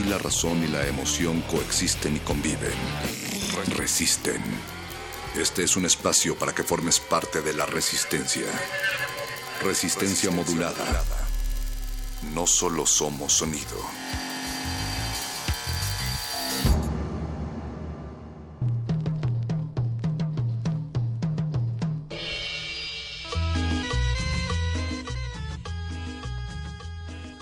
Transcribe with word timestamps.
Aquí 0.00 0.08
la 0.08 0.16
razón 0.16 0.64
y 0.64 0.68
la 0.68 0.86
emoción 0.86 1.42
coexisten 1.42 2.16
y 2.16 2.20
conviven. 2.20 2.72
Resisten. 3.76 4.40
Este 5.36 5.62
es 5.62 5.76
un 5.76 5.84
espacio 5.84 6.38
para 6.38 6.54
que 6.54 6.62
formes 6.62 6.98
parte 6.98 7.42
de 7.42 7.52
la 7.52 7.66
resistencia. 7.66 8.46
Resistencia 9.62 10.30
modulada. 10.30 11.04
No 12.32 12.46
solo 12.46 12.86
somos 12.86 13.34
sonido. 13.34 13.76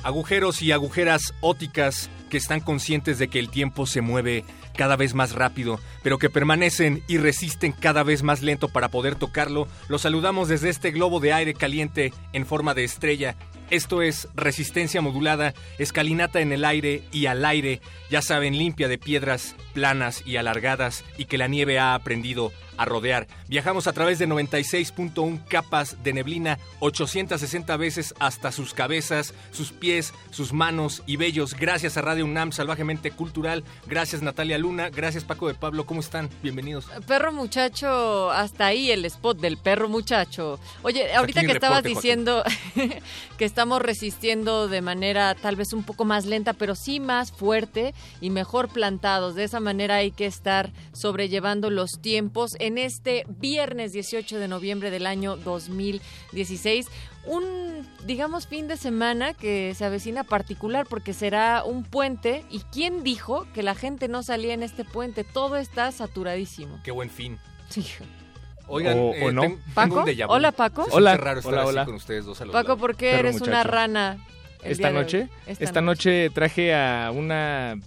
Agujeros 0.02 0.60
y 0.62 0.73
agujeras 0.73 1.34
óticas 1.40 2.10
que 2.28 2.37
están 2.37 2.60
conscientes 2.60 3.18
de 3.18 3.28
que 3.28 3.38
el 3.38 3.50
tiempo 3.50 3.87
se 3.87 4.00
mueve 4.00 4.45
cada 4.77 4.96
vez 4.96 5.15
más 5.15 5.32
rápido, 5.32 5.80
pero 6.02 6.18
que 6.18 6.30
permanecen 6.30 7.02
y 7.09 7.18
resisten 7.18 7.73
cada 7.73 8.02
vez 8.02 8.23
más 8.23 8.43
lento 8.43 8.68
para 8.68 8.88
poder 8.88 9.16
tocarlo. 9.16 9.66
Los 9.88 10.02
saludamos 10.02 10.49
desde 10.49 10.68
este 10.68 10.90
globo 10.93 11.21
de 11.21 11.32
aire 11.32 11.54
caliente 11.54 12.12
en 12.32 12.46
forma 12.46 12.74
de 12.74 12.84
estrella. 12.84 13.37
Esto 13.71 14.01
es 14.02 14.29
resistencia 14.34 15.02
modulada, 15.02 15.52
escalinata 15.79 16.40
en 16.40 16.52
el 16.52 16.65
aire 16.65 17.02
y 17.12 17.26
al 17.26 17.45
aire, 17.45 17.80
ya 18.09 18.23
saben, 18.23 18.56
limpia 18.56 18.88
de 18.88 18.99
piedras 18.99 19.56
planas 19.74 20.23
y 20.24 20.37
alargadas 20.37 21.04
y 21.18 21.26
que 21.26 21.38
la 21.38 21.49
nieve 21.49 21.79
ha 21.79 21.95
aprendido 21.95 22.52
a 22.79 22.84
rodear. 22.84 23.26
Viajamos 23.48 23.87
a 23.87 23.93
través 23.93 24.18
de 24.18 24.26
96.1 24.26 25.45
capas 25.46 26.02
de 26.02 26.12
neblina, 26.12 26.59
860 26.80 27.76
veces 27.76 28.15
hasta 28.18 28.52
sus 28.52 28.73
cabezas, 28.73 29.34
sus 29.51 29.73
pies, 29.73 30.15
sus 30.30 30.52
manos 30.52 31.02
y 31.06 31.16
bellos. 31.16 31.54
Gracias 31.54 31.96
a 31.96 32.02
Radio 32.02 32.24
UNAM, 32.24 32.52
salvajemente 32.52 33.10
cultural. 33.10 33.65
Gracias 33.87 34.23
Natalia 34.23 34.59
Luna, 34.59 34.88
gracias 34.90 35.24
Paco 35.24 35.49
de 35.49 35.54
Pablo. 35.54 35.84
¿Cómo 35.84 36.01
están? 36.01 36.30
Bienvenidos. 36.43 36.87
Perro 37.06 37.32
muchacho, 37.32 38.30
hasta 38.30 38.66
ahí 38.66 38.90
el 38.90 39.04
spot 39.04 39.38
del 39.38 39.59
perro 39.59 39.88
muchacho. 39.88 40.60
Oye, 40.82 41.12
ahorita 41.15 41.40
que 41.43 41.52
estabas 41.52 41.82
reporte, 41.82 41.88
diciendo 41.88 42.45
que 43.38 43.45
estamos 43.45 43.82
resistiendo 43.82 44.68
de 44.68 44.82
manera 44.82 45.34
tal 45.34 45.56
vez 45.56 45.73
un 45.73 45.82
poco 45.82 46.04
más 46.04 46.26
lenta, 46.26 46.52
pero 46.52 46.74
sí 46.76 47.01
más 47.01 47.32
fuerte 47.32 47.95
y 48.21 48.30
mejor 48.30 48.68
plantados. 48.68 49.34
De 49.34 49.45
esa 49.45 49.59
manera 49.59 49.96
hay 49.96 50.12
que 50.12 50.26
estar 50.26 50.73
sobrellevando 50.93 51.71
los 51.71 52.01
tiempos 52.01 52.52
en 52.60 52.68
este 52.77 53.24
viernes 53.29 53.93
18 53.93 54.38
de 54.38 54.49
noviembre 54.49 54.91
del 54.91 55.07
año 55.07 55.37
2016. 55.37 56.87
Un, 57.27 57.87
digamos, 58.05 58.47
fin 58.47 58.69
de 58.69 58.77
semana 58.77 59.33
que 59.35 59.74
se 59.74 59.85
avecina 59.85 60.24
particular 60.24 60.87
porque 60.89 61.13
será 61.15 61.63
un 61.65 61.85
puente. 61.85 62.45
¿Y 62.51 62.61
quién 62.73 63.02
dijo 63.02 63.46
que 63.55 63.63
la 63.63 63.74
gente 63.74 64.09
no 64.09 64.22
salía 64.22 64.53
en 64.55 64.62
este 64.62 64.84
puente? 64.84 65.25
Todo 65.25 65.56
está 65.56 65.93
saturadísimo. 65.93 66.81
Qué 66.84 66.91
buen 66.91 67.11
fin. 67.11 67.39
Sí. 67.69 67.87
Oigan, 68.66 68.99
O- 68.99 69.15
eh, 69.15 69.25
o 69.25 69.33
no. 69.33 69.43
tengo 69.43 69.59
¿Paco? 69.75 70.03
un. 70.05 70.15
Hola, 70.28 70.53
Paco. 70.53 70.84
Se 70.84 70.91
Hola. 70.93 71.17
raro 71.17 71.39
estar 71.41 71.53
Hola, 71.55 71.62
así 71.62 71.71
hola. 71.71 71.84
con 71.87 71.95
ustedes 71.95 72.25
dos 72.27 72.41
a 72.41 72.45
los 72.45 72.53
Paco. 72.53 72.77
¿por 72.77 72.97
qué 72.97 73.12
eres 73.12 73.41
una 73.41 73.62
rana? 73.62 74.19
Esta 74.62 74.89
día 74.89 74.99
de 74.99 75.05
noche, 75.05 75.21
hoy? 75.47 75.57
esta, 75.61 75.81
noche. 75.81 76.31
traje 76.31 76.75
a 76.75 77.12
una, 77.15 77.78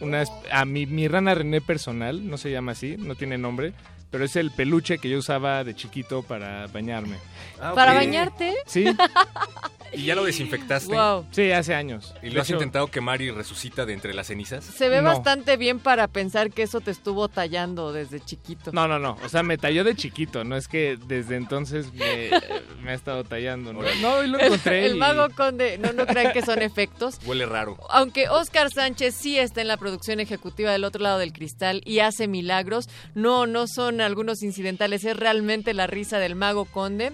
una 0.00 0.22
a 0.52 0.64
mi, 0.66 0.84
mi 0.86 1.08
rana 1.08 1.34
René 1.34 1.60
personal, 1.62 2.28
no 2.28 2.36
se 2.36 2.50
llama 2.50 2.72
así, 2.72 2.96
no 2.98 3.14
tiene 3.14 3.38
nombre, 3.38 3.72
pero 4.10 4.24
es 4.24 4.36
el 4.36 4.50
peluche 4.50 4.98
que 4.98 5.08
yo 5.08 5.18
usaba 5.18 5.64
de 5.64 5.74
chiquito 5.74 6.22
para 6.22 6.66
bañarme. 6.68 7.16
Ah, 7.60 7.72
¿Para 7.74 7.92
bañarte? 7.94 8.54
Sí, 8.66 8.84
¿Y 9.92 10.04
ya 10.04 10.14
lo 10.14 10.22
desinfectaste? 10.24 10.94
Wow. 10.94 11.26
sí, 11.32 11.50
hace 11.50 11.74
años. 11.74 12.14
¿Y 12.22 12.26
De 12.28 12.30
lo 12.34 12.42
has 12.42 12.48
hecho, 12.48 12.54
intentado 12.54 12.86
quemar 12.86 13.20
y 13.22 13.30
resucita 13.32 13.84
de 13.86 13.92
entre 13.92 14.14
las 14.14 14.28
cenizas? 14.28 14.64
Se 14.64 14.88
ve 14.88 15.02
No. 15.02 15.08
bastante 15.08 15.56
bien 15.56 15.80
para 15.80 16.06
pensar 16.06 16.52
que 16.52 16.62
eso 16.62 16.80
te 16.80 16.92
estuvo 16.92 17.26
tallando 17.28 17.92
desde 17.92 18.20
chiquito. 18.20 18.70
No, 18.72 18.86
no, 18.86 19.00
no, 19.00 19.18
o 19.24 19.28
sea, 19.28 19.42
me 19.42 19.58
talló 19.58 19.82
de 19.82 19.96
chiquito, 19.96 20.44
no 20.44 20.56
es 20.56 20.68
que 20.68 20.96
desde 21.08 21.34
entonces 21.34 21.92
me, 21.92 22.30
me 22.84 22.92
ha 22.92 22.94
estado 22.94 23.24
tallando. 23.24 23.72
No, 23.72 23.80
no 24.00 24.22
y 24.22 24.28
lo 24.28 24.38
El, 24.38 24.44
encontré. 24.46 24.86
el 24.86 24.94
y- 24.94 24.98
mago 24.98 25.26
conde, 25.34 25.76
no, 25.78 25.92
no 25.92 26.06
crean 26.06 26.32
que 26.32 26.42
son 26.42 26.62
efectos. 26.62 27.18
Huele 27.26 27.46
raro. 27.46 27.76
Aunque 27.90 28.28
Oscar 28.28 28.70
Sánchez 28.70 29.16
sí 29.16 29.38
está 29.38 29.60
en 29.60 29.66
la 29.68 29.76
producción 29.76 30.20
ejecutiva 30.20 30.70
del 30.70 30.84
otro 30.84 31.02
lado 31.02 31.18
del 31.18 31.32
cristal 31.32 31.82
y 31.84 31.98
hace 31.98 32.28
milagros, 32.28 32.88
no, 33.16 33.48
no 33.48 33.66
son 33.66 33.99
algunos 34.02 34.42
incidentales, 34.42 35.04
es 35.04 35.16
realmente 35.16 35.74
la 35.74 35.86
risa 35.86 36.18
del 36.18 36.34
mago 36.34 36.64
conde. 36.64 37.12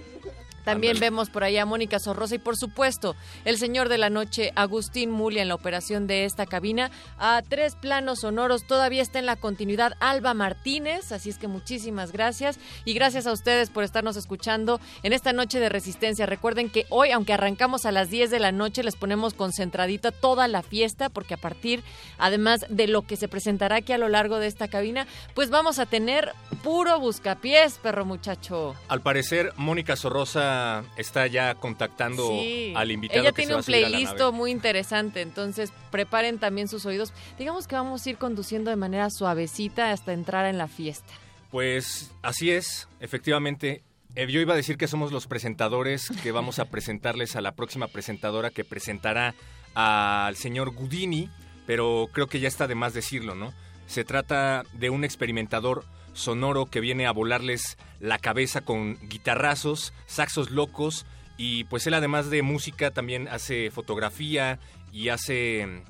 También 0.66 0.98
vemos 0.98 1.30
por 1.30 1.44
allá 1.44 1.62
a 1.62 1.64
Mónica 1.64 2.00
Sorrosa 2.00 2.34
y 2.34 2.38
por 2.40 2.56
supuesto 2.56 3.14
el 3.44 3.56
señor 3.56 3.88
de 3.88 3.98
la 3.98 4.10
noche 4.10 4.50
Agustín 4.56 5.12
Mulia 5.12 5.42
en 5.42 5.46
la 5.46 5.54
operación 5.54 6.08
de 6.08 6.24
esta 6.24 6.44
cabina. 6.44 6.90
A 7.18 7.40
tres 7.48 7.76
planos 7.76 8.22
sonoros 8.22 8.66
todavía 8.66 9.00
está 9.00 9.20
en 9.20 9.26
la 9.26 9.36
continuidad 9.36 9.92
Alba 10.00 10.34
Martínez, 10.34 11.12
así 11.12 11.30
es 11.30 11.38
que 11.38 11.46
muchísimas 11.46 12.10
gracias 12.10 12.58
y 12.84 12.94
gracias 12.94 13.28
a 13.28 13.32
ustedes 13.32 13.70
por 13.70 13.84
estarnos 13.84 14.16
escuchando 14.16 14.80
en 15.04 15.12
esta 15.12 15.32
noche 15.32 15.60
de 15.60 15.68
resistencia. 15.68 16.26
Recuerden 16.26 16.68
que 16.68 16.84
hoy, 16.88 17.12
aunque 17.12 17.34
arrancamos 17.34 17.86
a 17.86 17.92
las 17.92 18.10
10 18.10 18.32
de 18.32 18.40
la 18.40 18.50
noche, 18.50 18.82
les 18.82 18.96
ponemos 18.96 19.34
concentradita 19.34 20.10
toda 20.10 20.48
la 20.48 20.64
fiesta 20.64 21.10
porque 21.10 21.34
a 21.34 21.40
partir, 21.40 21.84
además 22.18 22.66
de 22.68 22.88
lo 22.88 23.02
que 23.02 23.14
se 23.14 23.28
presentará 23.28 23.76
aquí 23.76 23.92
a 23.92 23.98
lo 23.98 24.08
largo 24.08 24.40
de 24.40 24.48
esta 24.48 24.66
cabina, 24.66 25.06
pues 25.32 25.48
vamos 25.48 25.78
a 25.78 25.86
tener 25.86 26.32
puro 26.64 26.98
buscapiés, 26.98 27.78
perro 27.78 28.04
muchacho. 28.04 28.74
Al 28.88 29.00
parecer, 29.00 29.52
Mónica 29.56 29.94
Sorrosa 29.94 30.55
está 30.96 31.26
ya 31.26 31.54
contactando 31.54 32.28
Sí. 32.28 32.72
al 32.76 32.90
invitado 32.90 33.20
Ella 33.20 33.32
que 33.32 33.42
se 33.42 33.48
tiene 33.48 33.52
va 33.52 33.58
a 33.58 33.60
un 33.60 33.64
playlist 33.64 34.20
muy 34.32 34.50
interesante, 34.50 35.20
entonces 35.22 35.72
preparen 35.90 36.38
también 36.38 36.68
sus 36.68 36.84
oídos. 36.86 37.12
Digamos 37.38 37.66
que 37.66 37.74
vamos 37.76 38.04
a 38.06 38.10
ir 38.10 38.18
conduciendo 38.18 38.70
de 38.70 38.76
manera 38.76 39.10
suavecita 39.10 39.92
hasta 39.92 40.12
entrar 40.12 40.46
en 40.46 40.58
la 40.58 40.68
fiesta. 40.68 41.12
Pues 41.50 42.10
así 42.22 42.50
es, 42.50 42.88
efectivamente. 43.00 43.82
Eh, 44.14 44.26
yo 44.30 44.40
iba 44.40 44.54
a 44.54 44.56
decir 44.56 44.76
que 44.78 44.88
somos 44.88 45.12
los 45.12 45.26
presentadores 45.26 46.08
que 46.22 46.32
vamos 46.32 46.58
a 46.58 46.64
presentarles 46.70 47.36
a 47.36 47.40
la 47.40 47.52
próxima 47.52 47.86
presentadora 47.88 48.50
que 48.50 48.64
presentará 48.64 49.34
al 49.74 50.36
señor 50.36 50.70
Gudini, 50.74 51.28
pero 51.66 52.08
creo 52.12 52.26
que 52.26 52.40
ya 52.40 52.48
está 52.48 52.66
de 52.66 52.74
más 52.74 52.94
decirlo, 52.94 53.34
¿no? 53.34 53.52
Se 53.86 54.04
trata 54.04 54.64
de 54.72 54.90
un 54.90 55.04
experimentador 55.04 55.84
sonoro 56.16 56.66
que 56.66 56.80
viene 56.80 57.06
a 57.06 57.12
volarles 57.12 57.78
la 58.00 58.18
cabeza 58.18 58.62
con 58.62 58.98
guitarrazos, 59.08 59.92
saxos 60.06 60.50
locos 60.50 61.06
y 61.36 61.64
pues 61.64 61.86
él 61.86 61.94
además 61.94 62.30
de 62.30 62.42
música 62.42 62.90
también 62.90 63.28
hace 63.28 63.70
fotografía 63.70 64.58
y 64.92 65.10
hace 65.10 65.82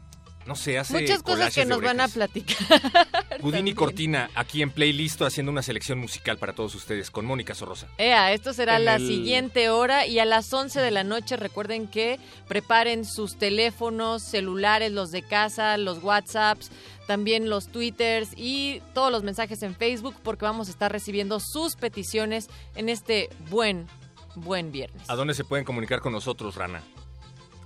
no 0.46 0.54
sé, 0.54 0.78
hace 0.78 1.00
Muchas 1.00 1.24
cosas 1.24 1.52
que 1.52 1.64
nos 1.66 1.80
van 1.82 2.00
a 2.00 2.06
platicar. 2.06 2.56
Gudini 3.40 3.50
también. 3.50 3.74
Cortina, 3.74 4.30
aquí 4.36 4.62
en 4.62 4.70
Playlist, 4.70 5.20
haciendo 5.22 5.50
una 5.50 5.60
selección 5.60 5.98
musical 5.98 6.38
para 6.38 6.52
todos 6.52 6.72
ustedes, 6.76 7.10
con 7.10 7.26
Mónica 7.26 7.52
Sorrosa. 7.56 7.88
Ea, 7.98 8.32
esto 8.32 8.52
será 8.52 8.76
En 8.76 8.84
la 8.84 8.94
el- 8.94 9.08
siguiente 9.08 9.70
hora 9.70 10.06
y 10.06 10.20
a 10.20 10.24
las 10.24 10.52
11 10.52 10.80
de 10.80 10.92
la 10.92 11.02
noche 11.02 11.36
recuerden 11.36 11.88
que 11.88 12.20
preparen 12.46 13.04
sus 13.04 13.36
teléfonos, 13.38 14.22
celulares, 14.22 14.92
los 14.92 15.10
de 15.10 15.22
casa, 15.22 15.76
los 15.78 16.00
WhatsApps, 16.00 16.70
también 17.06 17.48
los 17.50 17.68
Twitters 17.68 18.30
y 18.36 18.80
todos 18.94 19.10
los 19.12 19.22
mensajes 19.22 19.62
en 19.62 19.74
Facebook 19.74 20.14
porque 20.22 20.44
vamos 20.44 20.68
a 20.68 20.70
estar 20.70 20.90
recibiendo 20.92 21.40
sus 21.40 21.76
peticiones 21.76 22.48
en 22.74 22.88
este 22.88 23.28
buen, 23.50 23.86
buen 24.34 24.72
viernes. 24.72 25.08
¿A 25.08 25.14
dónde 25.16 25.34
se 25.34 25.44
pueden 25.44 25.64
comunicar 25.64 26.00
con 26.00 26.12
nosotros, 26.12 26.56
Rana? 26.56 26.82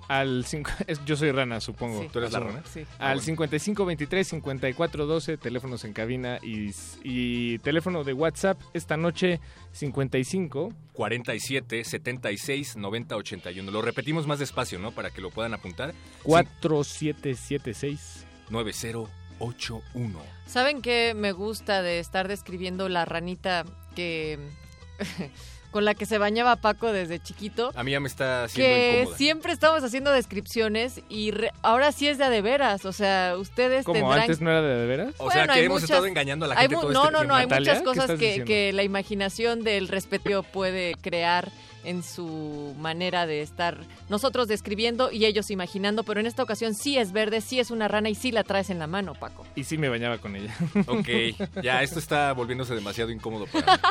Al 0.09 0.45
cinco- 0.45 0.73
es- 0.89 1.05
yo 1.05 1.15
soy 1.17 1.31
rana, 1.31 1.61
supongo. 1.61 2.03
Sí. 2.03 2.09
¿Tú 2.13 2.19
eres 2.19 2.33
la. 2.33 2.41
Rana? 2.41 2.65
Sí. 2.73 2.81
Ah, 2.99 3.11
Al 3.11 3.19
bueno. 3.19 3.23
5523 3.27 4.27
5412 4.27 5.37
teléfonos 5.37 5.85
en 5.85 5.93
cabina 5.93 6.41
y, 6.43 6.73
y 7.05 7.59
teléfono 7.61 8.03
de 8.03 8.13
WhatsApp 8.13 8.61
esta 8.75 8.97
noche 8.97 9.39
55 9.71 10.73
47 10.95 11.85
76 11.85 12.77
90 12.77 13.15
81. 13.17 13.71
Lo 13.71 13.83
repetimos 13.83 14.27
más 14.27 14.41
despacio, 14.41 14.81
¿no? 14.81 14.91
Para 14.91 15.11
que 15.11 15.21
lo 15.21 15.31
puedan 15.31 15.55
apuntar. 15.55 15.95
4776 16.25 18.27
9081. 19.41 20.19
¿Saben 20.47 20.83
qué 20.83 21.15
me 21.17 21.33
gusta 21.33 21.83
de 21.83 21.99
estar 21.99 22.29
describiendo 22.29 22.89
la 22.89 23.05
ranita 23.05 23.65
que 23.97 24.39
con 25.71 25.85
la 25.85 25.95
que 25.95 26.05
se 26.05 26.19
bañaba 26.19 26.57
Paco 26.57 26.93
desde 26.93 27.21
chiquito. 27.21 27.71
A 27.77 27.85
mí 27.85 27.93
ya 27.93 28.01
me 28.01 28.09
está 28.09 28.45
haciendo 28.45 28.75
Que 28.75 28.99
incómoda. 29.03 29.17
siempre 29.17 29.53
estamos 29.53 29.85
haciendo 29.85 30.11
descripciones 30.11 31.01
y 31.09 31.31
re- 31.31 31.53
ahora 31.63 31.93
sí 31.93 32.09
es 32.09 32.19
de 32.19 32.25
a 32.25 32.31
de 32.31 32.43
veras. 32.43 32.85
O 32.85 32.93
sea, 32.93 33.37
ustedes 33.39 33.85
¿Cómo 33.85 33.95
tendrán 34.01 34.21
antes 34.23 34.41
no 34.41 34.51
era 34.51 34.63
de, 34.63 34.75
de 34.75 34.87
veras? 34.87 35.15
O 35.19 35.31
sea, 35.31 35.47
que 35.47 35.53
hay 35.53 35.65
hemos 35.67 35.77
muchas- 35.83 35.91
estado 35.91 36.07
engañando 36.07 36.45
a 36.47 36.49
la 36.49 36.55
Hay 36.57 36.63
gente 36.63 36.75
mu- 36.77 36.83
todo 36.83 36.93
no, 36.93 37.05
este 37.05 37.13
no, 37.13 37.25
no, 37.25 37.35
hay 37.37 37.47
Natalia, 37.47 37.73
muchas 37.75 37.79
¿qué 37.79 37.85
cosas 38.01 38.19
que, 38.19 38.45
que 38.45 38.73
la 38.73 38.83
imaginación 38.83 39.63
del 39.63 39.87
respeto 39.87 40.43
puede 40.43 40.95
crear 41.01 41.53
en 41.85 42.03
su 42.03 42.75
manera 42.79 43.27
de 43.27 43.43
estar 43.43 43.79
nosotros 44.09 44.49
describiendo 44.49 45.11
y 45.11 45.25
ellos 45.25 45.51
imaginando, 45.51 46.03
pero 46.05 46.21
en 46.21 46.27
esta 46.27 46.43
ocasión 46.43 46.75
sí 46.75 46.99
es 46.99 47.13
verde, 47.13 47.41
sí 47.41 47.59
es 47.61 47.71
una 47.71 47.89
rana 47.89 48.09
y 48.11 48.15
sí 48.15 48.33
la 48.33 48.45
traes 48.45 48.71
en 48.71 48.79
la 48.79 48.87
mano, 48.87 49.15
Paco. 49.15 49.47
Y 49.55 49.65
sí 49.65 49.79
me 49.79 49.89
bañaba 49.89 50.19
con 50.19 50.37
ella. 50.37 50.55
Ok, 50.87 51.09
ya 51.63 51.83
esto 51.83 51.99
está 51.99 52.33
volviéndose 52.33 52.75
demasiado 52.75 53.11
incómodo 53.11 53.47
para 53.47 53.77
mí. 53.77 53.83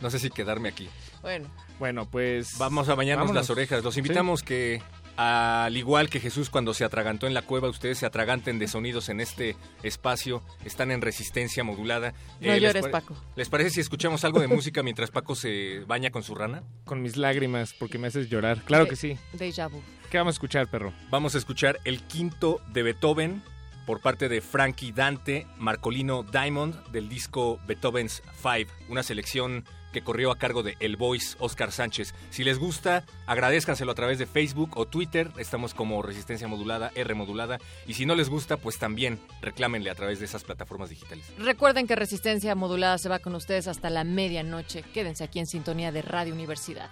No 0.00 0.10
sé 0.10 0.18
si 0.18 0.30
quedarme 0.30 0.68
aquí. 0.68 0.88
Bueno, 1.22 1.48
Bueno, 1.78 2.06
pues... 2.08 2.56
Vamos 2.58 2.88
a 2.88 2.94
bañarnos 2.94 3.28
Vámonos. 3.28 3.42
las 3.42 3.50
orejas. 3.50 3.82
Los 3.82 3.96
invitamos 3.96 4.42
que, 4.42 4.80
al 5.20 5.76
igual 5.76 6.08
que 6.08 6.20
Jesús 6.20 6.48
cuando 6.48 6.72
se 6.74 6.84
atragantó 6.84 7.26
en 7.26 7.34
la 7.34 7.42
cueva, 7.42 7.68
ustedes 7.68 7.98
se 7.98 8.06
atraganten 8.06 8.60
de 8.60 8.68
sonidos 8.68 9.08
en 9.08 9.20
este 9.20 9.56
espacio. 9.82 10.44
Están 10.64 10.92
en 10.92 11.00
resistencia 11.02 11.64
modulada. 11.64 12.12
no 12.40 12.52
Eh, 12.52 12.60
¿les 12.60 12.62
llores, 12.62 12.82
pare- 12.82 12.92
Paco. 12.92 13.16
¿Les 13.34 13.48
parece 13.48 13.70
si 13.70 13.80
escuchamos 13.80 14.24
algo 14.24 14.38
de 14.38 14.46
música 14.46 14.84
mientras 14.84 15.10
Paco 15.10 15.34
se 15.34 15.80
baña 15.88 16.10
con 16.10 16.22
su 16.22 16.36
rana? 16.36 16.62
Con 16.84 17.02
mis 17.02 17.16
lágrimas, 17.16 17.74
porque 17.74 17.98
me 17.98 18.06
haces 18.06 18.28
llorar. 18.30 18.62
Claro 18.62 18.84
De- 18.84 18.90
que 18.90 18.96
sí. 18.96 19.18
Déjà 19.36 19.68
vu. 19.68 19.82
¿Qué 20.08 20.18
vamos 20.18 20.34
a 20.34 20.36
escuchar, 20.36 20.68
perro? 20.70 20.92
Vamos 21.10 21.34
a 21.34 21.38
escuchar 21.38 21.80
el 21.84 22.00
quinto 22.04 22.60
de 22.72 22.84
Beethoven 22.84 23.42
por 23.86 24.00
parte 24.00 24.28
de 24.28 24.40
Frankie 24.40 24.92
Dante, 24.92 25.46
Marcolino 25.56 26.22
Diamond, 26.22 26.76
del 26.92 27.08
disco 27.08 27.58
Beethoven's 27.66 28.22
Five, 28.40 28.68
una 28.88 29.02
selección 29.02 29.64
que 29.92 30.02
corrió 30.02 30.30
a 30.30 30.38
cargo 30.38 30.62
de 30.62 30.76
El 30.80 30.96
Voice 30.96 31.36
Oscar 31.38 31.72
Sánchez. 31.72 32.14
Si 32.30 32.44
les 32.44 32.58
gusta, 32.58 33.04
agradezcanselo 33.26 33.92
a 33.92 33.94
través 33.94 34.18
de 34.18 34.26
Facebook 34.26 34.76
o 34.76 34.86
Twitter, 34.86 35.30
estamos 35.38 35.74
como 35.74 36.02
Resistencia 36.02 36.48
Modulada, 36.48 36.92
R 36.94 37.14
Modulada, 37.14 37.58
y 37.86 37.94
si 37.94 38.06
no 38.06 38.14
les 38.14 38.28
gusta, 38.28 38.56
pues 38.56 38.78
también 38.78 39.18
reclámenle 39.40 39.90
a 39.90 39.94
través 39.94 40.18
de 40.18 40.26
esas 40.26 40.44
plataformas 40.44 40.90
digitales. 40.90 41.24
Recuerden 41.38 41.86
que 41.86 41.96
Resistencia 41.96 42.54
Modulada 42.54 42.98
se 42.98 43.08
va 43.08 43.18
con 43.18 43.34
ustedes 43.34 43.68
hasta 43.68 43.90
la 43.90 44.04
medianoche. 44.04 44.82
Quédense 44.82 45.24
aquí 45.24 45.38
en 45.38 45.46
sintonía 45.46 45.92
de 45.92 46.02
Radio 46.02 46.34
Universidad. 46.34 46.90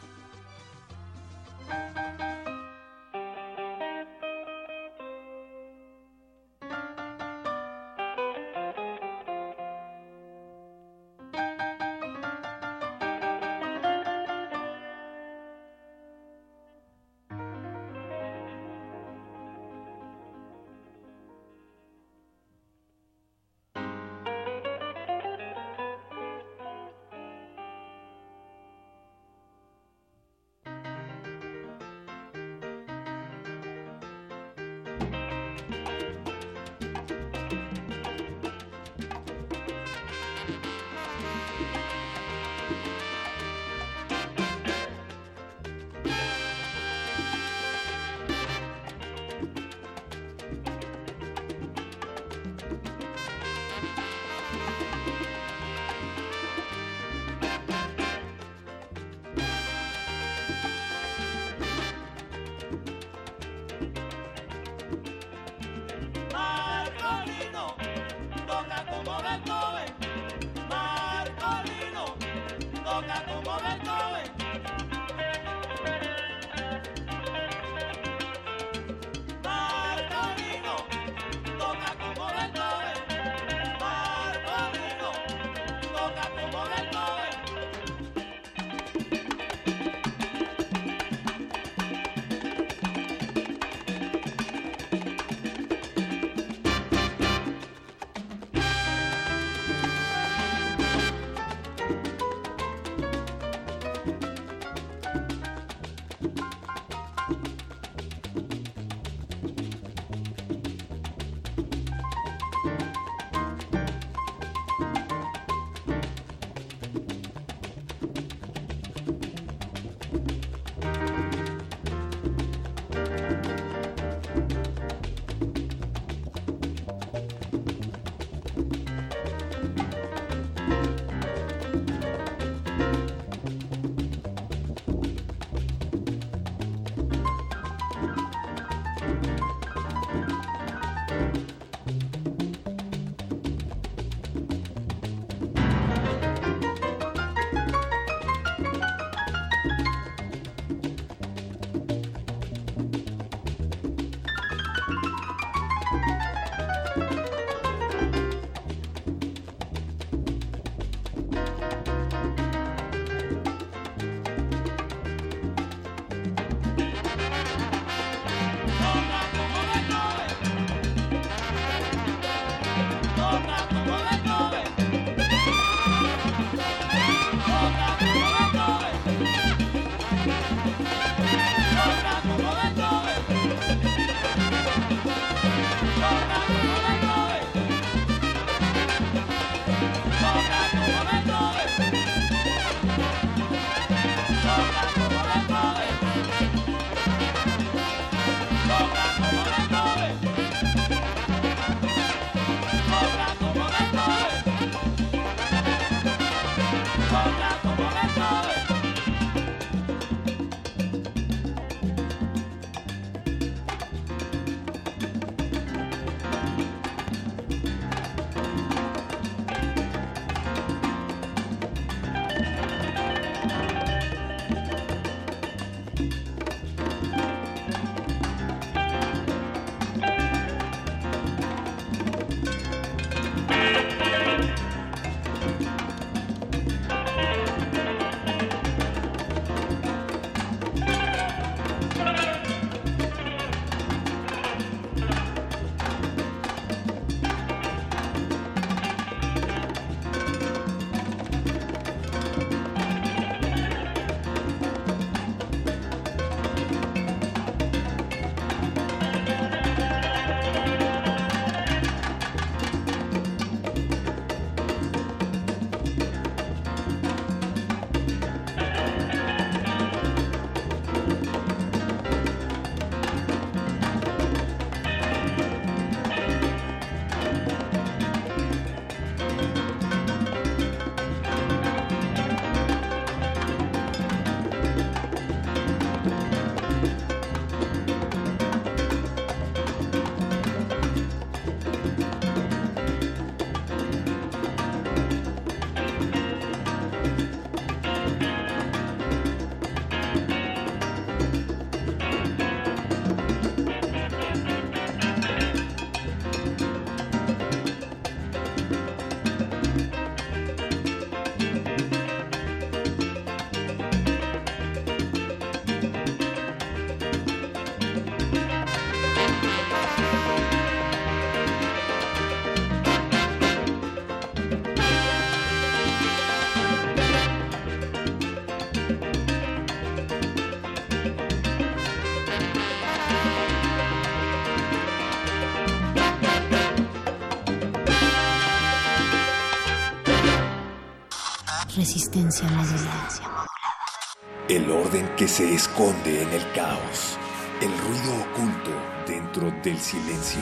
El 344.49 344.71
orden 344.71 345.09
que 345.17 345.29
se 345.29 345.55
esconde 345.55 346.23
en 346.23 346.33
el 346.33 346.53
caos. 346.53 347.17
El 347.61 347.71
ruido 347.79 348.15
oculto 348.31 348.73
dentro 349.07 349.53
del 349.63 349.79
silencio. 349.79 350.41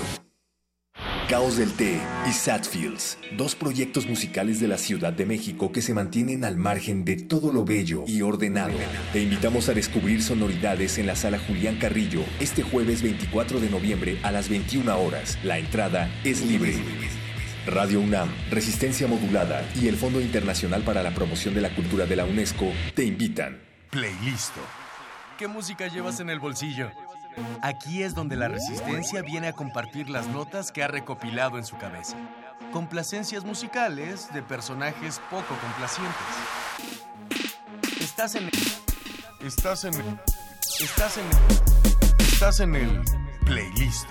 Caos 1.29 1.57
del 1.57 1.73
Té 1.73 2.01
y 2.29 2.33
Satfields, 2.33 3.19
dos 3.37 3.55
proyectos 3.55 4.07
musicales 4.07 4.61
de 4.61 4.69
la 4.69 4.79
Ciudad 4.79 5.13
de 5.13 5.27
México 5.27 5.73
que 5.73 5.83
se 5.83 5.95
mantienen 5.95 6.45
al 6.45 6.57
margen 6.57 7.05
de 7.05 7.17
todo 7.17 7.53
lo 7.53 7.65
bello 7.65 8.05
y 8.07 8.23
ordenado. 8.23 8.75
Te 9.13 9.23
invitamos 9.23 9.69
a 9.69 9.75
descubrir 9.75 10.23
sonoridades 10.23 10.99
en 10.99 11.07
la 11.07 11.17
sala 11.17 11.39
Julián 11.39 11.79
Carrillo 11.79 12.21
este 12.41 12.63
jueves 12.63 13.03
24 13.03 13.61
de 13.61 13.71
noviembre 13.71 14.19
a 14.23 14.33
las 14.33 14.49
21 14.49 14.99
horas. 14.99 15.39
La 15.43 15.59
entrada 15.59 16.11
es 16.25 16.45
libre. 16.45 16.77
Radio 17.67 18.01
UNAM, 18.01 18.29
Resistencia 18.51 19.07
Modulada 19.07 19.67
y 19.75 19.89
el 19.89 19.97
Fondo 19.97 20.21
Internacional 20.21 20.83
para 20.83 21.03
la 21.03 21.13
Promoción 21.13 21.55
de 21.55 21.63
la 21.63 21.75
Cultura 21.75 22.05
de 22.05 22.15
la 22.15 22.27
UNESCO 22.27 22.71
te 22.95 23.05
invitan. 23.05 23.59
Playlist. 23.91 24.53
¿Qué 25.39 25.49
música 25.49 25.87
llevas 25.89 26.21
en 26.21 26.29
el 26.29 26.41
bolsillo? 26.41 26.91
Aquí 27.63 28.03
es 28.03 28.15
donde 28.15 28.37
la 28.37 28.49
resistencia 28.49 29.23
viene 29.23 29.49
a 29.49 29.55
compartir 29.55 30.11
las 30.11 30.29
notas 30.29 30.73
que 30.73 30.83
ha 30.83 30.89
recopilado 30.89 31.57
en 31.57 31.65
su 31.65 31.79
cabeza. 31.79 32.17
Complacencias 32.71 33.45
musicales 33.45 34.33
de 34.35 34.43
personajes 34.43 35.21
poco 35.31 35.57
complacientes. 35.57 36.15
Estás 37.99 38.35
en 38.35 38.51
Estás 39.41 39.85
en 39.85 39.95
Estás 40.81 41.17
en 41.17 41.25
Estás 42.19 42.61
en 42.61 42.75
el 42.75 43.01
playlist. 43.47 44.09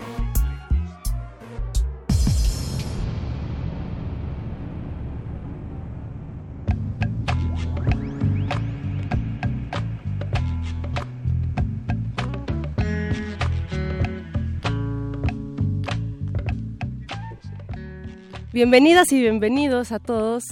Bienvenidas 18.53 19.11
y 19.11 19.19
bienvenidos 19.19 19.91
a 19.91 19.97
todos 19.97 20.43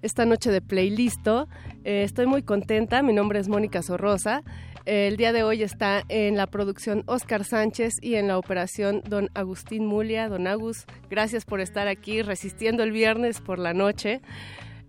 esta 0.00 0.24
noche 0.24 0.52
de 0.52 0.60
Playlisto. 0.60 1.48
Eh, 1.82 2.04
estoy 2.04 2.26
muy 2.26 2.44
contenta, 2.44 3.02
mi 3.02 3.12
nombre 3.12 3.40
es 3.40 3.48
Mónica 3.48 3.82
Sorrosa. 3.82 4.44
el 4.84 5.16
día 5.16 5.32
de 5.32 5.42
hoy 5.42 5.64
está 5.64 6.04
en 6.08 6.36
la 6.36 6.46
producción 6.46 7.02
Oscar 7.06 7.42
Sánchez 7.42 7.94
y 8.00 8.14
en 8.14 8.28
la 8.28 8.38
operación 8.38 9.02
Don 9.08 9.28
Agustín 9.34 9.86
Mulia. 9.86 10.28
Don 10.28 10.46
Agus, 10.46 10.86
gracias 11.10 11.44
por 11.44 11.58
estar 11.58 11.88
aquí 11.88 12.22
resistiendo 12.22 12.84
el 12.84 12.92
viernes 12.92 13.40
por 13.40 13.58
la 13.58 13.74
noche. 13.74 14.20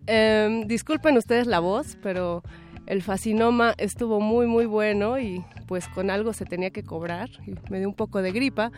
Em, 0.05 0.67
disculpen 0.67 1.17
ustedes 1.17 1.47
la 1.47 1.59
voz, 1.59 1.97
pero 2.03 2.43
el 2.89 3.03
fascinoma 3.03 3.75
estuvo 3.77 4.19
muy 4.19 4.47
muy 4.47 4.65
bueno 4.65 5.19
y 5.19 5.45
pues 5.67 5.87
con 5.87 6.09
algo 6.09 6.33
se 6.33 6.43
tenía 6.43 6.71
que 6.71 6.83
cobrar 6.83 7.29
y 7.45 7.53
me 7.69 7.77
dio 7.77 7.87
un 7.87 7.93
poco 7.93 8.21
de 8.21 8.31
gripa, 8.31 8.71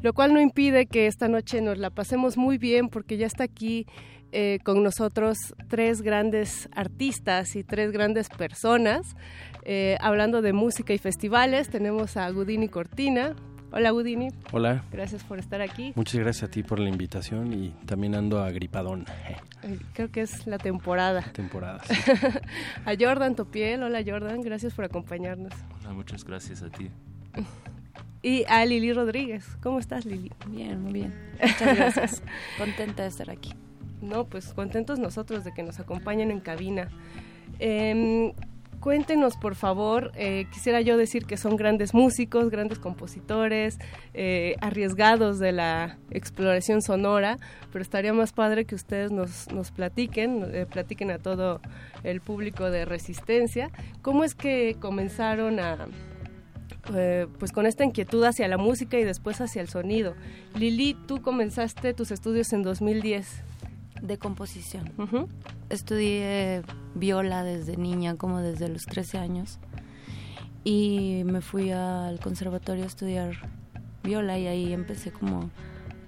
lo 0.00 0.14
cual 0.14 0.32
no 0.32 0.40
impide 0.40 0.86
que 0.86 1.08
esta 1.08 1.26
noche 1.28 1.60
nos 1.60 1.76
la 1.76 1.90
pasemos 1.90 2.38
muy 2.38 2.58
bien 2.58 2.88
porque 2.88 3.16
ya 3.16 3.26
está 3.26 3.44
aquí 3.44 3.86
eh, 4.30 4.60
con 4.64 4.82
nosotros 4.84 5.54
tres 5.68 6.00
grandes 6.00 6.68
artistas 6.72 7.56
y 7.56 7.64
tres 7.64 7.90
grandes 7.90 8.28
personas. 8.28 9.16
Eh, 9.64 9.96
hablando 10.00 10.42
de 10.42 10.52
música 10.52 10.94
y 10.94 10.98
festivales, 10.98 11.68
tenemos 11.68 12.16
a 12.16 12.30
Gudini 12.30 12.68
Cortina. 12.68 13.34
Hola 13.76 13.90
Gudini. 13.90 14.30
Hola. 14.52 14.84
Gracias 14.90 15.22
por 15.22 15.38
estar 15.38 15.60
aquí. 15.60 15.92
Muchas 15.96 16.18
gracias 16.18 16.44
a 16.44 16.50
ti 16.50 16.62
por 16.62 16.78
la 16.78 16.88
invitación 16.88 17.52
y 17.52 17.74
también 17.84 18.14
ando 18.14 18.40
agripadón. 18.40 19.04
Creo 19.92 20.10
que 20.10 20.22
es 20.22 20.46
la 20.46 20.56
temporada. 20.56 21.20
Temporada. 21.34 21.82
a 22.86 22.94
Jordan 22.98 23.34
Topiel. 23.34 23.82
Hola 23.82 24.02
Jordan, 24.02 24.40
gracias 24.40 24.72
por 24.72 24.86
acompañarnos. 24.86 25.52
Hola, 25.80 25.92
muchas 25.92 26.24
gracias 26.24 26.62
a 26.62 26.70
ti. 26.70 26.88
Y 28.22 28.44
a 28.48 28.64
Lili 28.64 28.94
Rodríguez. 28.94 29.44
¿Cómo 29.62 29.78
estás 29.78 30.06
Lili? 30.06 30.32
Bien, 30.46 30.80
muy 30.80 30.94
bien. 30.94 31.14
Muchas 31.42 31.76
gracias. 31.76 32.22
Contenta 32.56 33.02
de 33.02 33.10
estar 33.10 33.28
aquí. 33.28 33.52
No, 34.00 34.24
pues 34.24 34.54
contentos 34.54 34.98
nosotros 34.98 35.44
de 35.44 35.52
que 35.52 35.62
nos 35.62 35.80
acompañen 35.80 36.30
en 36.30 36.40
cabina. 36.40 36.88
Eh, 37.58 38.32
cuéntenos, 38.86 39.36
por 39.36 39.56
favor, 39.56 40.12
eh, 40.14 40.46
quisiera 40.52 40.80
yo 40.80 40.96
decir 40.96 41.26
que 41.26 41.36
son 41.36 41.56
grandes 41.56 41.92
músicos, 41.92 42.50
grandes 42.50 42.78
compositores, 42.78 43.80
eh, 44.14 44.54
arriesgados 44.60 45.40
de 45.40 45.50
la 45.50 45.98
exploración 46.12 46.80
sonora, 46.82 47.36
pero 47.72 47.82
estaría 47.82 48.12
más 48.12 48.32
padre 48.32 48.64
que 48.64 48.76
ustedes 48.76 49.10
nos, 49.10 49.50
nos 49.50 49.72
platiquen, 49.72 50.54
eh, 50.54 50.66
platiquen 50.66 51.10
a 51.10 51.18
todo 51.18 51.60
el 52.04 52.20
público 52.20 52.70
de 52.70 52.84
Resistencia, 52.84 53.72
cómo 54.02 54.22
es 54.22 54.36
que 54.36 54.76
comenzaron 54.78 55.58
a... 55.58 55.88
pues 57.40 57.50
con 57.50 57.66
esta 57.66 57.82
inquietud 57.82 58.22
hacia 58.22 58.46
la 58.46 58.56
música 58.56 59.00
y 59.00 59.02
después 59.02 59.40
hacia 59.40 59.62
el 59.62 59.68
sonido. 59.68 60.14
Lili, 60.54 60.96
tú 61.08 61.22
comenzaste 61.22 61.92
tus 61.92 62.12
estudios 62.12 62.52
en 62.52 62.62
2010 62.62 63.42
de 64.02 64.18
composición. 64.18 64.92
Estudié 65.68 66.62
viola 66.94 67.42
desde 67.42 67.76
niña, 67.76 68.16
como 68.16 68.40
desde 68.40 68.68
los 68.68 68.86
13 68.86 69.18
años. 69.18 69.58
Y 70.64 71.22
me 71.24 71.40
fui 71.40 71.70
al 71.70 72.18
conservatorio 72.20 72.84
a 72.84 72.86
estudiar 72.86 73.36
viola 74.02 74.38
y 74.38 74.46
ahí 74.46 74.72
empecé 74.72 75.12
como 75.12 75.50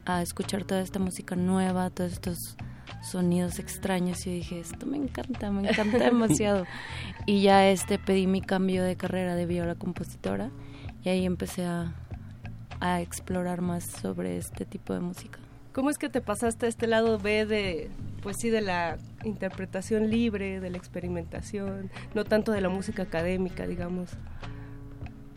a 0.05 0.23
escuchar 0.23 0.65
toda 0.65 0.81
esta 0.81 0.99
música 0.99 1.37
nueva, 1.37 1.91
todos 1.91 2.13
estos 2.13 2.57
sonidos 3.03 3.59
extraños 3.59 4.27
y 4.27 4.31
dije, 4.31 4.61
esto 4.61 4.87
me 4.87 4.97
encanta, 4.97 5.51
me 5.51 5.69
encanta 5.69 5.99
demasiado. 6.05 6.65
y 7.27 7.43
ya 7.43 7.69
este 7.69 7.99
pedí 7.99 8.27
mi 8.27 8.41
cambio 8.41 8.83
de 8.85 8.97
carrera 8.97 9.35
de 9.35 9.47
viola 9.47 9.75
compositora 9.75 10.51
y 11.05 11.11
ahí 11.11 11.27
empecé 11.27 11.65
a, 11.65 11.95
a 12.81 13.01
explorar 13.01 13.61
más 13.61 13.85
sobre 13.85 14.39
este 14.39 14.65
tipo 14.65 14.95
de 14.95 15.01
música. 15.01 15.39
¿Cómo 15.79 15.91
es 15.91 15.99
que 15.99 16.09
te 16.09 16.21
pasaste 16.21 16.67
a 16.67 16.69
este 16.69 16.89
lado 16.89 17.21
B 17.21 17.47
de, 17.47 17.89
pues 18.21 18.39
sí, 18.41 18.51
de 18.51 18.63
la 18.63 18.99
interpretación 19.23 20.11
libre, 20.11 20.59
de 20.59 20.71
la 20.71 20.77
experimentación, 20.77 21.89
no 22.17 22.25
tanto 22.25 22.51
de 22.51 22.61
la 22.61 22.69
música 22.69 23.05
académica, 23.05 23.65
digamos? 23.65 24.11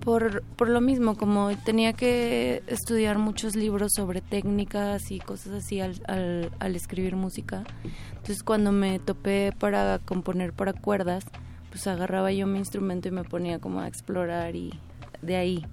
Por, 0.03 0.41
por 0.55 0.67
lo 0.67 0.81
mismo, 0.81 1.15
como 1.15 1.55
tenía 1.57 1.93
que 1.93 2.63
estudiar 2.65 3.19
muchos 3.19 3.55
libros 3.55 3.91
sobre 3.95 4.19
técnicas 4.19 5.12
y 5.12 5.19
cosas 5.19 5.63
así 5.63 5.79
al, 5.79 6.01
al, 6.07 6.50
al 6.57 6.75
escribir 6.75 7.15
música, 7.15 7.63
entonces 8.10 8.41
cuando 8.41 8.71
me 8.71 8.98
topé 8.98 9.53
para 9.60 10.00
componer 10.00 10.53
para 10.53 10.74
cuerdas, 10.74 11.24
pues 11.69 11.86
agarraba 11.86 12.31
yo 12.31 12.48
mi 12.48 12.57
instrumento 12.57 13.07
y 13.07 13.12
me 13.12 13.24
ponía 13.24 13.60
como 13.60 13.79
a 13.81 13.88
explorar 13.88 14.55
y 14.55 14.74
de 15.21 15.36
ahí, 15.36 15.65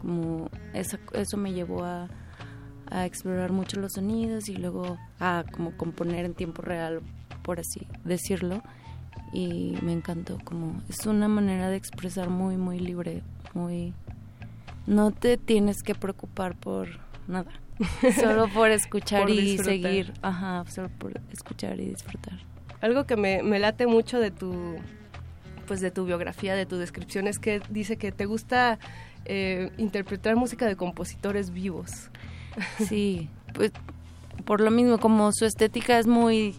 como 0.00 0.50
eso, 0.74 0.98
eso 1.12 1.36
me 1.36 1.52
llevó 1.52 1.84
a 1.84 2.08
a 2.90 3.06
explorar 3.06 3.52
mucho 3.52 3.80
los 3.80 3.92
sonidos 3.92 4.48
y 4.48 4.56
luego 4.56 4.98
a 5.18 5.44
como 5.50 5.76
componer 5.76 6.24
en 6.24 6.34
tiempo 6.34 6.62
real, 6.62 7.00
por 7.42 7.60
así 7.60 7.86
decirlo. 8.04 8.62
Y 9.32 9.76
me 9.82 9.92
encantó, 9.92 10.38
como 10.44 10.82
es 10.88 11.06
una 11.06 11.28
manera 11.28 11.68
de 11.68 11.76
expresar 11.76 12.30
muy, 12.30 12.56
muy 12.56 12.78
libre, 12.78 13.22
muy... 13.54 13.94
No 14.86 15.12
te 15.12 15.36
tienes 15.36 15.82
que 15.82 15.94
preocupar 15.94 16.56
por 16.56 16.88
nada, 17.28 17.50
solo 18.20 18.48
por 18.48 18.70
escuchar 18.70 19.30
y 19.30 19.58
seguir, 19.58 20.12
ajá, 20.22 20.64
solo 20.68 20.88
por 20.88 21.20
escuchar 21.32 21.78
y 21.78 21.90
disfrutar. 21.90 22.40
Algo 22.80 23.04
que 23.06 23.16
me, 23.16 23.42
me 23.42 23.58
late 23.58 23.86
mucho 23.86 24.18
de 24.18 24.30
tu 24.30 24.76
pues 25.70 25.80
de 25.80 25.92
tu 25.92 26.04
biografía, 26.04 26.56
de 26.56 26.66
tu 26.66 26.78
descripción, 26.78 27.28
es 27.28 27.38
que 27.38 27.62
dice 27.70 27.96
que 27.96 28.10
te 28.10 28.26
gusta 28.26 28.80
eh, 29.24 29.70
interpretar 29.76 30.34
música 30.34 30.66
de 30.66 30.74
compositores 30.74 31.50
vivos. 31.50 32.10
Sí, 32.78 33.28
pues 33.54 33.72
por 34.44 34.60
lo 34.60 34.70
mismo, 34.70 34.98
como 34.98 35.30
su 35.32 35.44
estética 35.44 35.98
es 35.98 36.06
muy 36.06 36.56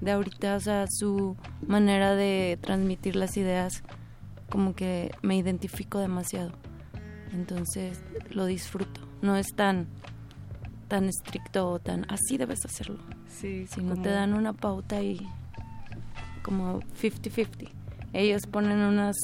de 0.00 0.12
ahorita, 0.12 0.56
o 0.56 0.60
sea, 0.60 0.86
su 0.88 1.36
manera 1.66 2.14
de 2.14 2.58
transmitir 2.60 3.16
las 3.16 3.36
ideas, 3.36 3.82
como 4.48 4.74
que 4.74 5.10
me 5.22 5.36
identifico 5.36 5.98
demasiado. 5.98 6.52
Entonces 7.32 8.00
lo 8.30 8.46
disfruto. 8.46 9.00
No 9.20 9.36
es 9.36 9.48
tan 9.54 9.88
tan 10.88 11.04
estricto 11.04 11.68
o 11.68 11.78
tan 11.78 12.06
así 12.10 12.38
debes 12.38 12.64
hacerlo. 12.64 12.98
Sí, 13.28 13.66
sino 13.68 13.94
te 14.00 14.08
dan 14.08 14.32
una 14.34 14.54
pauta 14.54 15.02
y 15.02 15.20
como 16.42 16.80
50-50. 16.80 17.68
Ellos 18.14 18.46
ponen 18.46 18.78
unas 18.78 19.16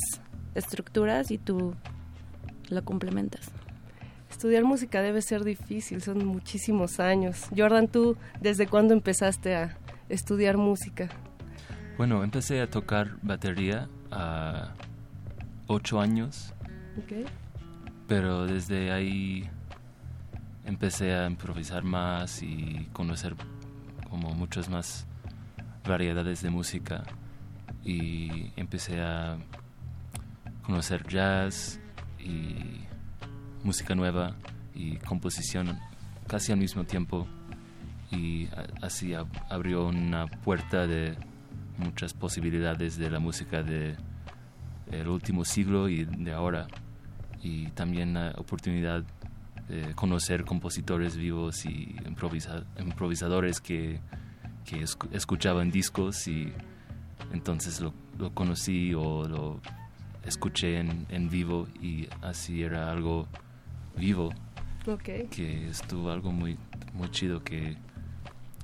estructuras 0.54 1.30
y 1.30 1.38
tú 1.38 1.74
lo 2.68 2.84
complementas. 2.84 3.50
Estudiar 4.34 4.64
música 4.64 5.00
debe 5.00 5.22
ser 5.22 5.44
difícil, 5.44 6.02
son 6.02 6.26
muchísimos 6.26 6.98
años. 6.98 7.46
Jordan, 7.56 7.86
¿tú 7.86 8.16
desde 8.40 8.66
cuándo 8.66 8.92
empezaste 8.92 9.54
a 9.54 9.78
estudiar 10.08 10.56
música? 10.56 11.08
Bueno, 11.96 12.24
empecé 12.24 12.60
a 12.60 12.68
tocar 12.68 13.16
batería 13.22 13.88
a 14.10 14.74
ocho 15.68 16.00
años. 16.00 16.52
Okay. 17.04 17.24
Pero 18.08 18.44
desde 18.44 18.90
ahí 18.90 19.48
empecé 20.64 21.14
a 21.14 21.28
improvisar 21.28 21.84
más 21.84 22.42
y 22.42 22.88
conocer 22.92 23.36
como 24.10 24.34
muchas 24.34 24.68
más 24.68 25.06
variedades 25.86 26.42
de 26.42 26.50
música. 26.50 27.04
y 27.84 28.50
empecé 28.56 29.00
a 29.00 29.36
conocer 30.66 31.06
jazz 31.06 31.78
y 32.18 32.80
música 33.64 33.94
nueva 33.94 34.36
y 34.74 34.96
composición 34.98 35.78
casi 36.26 36.52
al 36.52 36.58
mismo 36.58 36.84
tiempo. 36.84 37.26
Y 38.10 38.48
así 38.82 39.14
abrió 39.48 39.86
una 39.86 40.26
puerta 40.26 40.86
de 40.86 41.16
muchas 41.78 42.12
posibilidades 42.14 42.96
de 42.96 43.10
la 43.10 43.18
música 43.18 43.62
de 43.62 43.96
el 44.92 45.08
último 45.08 45.44
siglo 45.44 45.88
y 45.88 46.04
de 46.04 46.32
ahora. 46.32 46.68
Y 47.42 47.68
también 47.68 48.14
la 48.14 48.34
oportunidad 48.36 49.02
de 49.68 49.94
conocer 49.94 50.44
compositores 50.44 51.16
vivos 51.16 51.64
y 51.64 51.96
improvisadores 52.78 53.60
que, 53.60 53.98
que 54.64 54.84
escuchaban 55.12 55.70
discos 55.70 56.28
y 56.28 56.52
entonces 57.32 57.80
lo, 57.80 57.94
lo, 58.18 58.34
conocí 58.34 58.92
o 58.94 59.26
lo 59.26 59.60
escuché 60.24 60.78
en, 60.78 61.06
en 61.08 61.30
vivo 61.30 61.66
y 61.80 62.08
así 62.20 62.62
era 62.62 62.90
algo 62.90 63.26
vivo 63.96 64.32
que 65.30 65.68
estuvo 65.68 66.10
algo 66.10 66.30
muy 66.30 66.58
muy 66.92 67.10
chido 67.10 67.42
que 67.42 67.76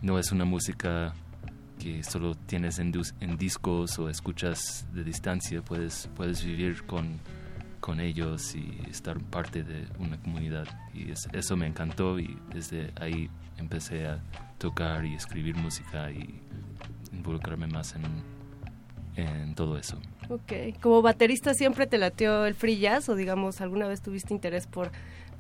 no 0.03 0.19
es 0.19 0.33
una 0.33 0.45
música 0.45 1.15
que 1.79 2.03
solo 2.05 2.35
tienes 2.35 2.79
en, 2.79 2.93
en, 3.21 3.37
discos 3.39 3.99
o 3.99 4.11
escuchas 4.11 4.87
de 4.93 5.03
distancia, 5.03 5.63
puedes, 5.63 6.11
puedes 6.15 6.45
vivir 6.45 6.85
con, 6.85 7.19
con 7.81 8.01
ellos 8.01 8.55
y 8.55 8.79
estar 8.89 9.19
parte 9.19 9.65
de 9.65 9.87
una 9.99 10.21
comunidad. 10.21 10.67
Y 10.93 11.11
eso 11.33 11.57
me 11.57 11.67
encantó 11.67 12.19
y 12.19 12.39
desde 12.53 12.93
ahí 13.01 13.31
empecé 13.57 14.07
a 14.07 14.23
tocar 14.59 15.07
y 15.07 15.15
escribir 15.15 15.57
música 15.57 16.11
y 16.11 16.41
involucrarme 17.13 17.67
más 17.67 17.95
en, 17.95 18.03
en 19.17 19.55
todo 19.55 19.79
eso. 19.79 19.99
Ok, 20.29 20.53
como 20.81 21.03
baterista 21.03 21.55
siempre 21.55 21.87
te 21.87 21.99
lateó 21.99 22.47
el 22.47 22.55
free 22.55 22.79
jazz 22.79 23.09
o 23.09 23.17
digamos 23.17 23.61
alguna 23.61 23.89
vez 23.89 24.01
tuviste 24.01 24.33
interés 24.33 24.67
por, 24.67 24.91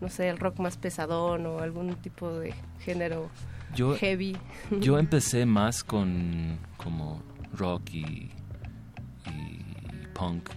no 0.00 0.09
sé, 0.09 0.28
el 0.28 0.38
rock 0.38 0.59
más 0.59 0.76
pesadón 0.76 1.46
o 1.46 1.61
algún 1.61 1.94
tipo 1.96 2.33
de 2.33 2.54
género 2.80 3.30
yo, 3.74 3.96
heavy. 3.96 4.37
Yo 4.80 4.98
empecé 4.98 5.46
más 5.46 5.85
con 5.85 6.59
como 6.76 7.22
rock 7.52 7.83
y, 7.92 8.30
punk 10.14 10.50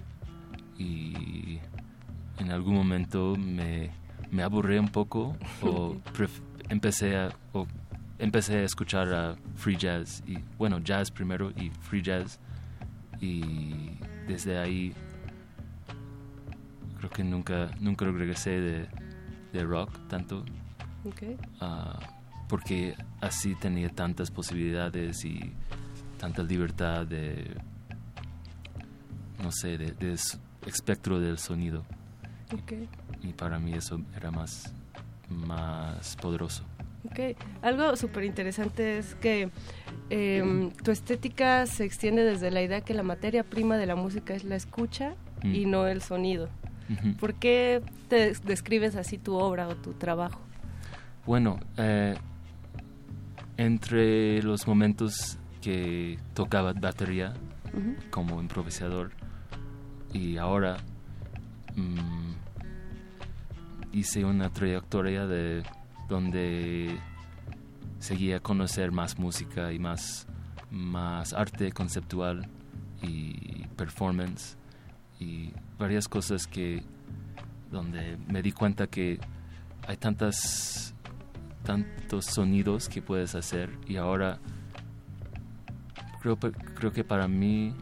y 0.78 1.60
en 2.40 2.52
algún 2.52 2.76
momento 2.76 3.36
me, 3.38 3.92
me 4.32 4.44
aburrí 4.44 4.78
un 4.78 4.90
poco 4.90 5.38
o 5.62 5.96
empecé 6.70 7.16
a 7.16 7.30
o 7.54 7.68
empecé 8.20 8.58
a 8.58 8.64
escuchar 8.64 9.14
a 9.14 9.36
free 9.56 9.78
jazz 9.78 10.24
y 10.28 10.38
bueno 10.58 10.80
jazz 10.80 11.12
primero 11.12 11.52
y 11.52 11.70
free 11.82 12.02
jazz 12.02 12.40
y 13.24 13.98
desde 14.28 14.58
ahí 14.58 14.94
creo 16.98 17.10
que 17.10 17.24
nunca 17.24 17.72
nunca 17.80 18.06
regresé 18.06 18.60
de, 18.60 18.88
de 19.54 19.64
rock 19.64 19.90
tanto 20.10 20.44
okay. 21.06 21.38
Ah, 21.62 22.00
porque 22.50 22.96
así 23.22 23.56
tenía 23.56 23.90
tantas 23.90 24.30
posibilidades 24.30 25.24
y 25.24 25.54
tanta 26.20 26.44
libertad 26.44 27.08
de, 27.08 27.56
no 29.42 29.52
sé, 29.52 29.78
de, 29.78 30.18
espectro 30.66 31.20
del 31.20 31.40
sonido. 31.40 31.84
Y, 33.22 33.34
para 33.34 33.58
mí 33.58 33.74
eso 33.74 34.00
era 34.16 34.30
más, 34.30 34.72
más 35.30 36.16
poderoso. 36.18 36.64
Okay. 37.12 37.36
Algo 37.62 37.96
súper 37.96 38.24
interesante 38.24 38.98
es 38.98 39.16
que 39.16 39.50
em, 40.10 40.72
tu 40.72 40.92
estética 40.92 41.66
se 41.66 41.84
extiende 41.84 42.24
desde 42.24 42.50
la 42.50 42.62
idea 42.62 42.82
que 42.82 42.94
la 42.94 43.04
materia 43.04 43.44
prima 43.44 43.78
de 43.78 43.86
la 43.86 43.96
música 43.96 44.34
es 44.34 44.44
la 44.44 44.56
escucha 44.56 45.16
y 45.44 45.66
mm. 45.66 45.70
no 45.72 45.88
el 45.88 46.02
sonido. 46.02 46.50
¿Por 47.20 47.34
qué 47.34 47.82
te 48.08 48.34
describes 48.46 48.96
así 48.96 49.18
tu 49.18 49.36
obra 49.36 49.68
o 49.68 49.76
tu 49.76 49.94
trabajo? 49.94 50.40
Bueno, 51.26 51.60
eh, 51.78 52.16
entre 53.58 54.42
los 54.44 54.68
momentos 54.68 55.38
que 55.62 56.20
tocaba 56.34 56.74
batería 56.74 57.34
como 58.12 58.42
improvisador 58.42 59.12
y 60.14 60.38
ahora 60.38 60.78
mm, 61.76 62.34
hice 63.94 64.26
una 64.26 64.50
trayectoria 64.50 65.26
de 65.26 65.64
donde 66.08 66.98
seguía 68.00 68.38
a 68.38 68.40
conocer 68.40 68.92
más 68.92 69.18
música 69.18 69.72
y 69.72 69.80
más, 69.80 70.28
más 70.70 71.34
arte 71.34 71.72
conceptual 71.72 72.50
y 73.02 73.66
performance 73.76 74.58
y 75.20 75.52
varias 75.78 76.08
cosas 76.08 76.48
que 76.48 76.84
donde 77.72 78.18
me 78.28 78.42
di 78.42 78.52
cuenta 78.52 78.88
que 78.88 79.20
hay 79.88 79.98
tantas 79.98 80.94
tantos 81.64 82.26
sonidos 82.26 82.90
que 82.90 83.02
puedes 83.02 83.36
hacer 83.36 83.70
y 83.88 83.96
ahora 83.96 84.40
creo, 86.22 86.38
creo 86.38 86.92
que 86.92 87.04
para 87.04 87.28
mí 87.28 87.74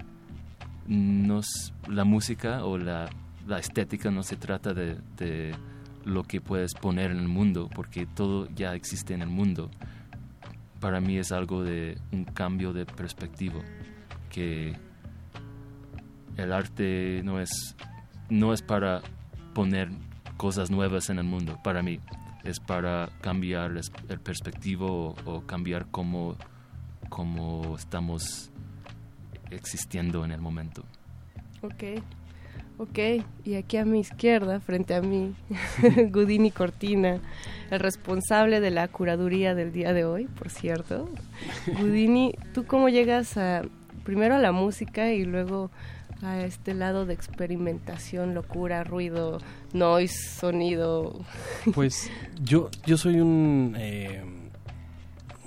la 0.87 2.03
música 2.03 2.65
o 2.65 2.77
la, 2.77 3.09
la 3.47 3.59
estética 3.59 4.11
no 4.11 4.23
se 4.23 4.35
trata 4.35 4.73
de, 4.73 5.55
lo 6.05 6.23
que 6.23 6.41
puedes 6.41 6.73
poner 6.73 7.11
en 7.11 7.17
el 7.17 7.27
mundo 7.27 7.69
porque 7.73 8.05
todo 8.05 8.47
ya 8.55 8.73
existe 8.73 9.13
en 9.13 9.21
el 9.21 9.29
mundo 9.29 9.69
para 10.79 10.99
mí 10.99 11.17
es 11.17 11.31
algo 11.31 11.63
de 11.63 11.97
un 12.11 12.25
cambio 12.25 12.73
de 12.73 12.85
perspectiva 12.85 13.61
que 14.29 14.75
el 16.37 16.53
arte 16.53 17.21
no 17.23 17.39
es 17.39 17.75
no 18.29 18.53
es 18.53 18.61
para 18.61 19.01
poner 19.53 19.89
cosas 20.37 20.71
nuevas 20.71 21.09
en 21.09 21.19
el 21.19 21.25
mundo 21.25 21.59
para 21.63 21.83
mí 21.83 21.99
es 22.43 22.59
para 22.59 23.09
cambiar 23.21 23.71
el 24.09 24.19
perspectivo 24.19 25.15
o, 25.25 25.41
cambiar 25.41 25.87
cómo, 25.91 26.35
cómo 27.09 27.75
estamos 27.77 28.51
existiendo 29.49 30.25
en 30.25 30.31
el 30.31 30.41
momento. 30.41 30.83
Ok, 31.61 32.01
ok. 32.77 33.23
Y 33.43 33.55
aquí 33.55 33.77
a 33.77 33.85
mi 33.85 33.99
izquierda, 33.99 34.59
frente 34.59 34.93
a 34.95 35.01
mí, 35.01 35.33
Gudini 36.11 36.51
Cortina, 36.51 37.19
el 37.69 37.79
responsable 37.79 38.59
de 38.59 38.71
la 38.71 38.87
curaduría 38.87 39.55
del 39.55 39.71
día 39.71 39.93
de 39.93 40.05
hoy, 40.05 40.25
por 40.25 40.49
cierto. 40.49 41.09
Gudini, 41.79 42.33
¿tú 42.53 42.65
cómo 42.65 42.89
llegas 42.89 43.37
a, 43.37 43.61
primero 44.03 44.35
a 44.35 44.39
la 44.39 44.51
música 44.51 45.11
y 45.11 45.25
luego 45.25 45.71
a 46.21 46.41
este 46.41 46.73
lado 46.73 47.05
de 47.05 47.13
experimentación, 47.13 48.33
locura, 48.33 48.83
ruido, 48.83 49.39
noise, 49.73 50.15
sonido? 50.39 51.25
Pues 51.73 52.09
yo, 52.41 52.69
yo 52.85 52.97
soy 52.97 53.19
un, 53.19 53.75
eh, 53.77 54.23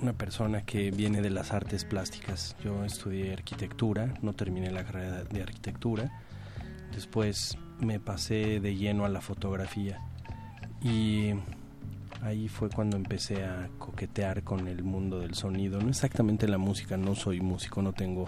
una 0.01 0.13
persona 0.13 0.61
que 0.61 0.91
viene 0.91 1.21
de 1.21 1.29
las 1.29 1.51
artes 1.51 1.85
plásticas. 1.85 2.55
Yo 2.63 2.83
estudié 2.83 3.33
arquitectura, 3.33 4.13
no 4.21 4.33
terminé 4.33 4.71
la 4.71 4.83
carrera 4.83 5.23
de 5.23 5.41
arquitectura. 5.41 6.11
Después 6.93 7.57
me 7.79 7.99
pasé 7.99 8.59
de 8.59 8.75
lleno 8.75 9.05
a 9.05 9.09
la 9.09 9.21
fotografía 9.21 9.99
y 10.81 11.31
ahí 12.21 12.47
fue 12.47 12.69
cuando 12.69 12.97
empecé 12.97 13.43
a 13.43 13.69
coquetear 13.77 14.43
con 14.43 14.67
el 14.67 14.83
mundo 14.83 15.19
del 15.19 15.33
sonido. 15.33 15.81
No 15.81 15.89
exactamente 15.89 16.47
la 16.47 16.57
música, 16.57 16.97
no 16.97 17.15
soy 17.15 17.41
músico, 17.41 17.81
no 17.81 17.93
tengo 17.93 18.25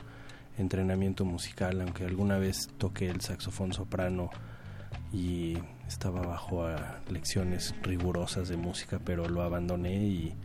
entrenamiento 0.57 1.23
musical, 1.23 1.81
aunque 1.81 2.03
alguna 2.03 2.37
vez 2.37 2.69
toqué 2.77 3.09
el 3.09 3.21
saxofón 3.21 3.73
soprano 3.73 4.29
y 5.13 5.57
estaba 5.87 6.21
bajo 6.21 6.65
a 6.65 6.99
lecciones 7.09 7.73
rigurosas 7.81 8.49
de 8.49 8.57
música, 8.57 8.99
pero 9.03 9.27
lo 9.29 9.41
abandoné 9.41 9.95
y 10.05 10.35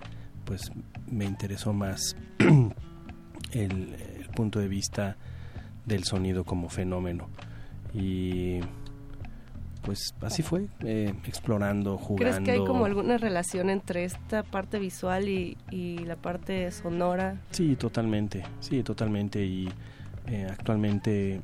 pues 0.44 0.70
me 1.10 1.24
interesó 1.24 1.72
más 1.72 2.16
el, 3.52 3.96
punto 4.34 4.60
de 4.60 4.68
vista 4.68 5.16
del 5.84 6.04
sonido 6.04 6.44
como 6.44 6.70
fenómeno. 6.70 7.28
Y 7.94 8.60
pues 9.82 10.14
así 10.20 10.42
fue, 10.42 10.68
eh, 10.84 11.12
explorando, 11.26 11.98
jugando. 11.98 12.16
¿Crees 12.16 12.40
que 12.40 12.52
hay 12.52 12.64
como 12.64 12.84
alguna 12.84 13.18
relación 13.18 13.68
entre 13.68 14.04
esta 14.04 14.44
parte 14.44 14.78
visual 14.78 15.28
y, 15.28 15.56
y 15.70 15.98
la 15.98 16.16
parte 16.16 16.70
sonora? 16.70 17.40
Sí, 17.50 17.74
totalmente, 17.76 18.44
sí, 18.60 18.82
totalmente. 18.82 19.44
Y 19.44 19.68
eh, 20.26 20.46
actualmente 20.48 21.40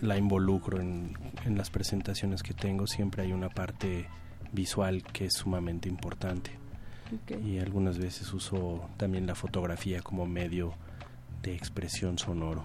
la 0.00 0.16
involucro 0.16 0.80
en, 0.80 1.14
las 1.46 1.70
presentaciones 1.70 2.42
que 2.42 2.54
tengo, 2.54 2.86
siempre 2.86 3.22
hay 3.22 3.32
una 3.32 3.50
parte 3.50 4.06
visual 4.52 5.02
que 5.02 5.26
es 5.26 5.34
sumamente 5.34 5.88
importante. 5.88 6.52
Y 7.44 7.58
algunas 7.58 7.98
veces 7.98 8.32
uso 8.32 8.88
también 8.96 9.26
la 9.26 9.34
fotografía 9.34 10.00
como 10.00 10.26
medio 10.26 10.72
de 11.42 11.54
expresión 11.54 12.18
sonoro. 12.18 12.64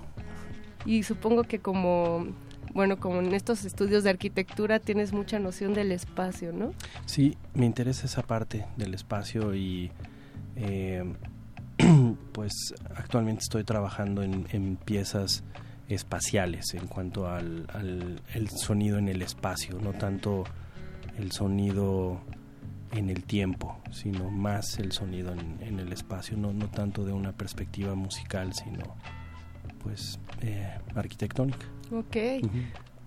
Y 0.86 1.04
supongo 1.04 1.44
que 1.44 1.60
como, 1.60 2.28
bueno, 2.74 2.98
como 2.98 3.20
en 3.20 3.34
estos 3.34 3.66
estudios 3.66 4.04
de 4.04 4.12
arquitectura 4.12 4.80
tienes 4.80 5.14
mucha 5.14 5.40
noción 5.40 5.74
del 5.74 5.92
espacio, 5.92 6.52
¿no? 6.54 6.74
Sí, 7.06 7.38
me 7.54 7.66
interesa 7.66 8.06
esa 8.06 8.22
parte 8.22 8.66
del 8.78 8.94
espacio 8.94 9.56
y 9.56 9.92
eh, 10.56 11.04
pues 12.34 12.54
actualmente 12.96 13.42
estoy 13.44 13.64
trabajando 13.64 14.24
en, 14.24 14.78
piezas 14.78 15.44
espaciales 15.88 16.74
en 16.74 16.88
cuanto 16.88 17.28
al, 17.28 17.66
al 17.74 18.22
el 18.34 18.50
sonido 18.50 18.98
en 18.98 19.08
el 19.08 19.22
espacio, 19.22 19.80
no 19.82 19.94
tanto 19.94 20.44
el 21.18 21.32
sonido 21.32 22.22
en 22.92 23.10
el 23.10 23.24
tiempo, 23.24 23.80
sino 23.92 24.30
más 24.30 24.80
el 24.80 24.92
sonido 24.92 25.34
en, 25.34 25.80
el 25.80 25.92
espacio, 25.94 26.38
no, 26.38 26.54
no 26.54 26.70
tanto 26.70 27.06
de 27.06 27.14
una 27.14 27.34
perspectiva 27.34 27.96
musical, 27.96 28.54
sino 28.54 28.96
pues 29.84 30.20
eh, 30.42 30.78
arquitectónica. 30.96 31.66
Ok. 31.92 32.18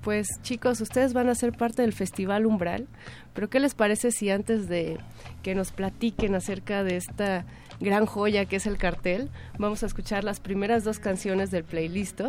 Pues 0.02 0.26
chicos, 0.42 0.80
ustedes 0.80 1.12
van 1.12 1.28
a 1.28 1.34
ser 1.36 1.52
parte 1.52 1.82
del 1.82 1.92
Festival 1.92 2.44
Umbral, 2.44 2.88
pero 3.34 3.48
¿qué 3.48 3.60
les 3.60 3.74
parece 3.74 4.10
si 4.10 4.30
antes 4.30 4.68
de 4.68 4.98
que 5.44 5.54
nos 5.54 5.70
platiquen 5.70 6.34
acerca 6.34 6.82
de 6.82 6.96
esta 6.96 7.44
gran 7.82 8.06
joya 8.06 8.46
que 8.46 8.56
es 8.56 8.66
el 8.66 8.78
cartel, 8.78 9.28
vamos 9.58 9.82
a 9.82 9.86
escuchar 9.86 10.24
las 10.24 10.40
primeras 10.40 10.84
dos 10.84 10.98
canciones 10.98 11.50
del 11.50 11.64
playlist. 11.64 12.20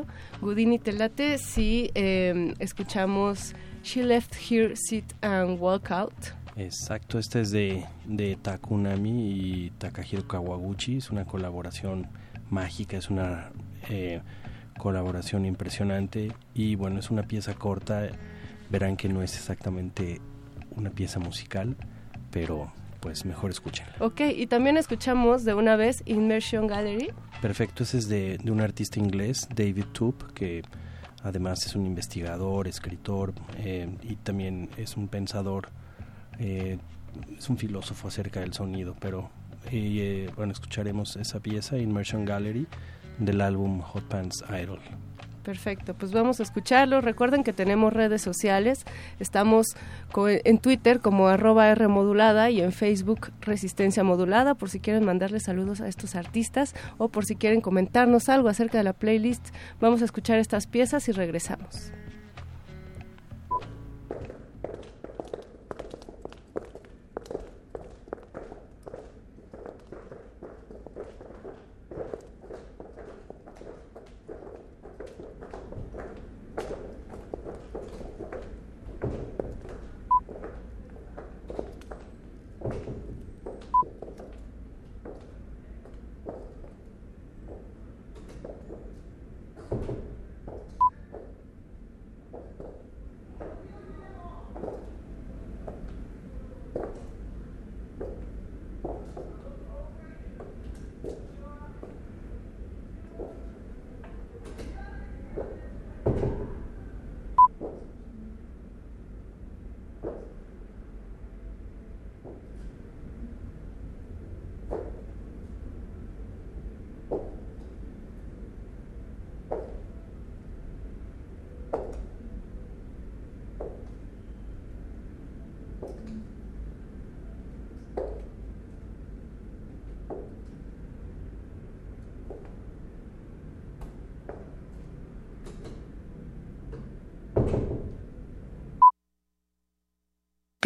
Gudini 0.42 0.80
Telate, 0.80 1.38
si 1.38 1.92
em, 1.94 2.56
escuchamos 2.60 3.54
She 3.84 4.04
Left 4.04 4.36
Here, 4.36 4.76
Sit 4.76 5.14
and 5.22 5.60
Walk 5.60 5.92
Out. 5.92 6.14
Exacto, 6.56 7.18
este 7.18 7.42
es 7.42 7.52
de, 7.52 7.86
de 8.06 8.36
Takunami 8.36 9.32
y 9.32 9.70
Takahiro 9.78 10.28
Kawaguchi, 10.28 10.98
es 10.98 11.10
una 11.10 11.26
colaboración 11.26 12.08
mágica, 12.50 12.98
es 12.98 13.10
una 13.10 13.52
eh, 13.90 14.22
colaboración 14.84 15.46
impresionante 15.46 16.34
y 16.54 16.76
bueno, 16.76 17.00
es 17.00 17.10
una 17.10 17.24
pieza 17.24 17.54
corta, 17.54 18.10
verán 18.70 18.98
que 18.98 19.08
no 19.08 19.24
es 19.24 19.38
exactamente 19.38 20.20
una 20.76 20.90
pieza 20.90 21.20
musical, 21.20 21.78
pero 22.32 22.70
pues 23.00 23.24
mejor 23.24 23.52
escúchenla. 23.52 23.94
Ok, 24.00 24.20
y 24.36 24.48
también 24.48 24.76
escuchamos 24.76 25.46
de 25.46 25.54
una 25.54 25.78
vez 25.78 26.04
Immersion 26.06 26.68
Gallery. 26.68 27.14
Perfecto, 27.42 27.84
ese 27.84 27.98
es 27.98 28.10
de, 28.10 28.38
de 28.38 28.52
un 28.52 28.60
artista 28.60 29.00
inglés, 29.00 29.48
David 29.56 29.86
Toop, 29.94 30.34
que 30.34 30.64
además 31.24 31.66
es 31.66 31.76
un 31.76 31.86
investigador, 31.86 32.68
escritor 32.68 33.34
eh, 33.60 33.88
y 34.02 34.18
también 34.18 34.70
es 34.76 34.98
un 34.98 35.08
pensador 35.08 35.70
eh, 36.40 36.78
es 37.38 37.50
un 37.50 37.58
filósofo 37.58 38.10
acerca 38.10 38.42
del 38.42 38.54
sonido, 38.54 38.98
pero 39.00 39.30
eh, 39.72 40.30
bueno, 40.36 40.52
escucharemos 40.52 41.16
esa 41.16 41.40
pieza, 41.40 41.78
Immersion 41.78 42.26
Gallery, 42.26 42.68
del 43.20 43.42
álbum 43.42 43.82
Hot 43.82 44.04
Pants 44.04 44.44
Idol. 44.50 44.80
Perfecto, 45.44 45.94
pues 45.94 46.14
vamos 46.14 46.40
a 46.40 46.44
escucharlo. 46.44 47.02
Recuerden 47.02 47.44
que 47.44 47.52
tenemos 47.52 47.92
redes 47.92 48.22
sociales. 48.22 48.86
Estamos 49.20 49.76
en 50.16 50.58
Twitter 50.58 51.02
como 51.02 51.28
arroba 51.28 51.70
R 51.70 51.88
y 52.52 52.62
en 52.62 52.72
Facebook 52.72 53.32
Resistencia 53.42 54.04
Modulada 54.06 54.56
por 54.56 54.70
si 54.70 54.80
quieren 54.80 55.04
mandarle 55.04 55.42
saludos 55.42 55.82
a 55.82 55.90
estos 55.90 56.16
artistas 56.16 56.74
o 56.98 57.10
por 57.10 57.26
si 57.26 57.36
quieren 57.36 57.60
comentarnos 57.60 58.30
algo 58.30 58.48
acerca 58.48 58.78
de 58.78 58.86
la 58.86 58.94
playlist. 58.94 59.50
Vamos 59.82 60.02
a 60.02 60.06
escuchar 60.06 60.40
estas 60.40 60.66
piezas 60.66 61.10
y 61.10 61.12
regresamos. 61.12 61.92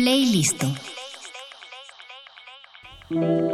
Playlist. 0.07 0.63
Submarine 3.09 3.46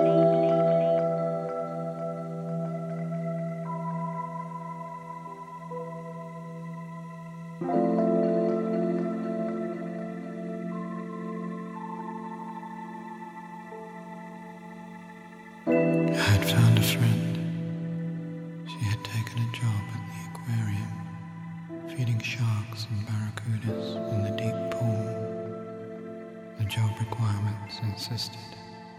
requirements 27.09 27.79
insisted 27.83 28.55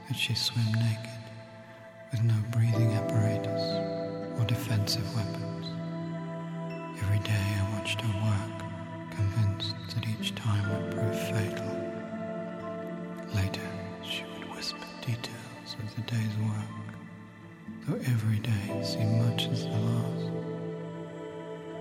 that 0.08 0.16
she 0.16 0.34
swim 0.34 0.66
naked 0.74 1.24
with 2.10 2.22
no 2.22 2.34
breathing 2.50 2.92
apparatus 2.92 3.62
or 4.38 4.44
defensive 4.44 5.06
weapons. 5.16 5.66
Every 7.02 7.20
day 7.20 7.46
I 7.60 7.78
watched 7.78 8.00
her 8.02 8.14
work, 8.28 8.58
convinced 9.10 9.74
that 9.94 10.06
each 10.08 10.34
time 10.34 10.64
would 10.70 10.92
prove 10.92 11.18
fatal. 11.30 11.72
Later, 13.34 13.68
she 14.02 14.24
would 14.32 14.54
whisper 14.54 14.86
details 15.00 15.76
of 15.82 15.94
the 15.96 16.02
day's 16.02 16.36
work, 16.50 16.84
though 17.86 18.00
every 18.12 18.38
day 18.38 18.82
seemed 18.84 19.22
much 19.22 19.46
as 19.48 19.64
the 19.64 19.70
last 19.70 20.30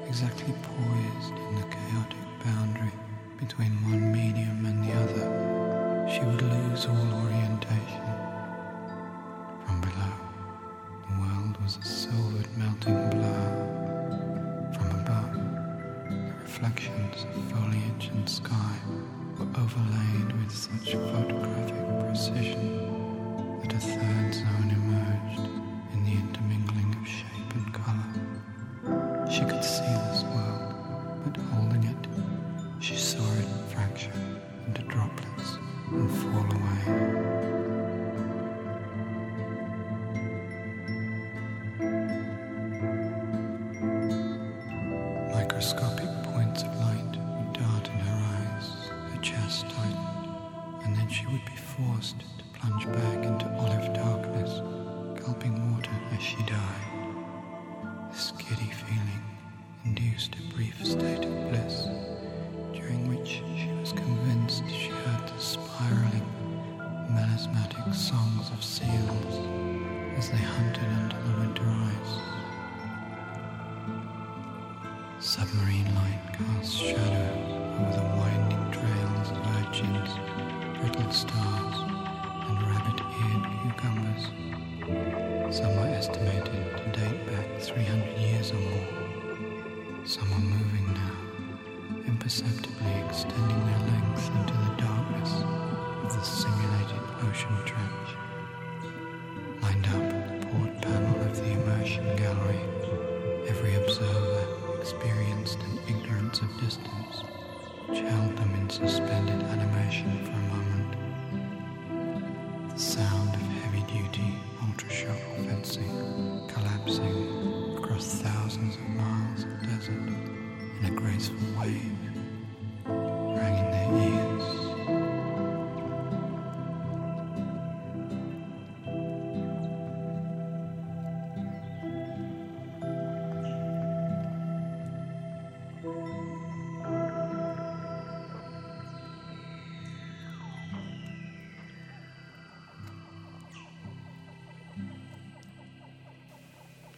exactly 0.08 0.54
poised 0.62 1.36
in 1.48 1.56
the 1.56 1.68
chaotic 1.76 2.28
boundary 2.46 2.92
between 3.40 3.72
one 3.92 4.12
medium 4.12 4.66
and 4.66 4.84
the 4.84 4.94
other 4.94 5.73
she 6.08 6.20
would 6.20 6.42
lose 6.42 6.86
all 6.86 7.14
orientation. 7.24 8.33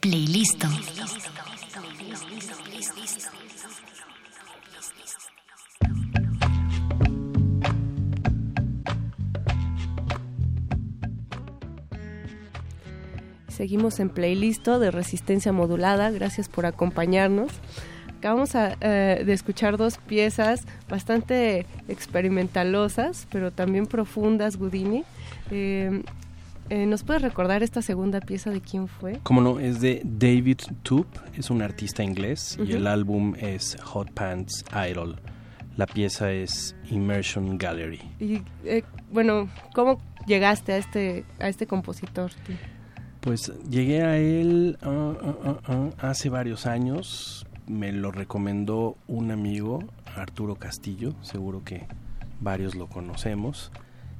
Playlisto. 0.05 0.67
Seguimos 13.47 13.99
en 13.99 14.09
Playlisto 14.09 14.79
de 14.79 14.91
Resistencia 14.91 15.51
Modulada. 15.51 16.11
Gracias 16.11 16.49
por 16.49 16.65
acompañarnos. 16.65 17.51
Acabamos 18.17 18.55
a- 18.55 18.75
eh, 18.81 19.23
de 19.25 19.33
escuchar 19.33 19.77
dos 19.77 19.97
piezas 19.97 20.65
bastante 20.89 21.65
experimentalosas, 21.87 23.27
pero 23.31 23.51
también 23.51 23.85
profundas, 23.85 24.57
Gudini. 24.57 25.03
Eh, 25.51 26.01
eh, 26.69 26.85
¿Nos 26.85 27.03
puedes 27.03 27.21
recordar 27.21 27.63
esta 27.63 27.81
segunda 27.81 28.19
pieza 28.19 28.49
de 28.49 28.61
quién 28.61 28.87
fue? 28.87 29.19
Como 29.23 29.41
no, 29.41 29.59
es 29.59 29.81
de 29.81 30.01
David 30.03 30.59
Toop, 30.83 31.07
es 31.35 31.49
un 31.49 31.61
artista 31.61 32.03
inglés 32.03 32.57
y 32.63 32.73
el 32.73 32.87
álbum 32.87 33.35
es 33.37 33.77
Hot 33.83 34.11
Pants 34.11 34.65
Idol. 34.89 35.19
La 35.77 35.85
pieza 35.85 36.31
es 36.31 36.75
Immersion 36.89 37.57
Gallery. 37.57 38.01
Y 38.19 38.41
eh, 38.63 38.83
bueno, 39.11 39.49
¿cómo 39.73 39.99
llegaste 40.25 40.73
a 40.73 40.77
este 40.77 41.25
a 41.39 41.49
este 41.49 41.67
compositor? 41.67 42.31
Pues 43.19 43.51
llegué 43.69 44.03
a 44.03 44.17
él 44.17 44.77
ah, 44.81 45.13
ah, 45.21 45.57
ah, 45.67 45.89
hace 45.97 46.29
varios 46.29 46.65
años. 46.65 47.45
Me 47.67 47.91
lo 47.91 48.11
recomendó 48.11 48.97
un 49.07 49.31
amigo, 49.31 49.79
Arturo 50.15 50.55
Castillo. 50.55 51.13
Seguro 51.21 51.63
que 51.63 51.87
varios 52.39 52.75
lo 52.75 52.87
conocemos. 52.87 53.71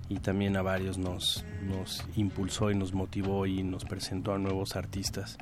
Y 0.07 0.19
también 0.19 0.55
a 0.55 0.61
varios 0.61 0.97
nos, 0.97 1.45
nos 1.63 2.05
impulsó 2.15 2.69
y 2.69 2.75
nos 2.75 2.93
motivó 2.93 3.45
y 3.45 3.63
nos 3.63 3.85
presentó 3.85 4.33
a 4.33 4.37
nuevos 4.37 4.75
artistas. 4.75 5.37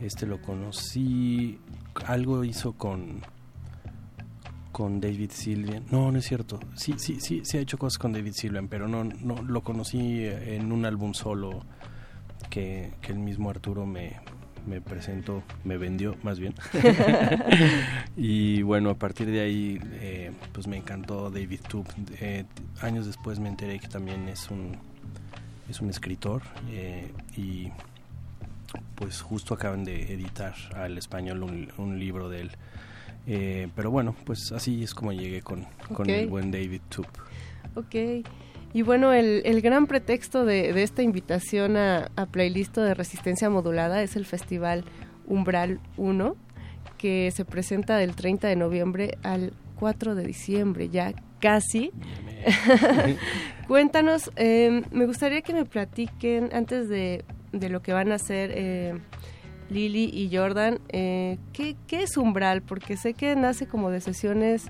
Este 0.00 0.26
lo 0.26 0.40
conocí, 0.40 1.58
algo 2.06 2.44
hizo 2.44 2.72
con 2.72 3.22
con 4.72 5.00
David 5.00 5.30
Sylvian. 5.32 5.84
No, 5.90 6.10
no 6.10 6.18
es 6.18 6.24
cierto. 6.24 6.58
Sí, 6.74 6.94
sí, 6.96 7.20
sí, 7.20 7.42
sí 7.44 7.58
ha 7.58 7.60
hecho 7.60 7.76
cosas 7.76 7.98
con 7.98 8.12
David 8.12 8.32
Sylvian, 8.32 8.68
pero 8.68 8.88
no, 8.88 9.04
no 9.04 9.42
lo 9.42 9.62
conocí 9.62 10.24
en 10.24 10.72
un 10.72 10.86
álbum 10.86 11.12
solo 11.12 11.64
que, 12.48 12.94
que 13.02 13.12
el 13.12 13.18
mismo 13.18 13.50
Arturo 13.50 13.84
me, 13.84 14.20
me 14.66 14.80
presentó, 14.80 15.42
me 15.64 15.78
vendió 15.78 16.16
más 16.22 16.38
bien. 16.38 16.54
y 18.16 18.62
bueno, 18.62 18.90
a 18.90 18.94
partir 18.94 19.30
de 19.30 19.40
ahí, 19.40 19.80
eh, 19.94 20.32
pues 20.52 20.66
me 20.66 20.76
encantó 20.76 21.30
David 21.30 21.60
Toop. 21.68 21.86
Eh, 22.20 22.44
años 22.80 23.06
después 23.06 23.38
me 23.38 23.48
enteré 23.48 23.78
que 23.78 23.88
también 23.88 24.28
es 24.28 24.50
un, 24.50 24.76
es 25.68 25.80
un 25.80 25.90
escritor 25.90 26.42
eh, 26.70 27.10
y 27.36 27.68
pues 28.94 29.20
justo 29.20 29.54
acaban 29.54 29.84
de 29.84 30.12
editar 30.12 30.54
al 30.74 30.98
español 30.98 31.42
un, 31.42 31.68
un 31.78 31.98
libro 31.98 32.28
de 32.28 32.40
él. 32.42 32.50
Eh, 33.26 33.68
pero 33.76 33.90
bueno, 33.90 34.14
pues 34.24 34.52
así 34.52 34.82
es 34.82 34.94
como 34.94 35.12
llegué 35.12 35.42
con, 35.42 35.66
con 35.92 36.08
el 36.08 36.26
buen 36.26 36.50
David 36.50 36.80
Toop. 36.88 37.06
Ok. 37.74 38.26
Y 38.72 38.82
bueno, 38.82 39.12
el, 39.12 39.42
el 39.44 39.60
gran 39.62 39.86
pretexto 39.86 40.44
de, 40.44 40.72
de 40.72 40.82
esta 40.82 41.02
invitación 41.02 41.76
a, 41.76 42.10
a 42.16 42.26
playlist 42.26 42.76
de 42.76 42.94
resistencia 42.94 43.50
modulada 43.50 44.02
es 44.02 44.16
el 44.16 44.24
festival 44.24 44.84
Umbral 45.26 45.80
1, 45.96 46.36
que 46.98 47.30
se 47.32 47.44
presenta 47.44 47.96
del 47.96 48.14
30 48.14 48.48
de 48.48 48.56
noviembre 48.56 49.18
al 49.22 49.52
4 49.76 50.14
de 50.14 50.24
diciembre, 50.24 50.88
ya 50.88 51.14
casi. 51.40 51.90
Cuéntanos, 53.68 54.30
eh, 54.36 54.82
me 54.90 55.06
gustaría 55.06 55.42
que 55.42 55.54
me 55.54 55.64
platiquen 55.64 56.50
antes 56.52 56.88
de, 56.88 57.24
de 57.52 57.68
lo 57.70 57.82
que 57.82 57.92
van 57.92 58.12
a 58.12 58.16
hacer 58.16 58.50
eh, 58.54 58.98
Lili 59.70 60.10
y 60.12 60.34
Jordan, 60.34 60.80
eh, 60.88 61.38
¿qué, 61.52 61.76
¿qué 61.86 62.02
es 62.02 62.16
Umbral? 62.16 62.62
Porque 62.62 62.96
sé 62.96 63.14
que 63.14 63.34
nace 63.36 63.66
como 63.66 63.90
de 63.90 64.00
sesiones 64.00 64.66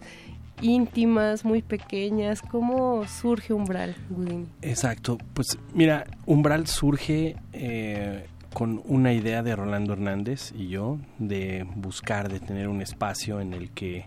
íntimas, 0.62 1.44
muy 1.44 1.62
pequeñas. 1.62 2.42
¿Cómo 2.42 3.06
surge 3.06 3.52
Umbral, 3.52 3.96
Gudini? 4.08 4.46
Exacto, 4.62 5.18
pues 5.34 5.58
mira, 5.74 6.06
Umbral 6.26 6.66
surge 6.66 7.36
eh, 7.52 8.26
con 8.52 8.82
una 8.84 9.12
idea 9.12 9.42
de 9.42 9.54
Rolando 9.54 9.92
Hernández 9.92 10.52
y 10.56 10.68
yo 10.68 10.98
de 11.18 11.66
buscar, 11.76 12.28
de 12.28 12.40
tener 12.40 12.68
un 12.68 12.82
espacio 12.82 13.40
en 13.40 13.54
el 13.54 13.70
que 13.70 14.06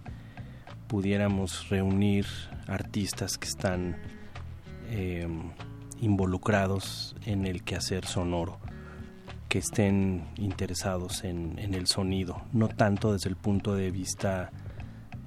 pudiéramos 0.87 1.69
reunir 1.69 2.25
artistas 2.67 3.37
que 3.37 3.47
están 3.47 3.97
eh, 4.89 5.27
involucrados 6.01 7.15
en 7.25 7.45
el 7.45 7.63
quehacer 7.63 8.05
sonoro, 8.05 8.59
que 9.47 9.59
estén 9.59 10.25
interesados 10.37 11.23
en, 11.23 11.57
en 11.57 11.73
el 11.73 11.87
sonido, 11.87 12.41
no 12.51 12.67
tanto 12.67 13.13
desde 13.13 13.29
el 13.29 13.37
punto 13.37 13.75
de 13.75 13.91
vista 13.91 14.51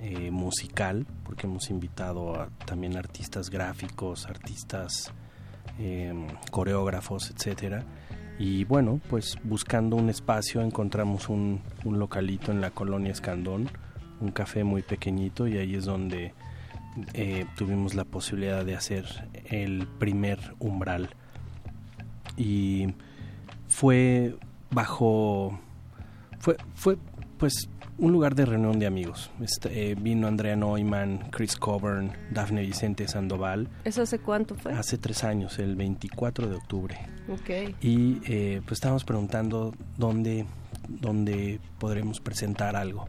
eh, 0.09 0.31
musical, 0.31 1.05
porque 1.25 1.49
hemos 1.49 1.69
invitado 1.69 2.41
a 2.41 2.49
también 2.65 2.97
artistas 2.97 3.51
gráficos, 3.51 4.27
artistas 4.27 5.13
eh, 5.81 6.15
coreógrafos, 6.53 7.33
etcétera. 7.33 7.85
Y 8.39 8.63
bueno, 8.63 9.01
pues 9.11 9.37
buscando 9.43 9.97
un 9.97 10.09
espacio 10.09 10.63
encontramos 10.63 11.29
un, 11.29 11.61
un 11.85 11.99
localito 11.99 12.53
en 12.53 12.61
la 12.61 12.71
colonia 12.71 13.11
Escandón, 13.11 13.69
un 14.21 14.31
café 14.31 14.63
muy 14.63 14.83
pequeñito 14.83 15.49
y 15.49 15.59
ahí 15.59 15.75
es 15.75 15.87
donde 15.87 16.35
eh, 17.15 17.45
tuvimos 17.57 17.95
la 17.95 18.05
posibilidad 18.05 18.65
de 18.65 18.77
hacer 18.77 19.29
el 19.47 19.89
primer 19.99 20.39
umbral. 20.61 21.11
Y 22.37 22.95
fue 23.67 24.37
bajo, 24.71 25.59
fue, 26.39 26.57
fue 26.75 26.97
pues 27.39 27.69
un 27.99 28.13
lugar 28.13 28.35
de 28.35 28.45
reunión 28.45 28.79
de 28.79 28.87
amigos. 28.87 29.31
Este, 29.41 29.91
eh, 29.91 29.95
vino 29.95 30.27
Andrea 30.27 30.57
Neumann, 30.57 31.31
Chris 31.31 31.57
Coburn, 31.57 32.13
Dafne 32.31 32.63
Vicente 32.63 33.09
Sandoval. 33.09 33.69
¿Eso 33.85 34.03
hace 34.03 34.19
cuánto 34.19 34.55
fue? 34.55 34.73
Hace 34.73 34.99
tres 34.99 35.25
años, 35.25 35.59
el 35.59 35.77
24 35.77 36.49
de 36.49 36.57
octubre. 36.57 36.99
Ok. 37.29 37.75
Y 37.81 38.21
eh, 38.25 38.61
pues 38.65 38.79
estábamos 38.79 39.05
preguntando 39.05 39.75
dónde, 39.97 40.47
dónde 40.89 41.61
podremos 41.79 42.21
presentar 42.21 42.77
algo. 42.77 43.09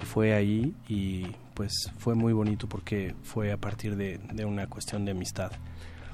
Y 0.00 0.04
fue 0.04 0.34
ahí 0.34 0.74
y 0.88 1.26
pues 1.54 1.90
fue 1.98 2.14
muy 2.14 2.32
bonito 2.32 2.68
porque 2.68 3.14
fue 3.22 3.52
a 3.52 3.56
partir 3.56 3.96
de, 3.96 4.18
de 4.32 4.44
una 4.44 4.68
cuestión 4.68 5.04
de 5.04 5.12
amistad. 5.12 5.52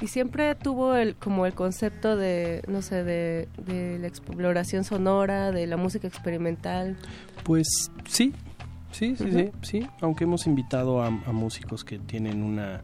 Y 0.00 0.09
siempre 0.09 0.54
tuvo 0.54 0.94
el 0.94 1.14
como 1.16 1.46
el 1.46 1.54
concepto 1.54 2.16
de, 2.16 2.62
no 2.68 2.83
sé, 2.83 3.04
de, 3.04 3.48
de 3.59 3.98
la 3.98 4.07
exploración 4.07 4.85
sonora, 4.85 5.50
de 5.50 5.66
la 5.66 5.76
música 5.76 6.07
experimental. 6.07 6.96
Pues 7.44 7.90
sí, 8.07 8.35
sí, 8.90 9.16
sí, 9.16 9.33
sí, 9.33 9.50
sí. 9.62 9.88
Aunque 10.00 10.24
hemos 10.24 10.46
invitado 10.46 11.02
a, 11.02 11.07
a 11.07 11.33
músicos 11.33 11.85
que 11.85 11.98
tienen 11.98 12.42
una, 12.42 12.83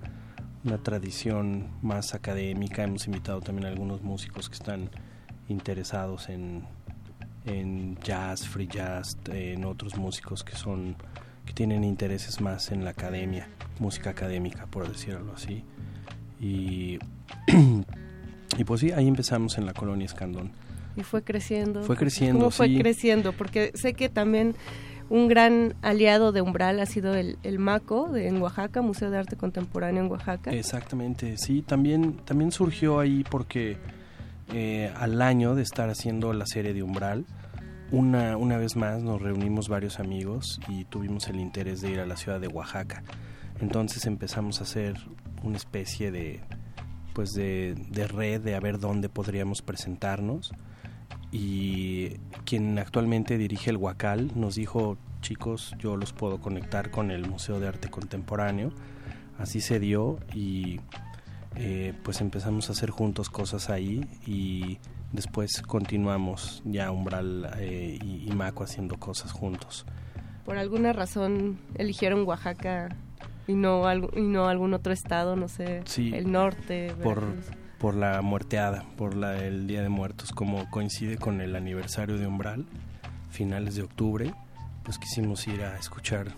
una 0.65 0.79
tradición 0.79 1.69
más 1.83 2.15
académica, 2.15 2.85
hemos 2.85 3.07
invitado 3.07 3.41
también 3.41 3.67
a 3.67 3.69
algunos 3.71 4.03
músicos 4.03 4.49
que 4.49 4.55
están 4.55 4.91
interesados 5.49 6.29
en, 6.29 6.65
en 7.45 7.97
jazz, 8.03 8.47
free 8.47 8.69
jazz, 8.69 9.17
en 9.29 9.65
otros 9.65 9.97
músicos 9.97 10.45
que 10.45 10.57
son 10.57 10.97
que 11.45 11.53
tienen 11.55 11.83
intereses 11.83 12.41
más 12.41 12.71
en 12.71 12.85
la 12.85 12.91
academia, 12.91 13.49
música 13.81 14.11
académica, 14.11 14.67
por 14.67 14.87
decirlo 14.89 15.33
así. 15.35 15.65
Y, 16.41 16.99
y 18.59 18.65
pues 18.65 18.81
sí, 18.81 18.93
ahí 18.93 19.07
empezamos 19.07 19.59
en 19.59 19.67
la 19.67 19.73
colonia 19.73 20.07
Escandón. 20.07 20.53
Y 20.97 21.03
fue 21.03 21.23
creciendo. 21.23 21.83
Fue 21.83 21.97
creciendo, 21.97 22.39
¿Cómo 22.41 22.51
fue 22.51 22.69
sí. 22.69 22.79
creciendo? 22.79 23.33
Porque 23.33 23.73
sé 23.75 23.95
que 23.95 24.09
también 24.09 24.55
un 25.11 25.29
gran 25.29 25.75
aliado 25.83 26.33
de 26.33 26.41
Umbral 26.41 26.79
ha 26.81 26.87
sido 26.87 27.15
el, 27.15 27.37
el 27.43 27.59
MACO 27.59 28.09
de, 28.11 28.29
en 28.29 28.41
Oaxaca, 28.41 28.81
Museo 28.81 29.11
de 29.11 29.19
Arte 29.19 29.37
Contemporáneo 29.37 30.05
en 30.05 30.11
Oaxaca. 30.11 30.53
Exactamente, 30.53 31.37
sí, 31.37 31.63
también, 31.63 32.15
también 32.25 32.53
surgió 32.53 33.01
ahí 33.01 33.25
porque 33.29 33.77
eh, 34.53 34.93
al 34.97 35.21
año 35.21 35.55
de 35.55 35.63
estar 35.63 35.91
haciendo 35.91 36.33
la 36.33 36.47
serie 36.47 36.73
de 36.73 36.83
Umbral, 36.83 37.25
una, 37.91 38.37
una 38.37 38.57
vez 38.57 38.77
más 38.77 39.03
nos 39.03 39.21
reunimos 39.21 39.69
varios 39.69 39.99
amigos 39.99 40.61
y 40.69 40.85
tuvimos 40.85 41.27
el 41.29 41.41
interés 41.41 41.81
de 41.81 41.91
ir 41.91 42.01
a 42.01 42.07
la 42.07 42.17
ciudad 42.17 42.41
de 42.41 42.47
Oaxaca. 42.47 43.03
Entonces 43.61 44.07
empezamos 44.07 44.61
a 44.61 44.63
hacer 44.63 44.95
una 45.43 45.57
especie 45.57 46.11
de 46.11 46.41
pues 47.15 47.33
de, 47.33 47.75
de 47.91 48.07
red 48.07 48.41
de 48.41 48.55
a 48.55 48.61
ver 48.61 48.79
dónde 48.79 49.09
podríamos 49.09 49.63
presentarnos. 49.63 50.53
Y 51.33 52.19
quien 52.45 52.79
actualmente 52.79 53.39
dirige 53.39 53.71
el 53.71 53.77
Huacal 53.77 54.33
nos 54.35 54.57
dijo 54.57 54.97
chicos 55.21 55.75
yo 55.79 55.97
los 55.97 56.13
puedo 56.13 56.41
conectar 56.41 56.91
con 56.91 57.11
el 57.11 57.29
Museo 57.29 57.61
de 57.61 57.69
Arte 57.69 57.89
Contemporáneo 57.89 58.73
así 59.41 59.61
se 59.61 59.81
dio 59.81 60.19
y 60.35 60.81
eh, 61.57 61.95
pues 62.05 62.21
empezamos 62.21 62.69
a 62.69 62.73
hacer 62.73 62.91
juntos 62.91 63.31
cosas 63.31 63.71
ahí 63.71 64.07
y 64.27 64.79
después 65.13 65.63
continuamos 65.63 66.63
ya 66.65 66.91
Umbral 66.91 67.51
eh, 67.59 67.99
y, 68.01 68.31
y 68.31 68.33
Maco 68.33 68.63
haciendo 68.63 68.97
cosas 68.99 69.33
juntos. 69.33 69.87
Por 70.45 70.59
alguna 70.59 70.93
razón 70.93 71.59
eligieron 71.75 72.27
Oaxaca 72.27 72.91
y 73.47 73.55
no, 73.55 73.87
algo- 73.87 74.11
y 74.17 74.23
no 74.23 74.47
algún 74.49 74.75
otro 74.75 74.93
estado, 74.93 75.37
no 75.37 75.49
sé, 75.49 75.83
Sí, 75.87 76.13
el 76.15 76.31
norte. 76.31 76.95
por, 77.03 77.21
Veracruz. 77.21 77.47
por 77.79 77.95
la 77.95 78.21
muerteada, 78.23 78.85
por 78.97 79.15
la, 79.17 79.39
el 79.45 79.67
Día 79.67 79.83
de 79.83 79.89
Muertos, 79.89 80.33
como 80.33 80.69
coincide 80.71 81.17
con 81.19 81.41
el 81.41 81.57
aniversario 81.57 82.19
de 82.19 82.27
Umbral, 82.27 82.67
finales 83.31 83.75
de 83.75 83.83
octubre, 83.83 84.35
pues 84.83 84.99
quisimos 84.99 85.47
ir 85.49 85.63
a 85.63 85.77
escuchar 85.79 86.29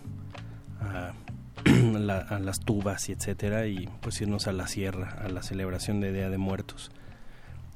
a, 0.81 1.12
la- 1.65 2.19
a 2.19 2.38
las 2.38 2.61
tubas 2.61 3.09
y 3.09 3.12
etcétera 3.12 3.67
y 3.67 3.88
pues 4.01 4.21
irnos 4.21 4.47
a 4.47 4.53
la 4.53 4.67
sierra, 4.67 5.17
a 5.25 5.29
la 5.29 5.43
celebración 5.43 6.01
de 6.01 6.12
Día 6.12 6.29
de 6.31 6.38
Muertos 6.38 6.91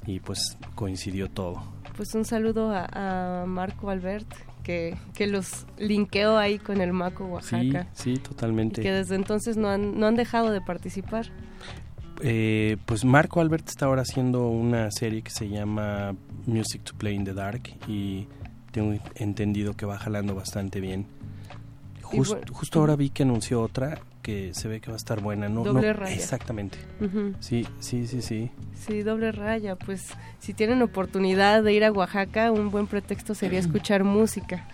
y 0.05 0.19
pues 0.19 0.57
coincidió 0.75 1.29
todo. 1.29 1.63
Pues 1.95 2.13
un 2.15 2.25
saludo 2.25 2.71
a, 2.71 3.41
a 3.41 3.45
Marco 3.45 3.89
Albert, 3.89 4.27
que, 4.67 4.97
que 5.13 5.27
los 5.27 5.65
linkeó 5.79 6.37
ahí 6.37 6.59
con 6.59 6.81
el 6.81 6.91
MACO 6.91 7.23
Sí, 7.25 7.31
Oaxaca. 7.55 7.87
sí, 7.93 8.11
Y 8.11 8.17
totalmente. 8.17 8.81
que 8.81 8.91
desde 8.91 9.15
entonces 9.15 9.55
no 9.55 9.69
han, 9.69 9.97
no 9.97 10.07
han 10.07 10.15
dejado 10.15 10.51
de 10.51 10.59
participar. 10.59 11.27
Eh, 12.21 12.75
pues 12.85 13.05
Marco 13.05 13.39
Albert 13.39 13.69
está 13.69 13.85
ahora 13.85 14.01
haciendo 14.01 14.49
una 14.49 14.91
serie 14.91 15.21
que 15.21 15.29
se 15.31 15.47
llama 15.47 16.15
Music 16.47 16.81
to 16.83 16.93
Play 16.97 17.15
in 17.15 17.23
the 17.23 17.33
Dark 17.33 17.61
y 17.87 18.27
tengo 18.71 18.99
entendido 19.15 19.73
que 19.75 19.85
va 19.85 19.97
jalando 19.97 20.35
bastante 20.35 20.81
bien. 20.81 21.05
Y 22.11 22.17
Jus- 22.17 22.27
bueno- 22.29 22.41
justo 22.51 22.79
ahora 22.79 22.95
vi 22.97 23.09
que 23.09 23.23
anunció 23.23 23.61
otra 23.61 23.99
que 24.27 24.53
se 24.53 24.67
ve 24.67 24.81
que 24.81 24.89
va 24.91 24.95
a 24.95 24.97
estar 24.97 25.21
buena. 25.21 25.47
No, 25.47 25.63
Doble 25.63 25.87
no- 25.87 25.93
raya. 25.93 26.13
Exactamente. 26.13 26.77
Sí, 27.39 27.65
sí, 27.79 28.05
sí, 28.07 28.21
sí. 28.21 28.51
Sí, 28.75 29.01
doble 29.01 29.31
raya. 29.31 29.77
Pues 29.77 30.09
si 30.39 30.53
tienen 30.53 30.81
oportunidad 30.81 31.63
de 31.63 31.71
ir 31.71 31.85
a 31.85 31.93
Oaxaca, 31.93 32.51
un 32.51 32.69
buen 32.69 32.87
pretexto 32.87 33.33
sería 33.35 33.59
escuchar 33.59 34.03
música. 34.03 34.67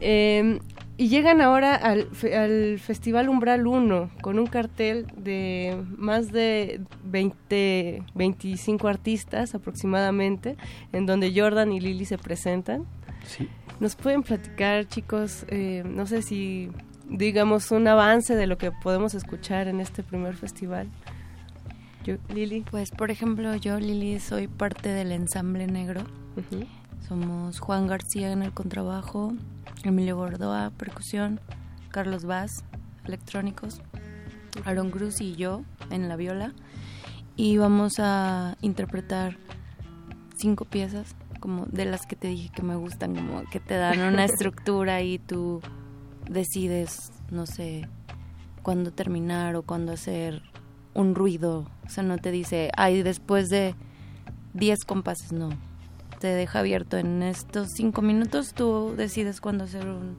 Eh, 0.00 0.60
y 0.96 1.08
llegan 1.08 1.42
ahora 1.42 1.74
al, 1.74 2.08
al 2.34 2.78
Festival 2.78 3.28
Umbral 3.28 3.66
1 3.66 4.10
con 4.22 4.38
un 4.38 4.46
cartel 4.46 5.06
de 5.14 5.76
más 5.98 6.32
de 6.32 6.80
20, 7.04 8.02
25 8.14 8.88
artistas 8.88 9.54
aproximadamente, 9.54 10.56
en 10.92 11.04
donde 11.04 11.32
Jordan 11.38 11.70
y 11.72 11.80
Lily 11.80 12.06
se 12.06 12.16
presentan. 12.16 12.86
Sí. 13.26 13.46
¿Nos 13.78 13.94
pueden 13.94 14.22
platicar, 14.22 14.86
chicos, 14.86 15.44
eh, 15.48 15.82
no 15.86 16.06
sé 16.06 16.22
si 16.22 16.70
digamos 17.10 17.72
un 17.72 17.88
avance 17.88 18.36
de 18.36 18.46
lo 18.46 18.56
que 18.56 18.70
podemos 18.70 19.14
escuchar 19.14 19.68
en 19.68 19.80
este 19.80 20.02
primer 20.02 20.34
festival? 20.34 20.88
Yo, 22.04 22.16
Lili. 22.32 22.64
Pues, 22.70 22.90
por 22.90 23.10
ejemplo, 23.10 23.54
yo, 23.56 23.78
Lili, 23.78 24.20
soy 24.20 24.46
parte 24.46 24.88
del 24.88 25.12
ensamble 25.12 25.66
negro. 25.66 26.02
Somos 27.06 27.58
Juan 27.58 27.86
García 27.86 28.32
en 28.32 28.42
el 28.42 28.52
contrabajo, 28.52 29.34
Emilio 29.82 30.16
Gordoa, 30.16 30.70
percusión, 30.76 31.40
Carlos 31.90 32.24
Vaz, 32.24 32.64
electrónicos, 33.04 33.82
Aaron 34.64 34.90
Cruz 34.90 35.20
y 35.20 35.34
yo 35.34 35.62
en 35.90 36.08
la 36.08 36.16
viola. 36.16 36.52
Y 37.36 37.58
vamos 37.58 37.94
a 37.98 38.56
interpretar 38.60 39.38
cinco 40.36 40.64
piezas, 40.64 41.16
como 41.40 41.66
de 41.66 41.84
las 41.84 42.06
que 42.06 42.16
te 42.16 42.28
dije 42.28 42.50
que 42.54 42.62
me 42.62 42.76
gustan, 42.76 43.14
como 43.14 43.42
que 43.50 43.60
te 43.60 43.74
dan 43.74 44.00
una 44.00 44.24
estructura 44.26 45.02
y 45.02 45.18
tú 45.18 45.60
decides, 46.30 47.12
no 47.30 47.44
sé, 47.44 47.88
cuándo 48.62 48.92
terminar 48.92 49.56
o 49.56 49.62
cuándo 49.62 49.92
hacer 49.92 50.42
un 50.94 51.14
ruido. 51.14 51.66
O 51.84 51.90
sea, 51.90 52.02
no 52.04 52.18
te 52.18 52.30
dice, 52.30 52.70
ay, 52.76 53.02
después 53.02 53.48
de 53.50 53.74
10 54.54 54.84
compases, 54.84 55.32
no. 55.32 55.50
Te 56.20 56.28
deja 56.28 56.60
abierto 56.60 56.98
en 56.98 57.22
estos 57.22 57.70
cinco 57.74 58.02
minutos, 58.02 58.54
tú 58.54 58.94
decides 58.96 59.40
cuándo 59.40 59.64
hacer 59.64 59.86
un, 59.88 60.16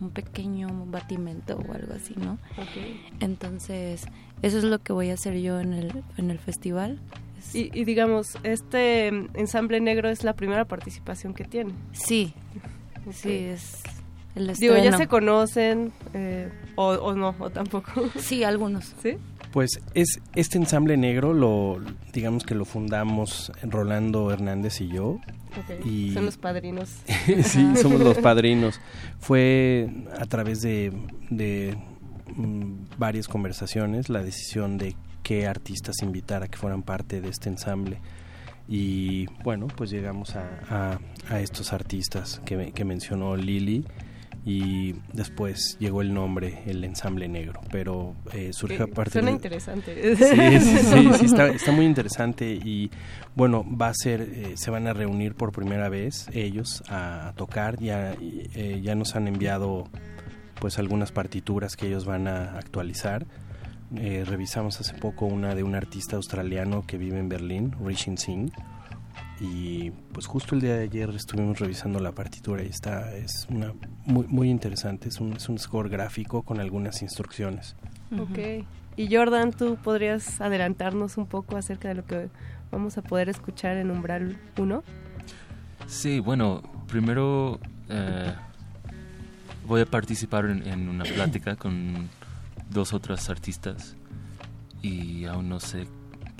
un 0.00 0.10
pequeño 0.10 0.68
batimento 0.86 1.56
o 1.56 1.72
algo 1.72 1.94
así, 1.94 2.14
¿no? 2.16 2.38
Entonces, 3.20 4.04
eso 4.42 4.58
es 4.58 4.64
lo 4.64 4.80
que 4.80 4.92
voy 4.92 5.10
a 5.10 5.14
hacer 5.14 5.40
yo 5.40 5.60
en 5.60 5.72
el, 5.72 6.04
en 6.16 6.30
el 6.30 6.38
festival. 6.38 7.00
Y, 7.54 7.76
y 7.76 7.84
digamos, 7.84 8.36
este 8.44 9.08
ensamble 9.08 9.80
negro 9.80 10.08
es 10.08 10.22
la 10.22 10.34
primera 10.34 10.64
participación 10.66 11.34
que 11.34 11.44
tiene. 11.44 11.72
Sí, 11.92 12.34
sí, 13.10 13.30
es 13.30 13.82
el 14.34 14.54
Digo, 14.54 14.76
ya 14.76 14.96
se 14.96 15.06
conocen, 15.08 15.92
eh, 16.14 16.48
o, 16.76 16.88
o 16.90 17.14
no, 17.14 17.34
o 17.38 17.50
tampoco. 17.50 17.90
Sí, 18.18 18.44
algunos. 18.44 18.94
¿Sí? 19.02 19.16
Pues 19.52 19.80
es 19.92 20.20
este 20.34 20.56
ensamble 20.56 20.96
negro 20.96 21.34
lo 21.34 21.78
digamos 22.14 22.44
que 22.44 22.54
lo 22.54 22.64
fundamos 22.64 23.52
Rolando 23.62 24.30
Hernández 24.32 24.80
y 24.80 24.88
yo. 24.88 25.18
Y 25.84 26.12
Son 26.14 26.24
los 26.24 26.38
padrinos. 26.38 26.88
sí, 27.44 27.76
somos 27.76 28.00
los 28.00 28.16
padrinos. 28.22 28.80
Fue 29.20 29.90
a 30.18 30.24
través 30.24 30.62
de, 30.62 30.90
de, 31.28 31.76
mm, 32.34 32.96
varias 32.98 33.28
conversaciones 33.28 34.08
la 34.08 34.22
decisión 34.22 34.78
de 34.78 34.96
qué 35.22 35.46
artistas 35.46 35.96
invitar 36.02 36.42
a 36.42 36.48
que 36.48 36.56
fueran 36.56 36.82
parte 36.82 37.20
de 37.20 37.28
este 37.28 37.50
ensamble. 37.50 38.00
Y 38.68 39.26
bueno, 39.44 39.66
pues 39.66 39.90
llegamos 39.90 40.34
a, 40.36 40.48
a- 40.70 40.98
a 41.28 41.40
estos 41.40 41.74
artistas 41.74 42.40
que, 42.46 42.56
me- 42.56 42.72
que 42.72 42.84
mencionó 42.86 43.36
Lili 43.36 43.84
y 44.44 44.94
después 45.12 45.76
llegó 45.78 46.02
el 46.02 46.12
nombre, 46.12 46.62
el 46.66 46.82
ensamble 46.84 47.28
negro, 47.28 47.60
pero 47.70 48.14
eh, 48.32 48.50
surgió 48.52 48.86
Que 48.86 48.92
aparte 48.92 49.12
suena 49.12 49.28
de- 49.28 49.34
interesante. 49.34 50.16
Sí, 50.16 50.24
sí, 50.60 50.78
sí, 50.78 51.10
sí, 51.18 51.24
está, 51.26 51.46
está 51.48 51.70
muy 51.72 51.86
interesante 51.86 52.52
y 52.52 52.90
bueno, 53.36 53.64
va 53.64 53.88
a 53.88 53.94
ser, 53.94 54.20
eh, 54.22 54.52
se 54.56 54.70
van 54.70 54.86
a 54.88 54.92
reunir 54.92 55.34
por 55.34 55.52
primera 55.52 55.88
vez 55.88 56.26
ellos 56.32 56.82
a, 56.88 57.28
a 57.28 57.32
tocar, 57.34 57.78
ya, 57.78 58.14
eh, 58.20 58.80
ya 58.82 58.94
nos 58.96 59.14
han 59.14 59.28
enviado 59.28 59.84
pues 60.60 60.78
algunas 60.78 61.12
partituras 61.12 61.76
que 61.76 61.86
ellos 61.86 62.04
van 62.04 62.26
a 62.28 62.56
actualizar. 62.58 63.26
Eh, 63.96 64.24
revisamos 64.26 64.80
hace 64.80 64.94
poco 64.94 65.26
una 65.26 65.54
de 65.54 65.62
un 65.62 65.74
artista 65.74 66.16
australiano 66.16 66.84
que 66.86 66.96
vive 66.98 67.18
en 67.18 67.28
Berlín, 67.28 67.72
Rishin 67.84 68.16
Singh, 68.16 68.50
y 69.42 69.90
pues 70.12 70.28
justo 70.28 70.54
el 70.54 70.60
día 70.60 70.76
de 70.76 70.84
ayer 70.84 71.10
estuvimos 71.10 71.58
revisando 71.58 71.98
la 71.98 72.12
partitura 72.12 72.62
y 72.62 72.68
está, 72.68 73.12
es 73.12 73.48
una 73.50 73.72
muy, 74.04 74.24
muy 74.28 74.48
interesante, 74.48 75.08
es 75.08 75.18
un, 75.18 75.32
es 75.32 75.48
un 75.48 75.58
score 75.58 75.88
gráfico 75.88 76.42
con 76.42 76.60
algunas 76.60 77.02
instrucciones. 77.02 77.74
Ok. 78.16 78.64
Y 78.96 79.12
Jordan, 79.12 79.50
¿tú 79.50 79.76
podrías 79.82 80.40
adelantarnos 80.40 81.16
un 81.16 81.26
poco 81.26 81.56
acerca 81.56 81.88
de 81.88 81.94
lo 81.94 82.04
que 82.04 82.28
vamos 82.70 82.96
a 82.98 83.02
poder 83.02 83.28
escuchar 83.28 83.78
en 83.78 83.90
Umbral 83.90 84.38
1? 84.58 84.84
Sí, 85.88 86.20
bueno, 86.20 86.62
primero 86.86 87.58
eh, 87.88 88.32
voy 89.66 89.80
a 89.80 89.86
participar 89.86 90.44
en, 90.46 90.64
en 90.68 90.88
una 90.88 91.02
plática 91.02 91.56
con 91.56 92.08
dos 92.70 92.92
otras 92.92 93.28
artistas 93.28 93.96
y 94.82 95.24
aún 95.24 95.48
no 95.48 95.58
sé 95.58 95.88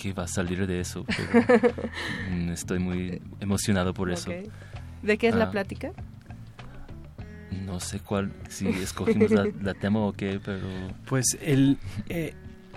qué 0.03 0.13
va 0.13 0.25
a 0.25 0.29
salir 0.29 0.67
de 0.67 0.81
eso, 0.81 1.05
pero 1.07 1.47
mm, 2.33 2.51
estoy 2.51 2.81
muy 2.81 3.23
emocionado 3.39 3.95
por 3.95 4.11
eso. 4.11 4.33
¿De 5.03 5.17
qué 5.17 5.29
es 5.29 5.35
la 5.37 5.45
Ah, 5.45 5.51
plática? 5.53 5.93
No 7.53 7.79
sé 7.79 8.01
cuál, 8.01 8.33
si 8.49 8.67
escogimos 8.67 9.31
la, 9.31 9.47
la 9.63 9.75
tema 9.75 10.01
o 10.01 10.13
qué, 10.13 10.41
pero... 10.45 10.67
Pues 11.07 11.39
el 11.41 11.79
eh, 12.09 12.35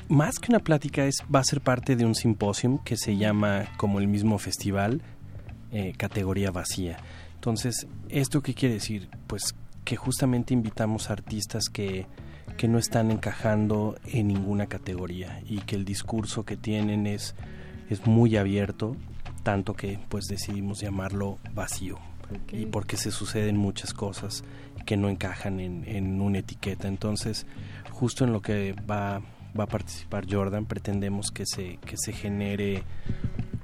más 0.07 0.38
que 0.38 0.51
una 0.51 0.59
plática 0.59 1.05
es 1.05 1.23
va 1.34 1.39
a 1.39 1.43
ser 1.43 1.61
parte 1.61 1.95
de 1.95 2.05
un 2.05 2.13
simposio 2.13 2.80
que 2.86 2.95
se 2.95 3.17
llama 3.17 3.65
como 3.78 3.99
el 3.99 4.07
mismo 4.07 4.38
festival 4.38 5.01
eh, 5.71 5.93
categoría 5.97 6.51
vacía 6.51 6.97
Entonces, 7.34 7.88
¿esto 8.09 8.41
qué 8.43 8.53
quiere 8.53 8.76
decir? 8.76 9.09
Pues 9.26 9.55
que 9.84 9.95
justamente 9.95 10.53
invitamos 10.53 11.09
a 11.09 11.13
artistas 11.13 11.69
que, 11.73 12.05
que 12.57 12.67
no 12.67 12.77
están 12.77 13.11
encajando 13.11 13.97
en 14.05 14.27
ninguna 14.27 14.67
categoría 14.67 15.41
y 15.47 15.59
que 15.59 15.75
el 15.75 15.85
discurso 15.85 16.43
que 16.43 16.57
tienen 16.57 17.07
es, 17.07 17.35
es 17.89 18.05
muy 18.07 18.37
abierto, 18.37 18.95
tanto 19.43 19.73
que 19.73 19.99
pues 20.09 20.25
decidimos 20.25 20.79
llamarlo 20.79 21.37
vacío. 21.53 21.99
Y 22.51 22.65
porque 22.65 22.97
se 22.97 23.11
suceden 23.11 23.55
muchas 23.55 23.93
cosas 23.93 24.43
que 24.85 24.97
no 24.97 25.09
encajan 25.09 25.59
en, 25.59 25.83
en 25.87 26.21
una 26.21 26.39
etiqueta. 26.39 26.87
Entonces, 26.87 27.45
justo 27.91 28.23
en 28.23 28.33
lo 28.33 28.41
que 28.41 28.73
va, 28.89 29.21
va 29.57 29.63
a 29.65 29.67
participar 29.67 30.25
Jordan, 30.29 30.65
pretendemos 30.65 31.31
que 31.31 31.45
se, 31.45 31.77
que 31.85 31.97
se 31.97 32.13
genere 32.13 32.83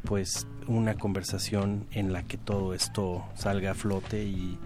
pues 0.04 0.48
una 0.68 0.96
conversación 0.96 1.88
en 1.92 2.14
la 2.14 2.24
que 2.24 2.38
todo 2.38 2.74
esto 2.74 3.26
salga 3.34 3.72
a 3.72 3.76
flote 3.76 4.24
y 4.24 4.58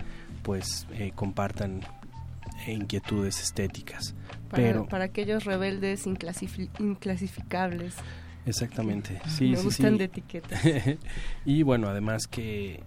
pues 0.43 0.88
eh, 0.93 1.11
compartan 1.15 1.82
inquietudes 2.74 3.41
estéticas. 3.41 4.16
Para, 4.49 4.63
Pero 4.63 4.88
para 4.88 5.05
aquellos 5.05 5.45
rebeldes 5.45 6.05
inclasifi- 6.07 6.70
inclasificables. 6.80 7.95
Exactamente, 8.45 9.20
sí, 9.28 9.49
Me 9.51 9.57
sí, 9.57 9.63
gustan 9.63 9.93
sí. 9.93 9.97
de 9.99 10.03
etiquetas. 10.05 10.61
y 11.45 11.63
bueno, 11.63 11.88
además 11.88 12.28
que, 12.28 12.84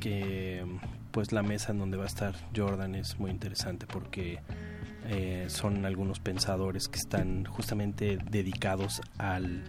que 0.00 0.64
pues 1.10 1.32
la 1.32 1.42
mesa 1.42 1.72
en 1.72 1.78
donde 1.78 1.96
va 1.98 2.04
a 2.04 2.06
estar 2.06 2.34
Jordan 2.56 2.94
es 2.94 3.18
muy 3.18 3.30
interesante 3.30 3.86
porque 3.86 4.38
eh, 5.08 5.44
son 5.48 5.84
algunos 5.84 6.18
pensadores 6.20 6.88
que 6.88 6.98
están 6.98 7.44
justamente 7.44 8.16
dedicados 8.30 9.02
al 9.18 9.64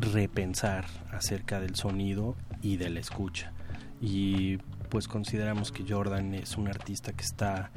repensar 0.00 0.86
acerca 1.12 1.60
del 1.60 1.74
sonido 1.76 2.36
y 2.62 2.76
de 2.76 2.90
la 2.90 3.00
escucha. 3.00 3.52
Y 4.00 4.56
pues 4.88 5.06
consideramos 5.08 5.70
que 5.72 5.84
Jordan 5.88 6.34
es 6.34 6.56
un 6.56 6.68
artista 6.68 7.12
que 7.12 7.22
está 7.24 7.70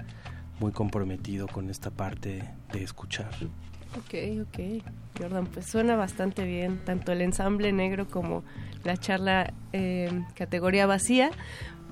muy 0.63 0.71
comprometido 0.71 1.49
con 1.49 1.69
esta 1.69 1.91
parte 1.91 2.41
de 2.71 2.83
escuchar. 2.83 3.31
Ok, 3.97 4.15
ok. 4.43 4.81
Jordan, 5.19 5.45
pues 5.47 5.65
suena 5.65 5.97
bastante 5.97 6.45
bien, 6.45 6.79
tanto 6.85 7.11
el 7.11 7.21
ensamble 7.21 7.73
negro 7.73 8.07
como 8.07 8.45
la 8.85 8.95
charla 8.95 9.53
eh, 9.73 10.09
categoría 10.35 10.85
vacía. 10.85 11.31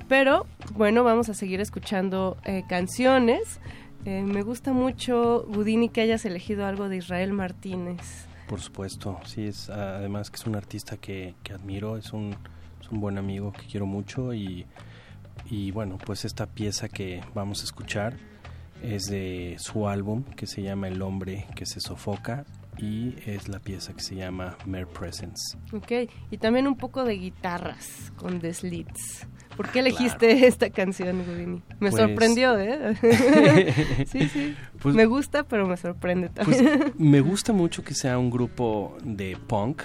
Pero 0.08 0.48
bueno, 0.74 1.04
vamos 1.04 1.28
a 1.28 1.34
seguir 1.34 1.60
escuchando 1.60 2.38
eh, 2.46 2.64
canciones. 2.70 3.60
Eh, 4.06 4.24
me 4.24 4.42
gusta 4.42 4.72
mucho, 4.72 5.46
Budini, 5.50 5.90
que 5.90 6.00
hayas 6.00 6.24
elegido 6.24 6.66
algo 6.66 6.88
de 6.88 6.96
Israel 6.96 7.34
Martínez. 7.34 8.26
Por 8.48 8.62
supuesto, 8.62 9.20
sí, 9.26 9.48
es 9.48 9.70
además 9.70 10.30
que 10.30 10.38
es 10.38 10.48
un 10.48 10.56
artista 10.56 10.96
que, 10.96 11.36
que 11.44 11.52
admiro, 11.52 11.98
es 11.98 12.14
un, 12.14 12.38
es 12.80 12.90
un 12.90 13.02
buen 13.02 13.18
amigo 13.18 13.52
que 13.52 13.68
quiero 13.68 13.86
mucho 13.86 14.34
y, 14.34 14.66
y 15.50 15.72
bueno, 15.72 15.98
pues 15.98 16.24
esta 16.24 16.46
pieza 16.46 16.88
que 16.88 17.22
vamos 17.34 17.62
a 17.62 17.64
escuchar 17.66 18.31
es 18.82 19.04
de 19.04 19.56
su 19.60 19.88
álbum 19.88 20.24
que 20.24 20.48
se 20.48 20.62
llama 20.62 20.88
El 20.88 21.02
hombre 21.02 21.46
que 21.56 21.66
se 21.66 21.80
sofoca 21.80 22.46
y 22.78 23.16
es 23.26 23.48
la 23.50 23.60
pieza 23.60 23.94
que 23.94 24.02
se 24.02 24.16
llama 24.16 24.58
Mere 24.66 24.88
Presence. 24.88 25.58
Ok, 25.74 26.10
y 26.32 26.38
también 26.38 26.68
un 26.68 26.78
poco 26.78 27.04
de 27.04 27.14
guitarras 27.16 28.12
con 28.16 28.40
The 28.40 28.54
Slits. 28.54 29.28
¿Por 29.58 29.70
qué 29.70 29.80
elegiste 29.80 30.48
esta 30.48 30.70
canción? 30.70 31.18
Me 31.80 31.90
Pues- 31.92 31.96
sorprendió, 31.96 32.58
¿eh? 32.60 32.96
sí, 34.08 34.28
sí. 34.30 34.56
Pues- 34.82 34.96
me 34.96 35.06
gusta, 35.06 35.44
pero 35.44 35.68
me 35.68 35.78
sorprende 35.78 36.30
Pues 36.30 36.58
también. 36.58 36.94
me 36.98 37.20
gusta 37.22 37.54
mucho 37.54 37.84
que 37.84 37.94
sea 37.94 38.18
un 38.18 38.30
grupo 38.32 38.98
de 39.04 39.38
punk 39.48 39.84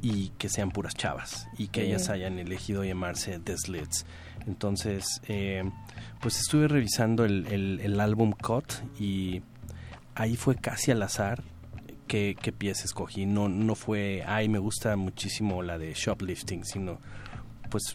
y 0.00 0.30
que 0.38 0.48
sean 0.48 0.70
puras 0.70 0.94
chavas 0.94 1.46
y 1.58 1.66
que 1.68 1.82
ellas 1.84 2.08
hayan 2.08 2.38
elegido 2.38 2.84
llamarse 2.84 3.38
The 3.40 3.56
Slits. 3.58 4.06
Entonces, 4.46 5.20
eh, 5.28 5.64
pues 6.20 6.38
estuve 6.38 6.68
revisando 6.68 7.24
el, 7.24 8.00
álbum 8.00 8.32
Cut 8.32 8.72
y 8.98 9.42
ahí 10.14 10.36
fue 10.36 10.56
casi 10.56 10.90
al 10.90 11.02
azar 11.02 11.42
qué, 12.06 12.36
qué 12.40 12.52
pieza 12.52 12.84
escogí. 12.84 13.26
No, 13.26 13.48
no 13.48 13.74
fue, 13.74 14.22
ay, 14.26 14.48
me 14.48 14.58
gusta 14.58 14.96
muchísimo 14.96 15.62
la 15.62 15.78
de 15.78 15.94
Shoplifting, 15.94 16.64
sino 16.64 16.98
pues 17.70 17.94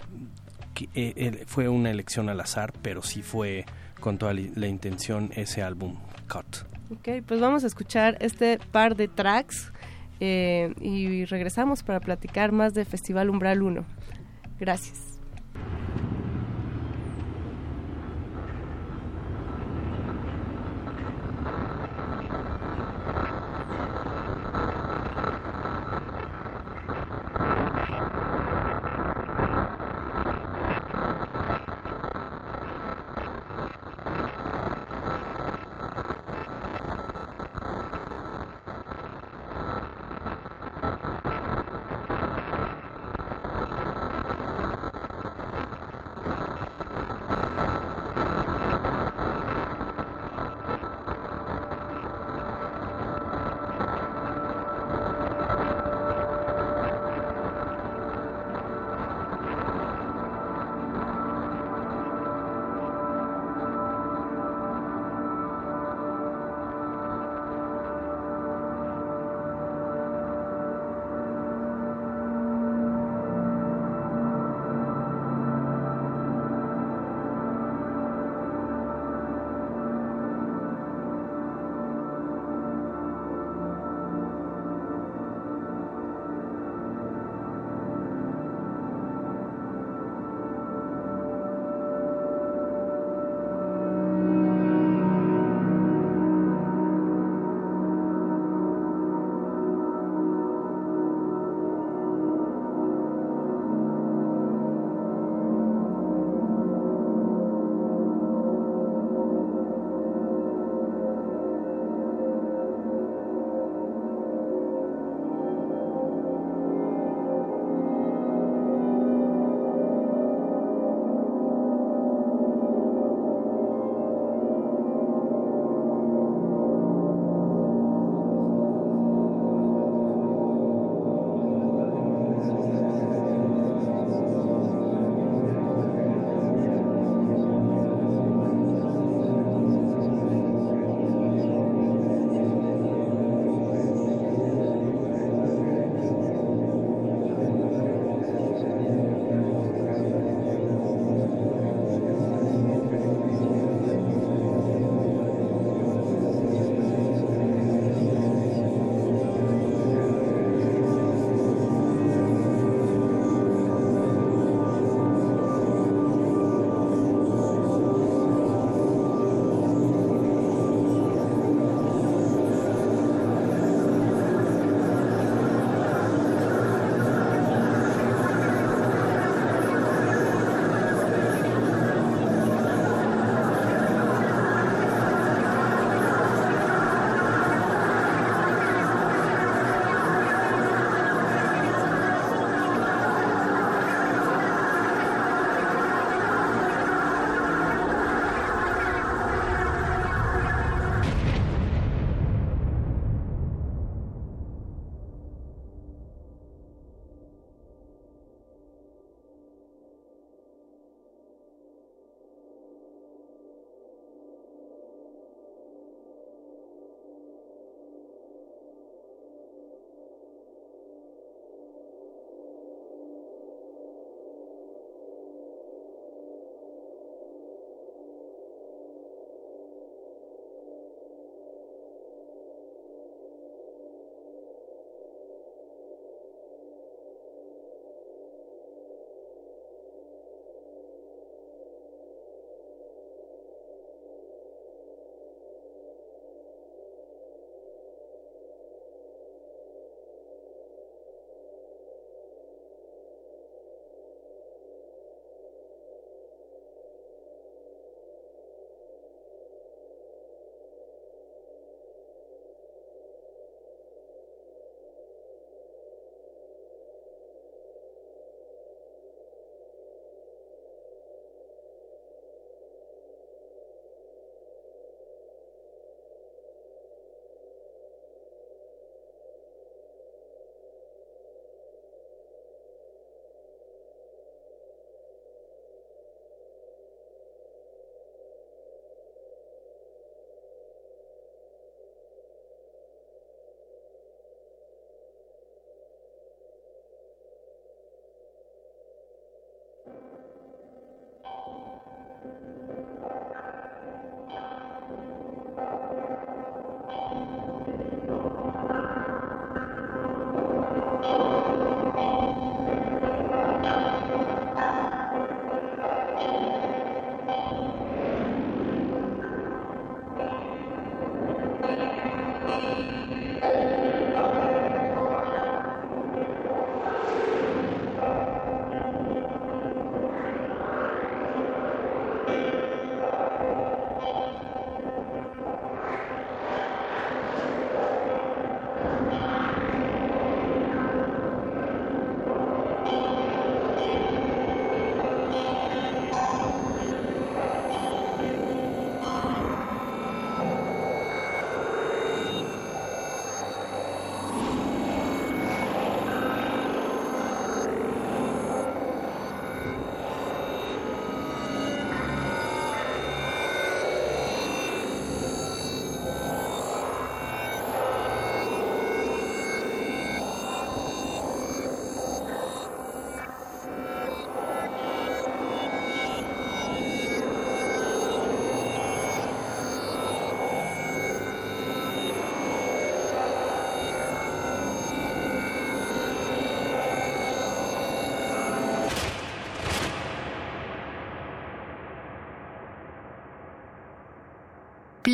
eh, 0.93 1.43
fue 1.45 1.67
una 1.67 1.89
elección 1.89 2.29
al 2.29 2.39
azar, 2.39 2.73
pero 2.81 3.01
sí 3.01 3.21
fue 3.21 3.65
con 3.99 4.17
toda 4.17 4.33
la 4.33 4.67
intención 4.67 5.31
ese 5.35 5.61
álbum 5.61 5.97
Cut. 6.31 6.67
Ok, 6.91 7.23
pues 7.25 7.39
vamos 7.39 7.63
a 7.63 7.67
escuchar 7.67 8.17
este 8.19 8.59
par 8.71 8.95
de 8.95 9.07
tracks 9.07 9.71
eh, 10.19 10.73
y 10.81 11.25
regresamos 11.25 11.83
para 11.83 11.99
platicar 11.99 12.51
más 12.51 12.73
de 12.73 12.85
Festival 12.85 13.29
Umbral 13.29 13.61
1. 13.61 13.85
Gracias. 14.59 15.19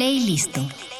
Playlisto. 0.06 0.62
Put 0.62 0.95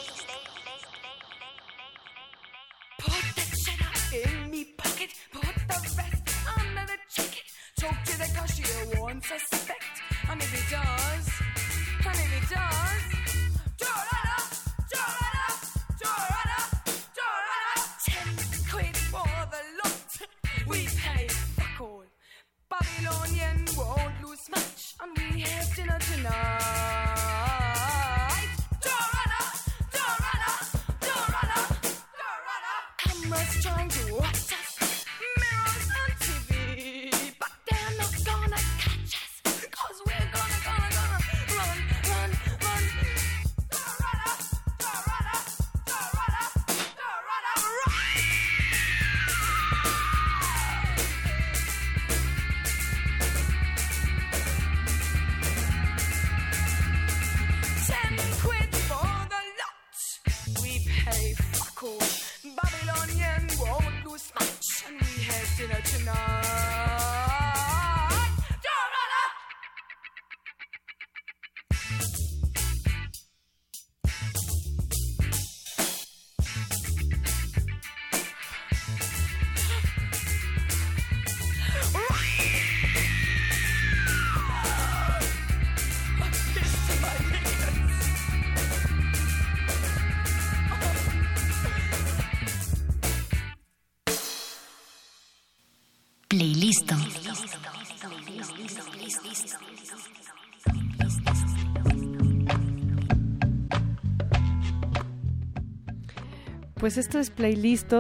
Pues 106.86 107.00
esto 107.00 107.18
es 107.18 107.34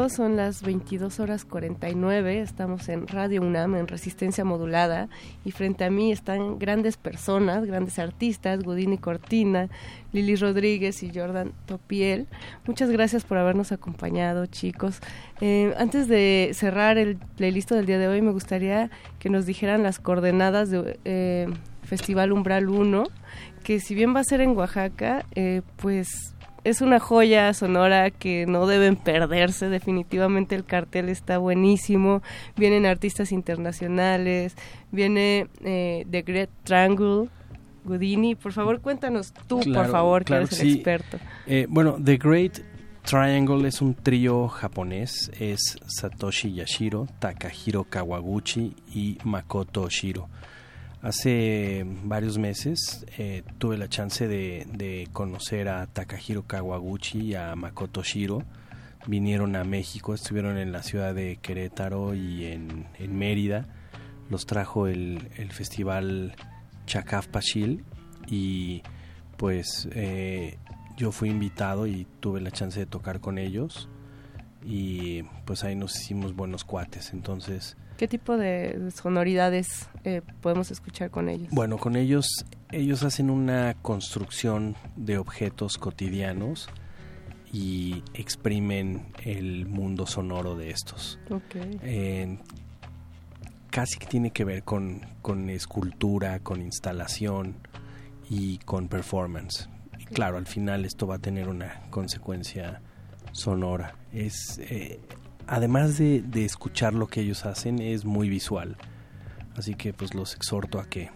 son 0.09 0.35
las 0.35 0.61
22 0.61 1.19
horas 1.19 1.43
49, 1.43 2.39
estamos 2.39 2.87
en 2.87 3.07
Radio 3.07 3.41
UNAM, 3.41 3.73
en 3.73 3.87
Resistencia 3.87 4.45
Modulada, 4.45 5.09
y 5.43 5.49
frente 5.53 5.85
a 5.85 5.89
mí 5.89 6.11
están 6.11 6.59
grandes 6.59 6.95
personas, 6.95 7.65
grandes 7.65 7.97
artistas, 7.97 8.61
Gudini 8.61 8.99
Cortina, 8.99 9.69
Lili 10.13 10.35
Rodríguez 10.35 11.01
y 11.01 11.11
Jordan 11.11 11.51
Topiel. 11.65 12.27
Muchas 12.67 12.91
gracias 12.91 13.23
por 13.23 13.39
habernos 13.39 13.71
acompañado, 13.71 14.45
chicos. 14.45 14.99
Eh, 15.41 15.73
antes 15.79 16.07
de 16.07 16.51
cerrar 16.53 16.99
el 16.99 17.17
playlist 17.17 17.71
del 17.71 17.87
día 17.87 17.97
de 17.97 18.07
hoy, 18.07 18.21
me 18.21 18.33
gustaría 18.33 18.91
que 19.17 19.31
nos 19.31 19.47
dijeran 19.47 19.81
las 19.81 19.97
coordenadas 19.97 20.69
de 20.69 20.99
eh, 21.05 21.47
Festival 21.81 22.31
Umbral 22.31 22.69
1, 22.69 23.05
que 23.63 23.79
si 23.79 23.95
bien 23.95 24.15
va 24.15 24.19
a 24.19 24.23
ser 24.23 24.41
en 24.41 24.55
Oaxaca, 24.55 25.25
eh, 25.33 25.63
pues 25.77 26.34
es 26.65 26.81
una 26.81 26.99
joya 26.99 27.53
sonora 27.53 28.11
que 28.11 28.45
no 28.45 28.67
deben 28.67 28.97
perderse. 28.97 29.69
Definitivamente 29.69 30.55
el 30.55 30.65
cartel 30.65 31.07
está 31.09 31.37
buenísimo. 31.37 32.21
Vienen 32.57 32.85
artistas 32.85 33.31
internacionales. 33.31 34.55
Viene 34.91 35.47
eh, 35.63 36.05
The 36.09 36.21
Great 36.23 36.49
Triangle. 36.63 37.29
Gudini, 37.85 38.33
por 38.33 38.51
favor, 38.51 38.81
cuéntanos 38.81 39.31
tú, 39.47 39.57
por 39.57 39.63
Claro, 39.65 39.91
favor, 39.91 40.23
que 40.23 40.25
claro 40.29 40.45
eres 40.45 40.57
que 40.57 40.63
el 40.65 40.69
sí. 40.71 40.75
experto. 40.77 41.19
Eh, 41.45 41.67
bueno, 41.69 41.97
The 42.03 42.17
Great 42.17 42.59
Triangle 43.03 43.67
es 43.67 43.79
un 43.79 43.93
trío 43.93 44.47
japonés. 44.47 45.31
Es 45.39 45.77
Satoshi 45.85 46.51
Yashiro, 46.53 47.07
Takahiro 47.19 47.83
Kawaguchi 47.83 48.75
y 48.91 49.19
Makoto 49.23 49.87
Shiro. 49.87 50.27
Hace 51.05 51.85
varios 52.03 52.39
meses 52.39 53.05
eh, 53.19 53.43
tuve 53.59 53.77
la 53.77 53.87
chance 53.87 54.27
de, 54.27 55.07
conocer 55.13 55.69
a 55.69 55.85
Takahiro 55.85 56.47
Kawaguchi 56.47 57.19
y 57.19 57.35
a 57.35 57.55
Makoto 57.55 58.01
Shiro. 58.01 58.41
Vinieron 59.05 59.55
a 59.55 59.63
México, 59.63 60.15
estuvieron 60.15 60.57
en 60.57 60.71
la 60.71 60.81
ciudad 60.81 61.13
de 61.13 61.37
Querétaro 61.39 62.15
y 62.15 62.45
en, 62.45 62.87
Mérida. 63.07 63.67
Los 64.31 64.47
trajo 64.47 64.87
el, 64.87 65.29
el 65.35 65.51
festival 65.51 66.33
Chacaf 66.87 67.27
Pachil 67.27 67.85
y 68.25 68.81
pues 69.37 69.87
eh, 69.91 70.57
yo 70.97 71.11
fui 71.11 71.29
invitado 71.29 71.85
y 71.85 72.07
tuve 72.19 72.41
la 72.41 72.49
chance 72.49 72.79
de 72.79 72.87
tocar 72.87 73.19
con 73.19 73.37
ellos 73.37 73.89
y 74.65 75.21
pues 75.45 75.63
ahí 75.65 75.75
nos 75.75 76.01
hicimos 76.01 76.35
buenos 76.35 76.63
cuates. 76.63 77.13
Entonces, 77.13 77.77
¿Qué 77.97 78.07
tipo 78.07 78.35
de 78.35 78.91
sonoridades 78.91 79.87
eh, 80.03 80.21
podemos 80.41 80.69
escuchar 80.71 81.11
con 81.11 81.29
ellos? 81.29 81.47
Bueno, 81.51 81.77
con 81.77 81.95
ellos, 81.95 82.27
ellos 82.71 83.03
hacen 83.03 83.29
una 83.29 83.73
construcción 83.81 84.75
de 84.97 85.17
objetos 85.17 85.77
cotidianos 85.77 86.69
y 87.53 88.03
exprimen 88.13 89.13
el 89.23 89.65
mundo 89.65 90.05
sonoro 90.05 90.55
de 90.57 90.71
estos. 90.71 91.19
Ok. 91.29 91.55
Eh, 91.83 92.37
casi 93.69 93.97
que 93.97 94.07
tiene 94.07 94.31
que 94.31 94.43
ver 94.43 94.63
con, 94.63 95.01
con 95.21 95.49
escultura, 95.49 96.39
con 96.39 96.61
instalación 96.61 97.55
y 98.29 98.57
con 98.59 98.89
performance. 98.89 99.69
Y 99.99 100.05
claro, 100.05 100.37
al 100.37 100.47
final 100.47 100.83
esto 100.83 101.07
va 101.07 101.15
a 101.15 101.19
tener 101.19 101.47
una 101.47 101.81
consecuencia 101.89 102.81
sonora. 103.31 103.95
Es 104.11 104.59
eh, 104.59 104.99
además 105.47 105.97
de, 105.97 106.21
de 106.21 106.45
escuchar 106.45 106.93
lo 106.93 107.07
que 107.07 107.21
ellos 107.21 107.45
hacen, 107.45 107.79
es 107.79 108.05
muy 108.05 108.29
visual. 108.29 108.77
Así 109.55 109.75
que 109.75 109.93
pues 109.93 110.13
los 110.13 110.35
exhorto 110.35 110.79
a 110.79 110.85
que 110.85 111.09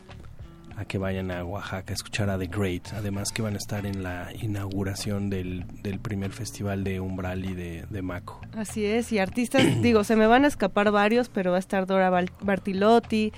a 0.79 0.85
que 0.85 0.97
vayan 0.97 1.29
a 1.29 1.43
Oaxaca 1.43 1.91
a 1.91 1.93
escuchar 1.93 2.29
a 2.29 2.37
The 2.37 2.47
Great. 2.47 2.93
Además 2.93 3.33
que 3.33 3.41
van 3.41 3.55
a 3.55 3.57
estar 3.57 3.85
en 3.85 4.01
la 4.01 4.29
inauguración 4.41 5.29
del, 5.29 5.65
del 5.83 5.99
primer 5.99 6.31
festival 6.31 6.85
de 6.85 7.01
Umbral 7.01 7.43
y 7.43 7.53
de, 7.53 7.85
de 7.89 8.01
Maco. 8.01 8.39
Así 8.55 8.85
es, 8.85 9.11
y 9.11 9.19
artistas, 9.19 9.63
digo, 9.81 10.05
se 10.05 10.15
me 10.15 10.25
van 10.25 10.45
a 10.45 10.47
escapar 10.47 10.89
varios, 10.91 11.27
pero 11.27 11.51
va 11.51 11.57
a 11.57 11.59
estar 11.59 11.85
Dora 11.85 12.09
Bartilotti, 12.09 13.33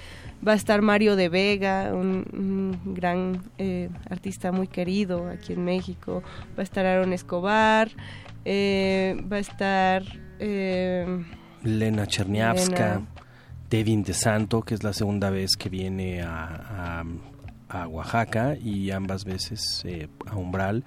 va 0.47 0.51
a 0.51 0.55
estar 0.55 0.83
Mario 0.83 1.15
de 1.15 1.29
Vega, 1.29 1.91
un, 1.93 2.25
un 2.31 2.93
gran 2.93 3.41
eh, 3.57 3.89
artista 4.07 4.51
muy 4.51 4.67
querido 4.67 5.27
aquí 5.27 5.53
en 5.53 5.65
México, 5.65 6.21
va 6.55 6.61
a 6.61 6.63
estar 6.63 6.85
Aaron 6.85 7.11
Escobar, 7.11 7.89
eh, 8.45 9.19
va 9.31 9.37
a 9.37 9.39
estar... 9.39 10.03
eh, 10.41 11.23
Lena 11.63 12.05
Cherniavska, 12.07 12.95
Lena. 12.95 13.07
Devin 13.69 14.03
De 14.03 14.13
Santo, 14.13 14.63
que 14.63 14.73
es 14.73 14.83
la 14.83 14.93
segunda 14.93 15.29
vez 15.29 15.55
que 15.55 15.69
viene 15.69 16.21
a, 16.21 16.99
a- 16.99 17.05
a 17.69 17.87
Oaxaca 17.87 18.57
y 18.61 18.91
ambas 18.91 19.23
veces 19.23 19.81
eh, 19.85 20.07
a 20.27 20.35
Umbral. 20.35 20.83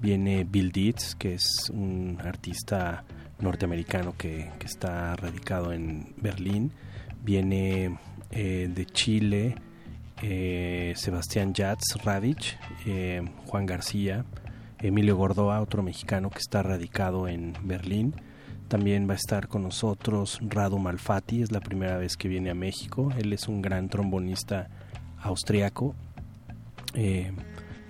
Viene 0.00 0.44
Bill 0.44 0.70
Dietz, 0.70 1.14
que 1.16 1.34
es 1.34 1.68
un 1.72 2.18
artista 2.24 3.02
norteamericano 3.40 4.14
que, 4.16 4.50
que 4.58 4.66
está 4.66 5.16
radicado 5.16 5.72
en 5.72 6.14
Berlín. 6.18 6.70
Viene 7.24 7.98
eh, 8.30 8.70
de 8.72 8.86
Chile 8.86 9.56
eh, 10.22 10.92
Sebastián 10.96 11.52
Yatz 11.52 11.96
Radich, 12.04 12.56
Juan 13.46 13.66
García, 13.66 14.24
Emilio 14.78 15.16
Gordoa, 15.16 15.60
otro 15.60 15.82
mexicano 15.82 16.30
que 16.30 16.38
está 16.38 16.62
radicado 16.62 17.26
en 17.26 17.54
Berlín. 17.64 18.14
También 18.70 19.08
va 19.08 19.14
a 19.14 19.16
estar 19.16 19.48
con 19.48 19.64
nosotros 19.64 20.38
Radu 20.42 20.78
Malfatti, 20.78 21.42
es 21.42 21.50
la 21.50 21.58
primera 21.58 21.96
vez 21.96 22.16
que 22.16 22.28
viene 22.28 22.50
a 22.50 22.54
México. 22.54 23.10
Él 23.18 23.32
es 23.32 23.48
un 23.48 23.60
gran 23.62 23.88
trombonista 23.88 24.68
austriaco. 25.18 25.96
Eh, 26.94 27.32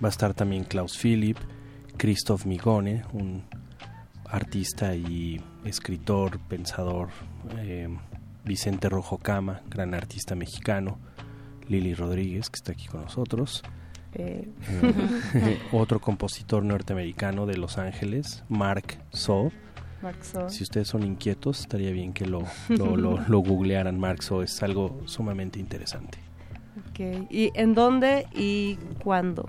va 0.03 0.07
a 0.07 0.09
estar 0.09 0.33
también 0.33 0.63
Klaus 0.63 0.97
Philipp, 0.97 1.37
Christoph 1.97 2.47
Migone, 2.47 3.03
un 3.13 3.43
artista 4.25 4.95
y 4.95 5.39
escritor, 5.65 6.39
pensador. 6.39 7.09
eh, 7.59 7.87
Vicente 8.43 8.89
Rojo 8.89 9.19
Cama, 9.19 9.61
gran 9.69 9.93
artista 9.93 10.33
mexicano. 10.33 10.97
Lili 11.67 11.93
Rodríguez, 11.93 12.49
que 12.49 12.57
está 12.57 12.71
aquí 12.71 12.87
con 12.87 13.01
nosotros. 13.03 13.61
Eh, 14.13 14.49
otro 15.71 16.01
compositor 16.01 16.65
norteamericano 16.65 17.45
de 17.45 17.57
Los 17.57 17.77
Ángeles, 17.77 18.43
Mark 18.49 18.97
So. 19.11 19.51
Mark 20.01 20.23
So. 20.23 20.49
Si 20.49 20.63
ustedes 20.63 20.87
son 20.87 21.03
inquietos, 21.03 21.61
estaría 21.61 21.91
bien 21.91 22.13
que 22.13 22.25
lo, 22.25 22.43
lo, 22.69 22.95
lo, 22.97 23.19
lo 23.27 23.39
googlearan. 23.39 23.99
Mark 23.99 24.23
So 24.23 24.41
es 24.43 24.61
algo 24.63 25.01
sumamente 25.05 25.59
interesante. 25.59 26.17
ok. 26.89 27.27
¿Y 27.29 27.51
en 27.55 27.73
dónde 27.73 28.27
y 28.33 28.75
cuándo? 29.03 29.47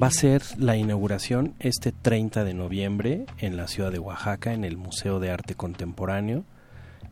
Va 0.00 0.06
a 0.08 0.10
ser 0.10 0.42
la 0.58 0.76
inauguración 0.76 1.54
este 1.58 1.92
30 1.92 2.44
de 2.44 2.54
noviembre 2.54 3.26
en 3.38 3.56
la 3.56 3.66
ciudad 3.68 3.92
de 3.92 3.98
Oaxaca, 3.98 4.52
en 4.52 4.64
el 4.64 4.76
Museo 4.76 5.20
de 5.20 5.30
Arte 5.30 5.54
Contemporáneo. 5.54 6.44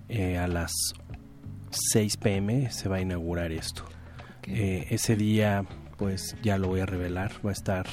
Eh, 0.09 0.39
a 0.39 0.49
las 0.49 0.73
6 1.71 2.17
pm 2.17 2.71
se 2.71 2.89
va 2.89 2.97
a 2.97 3.01
inaugurar 3.01 3.53
esto. 3.53 3.85
Eh, 4.45 4.87
ese 4.91 5.15
día, 5.17 5.67
pues 5.99 6.35
ya 6.43 6.57
lo 6.57 6.69
voy 6.69 6.81
a 6.81 6.87
revelar, 6.87 7.33
va 7.45 7.51
a 7.51 7.53
estar 7.53 7.87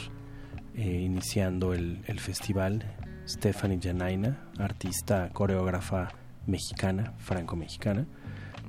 eh, 0.76 1.02
iniciando 1.04 1.74
el, 1.74 2.02
el 2.08 2.20
festival 2.22 2.86
Stephanie 3.28 3.80
Janaina, 3.82 4.38
artista, 4.60 5.30
coreógrafa 5.34 6.10
mexicana, 6.48 7.14
franco-mexicana. 7.18 8.06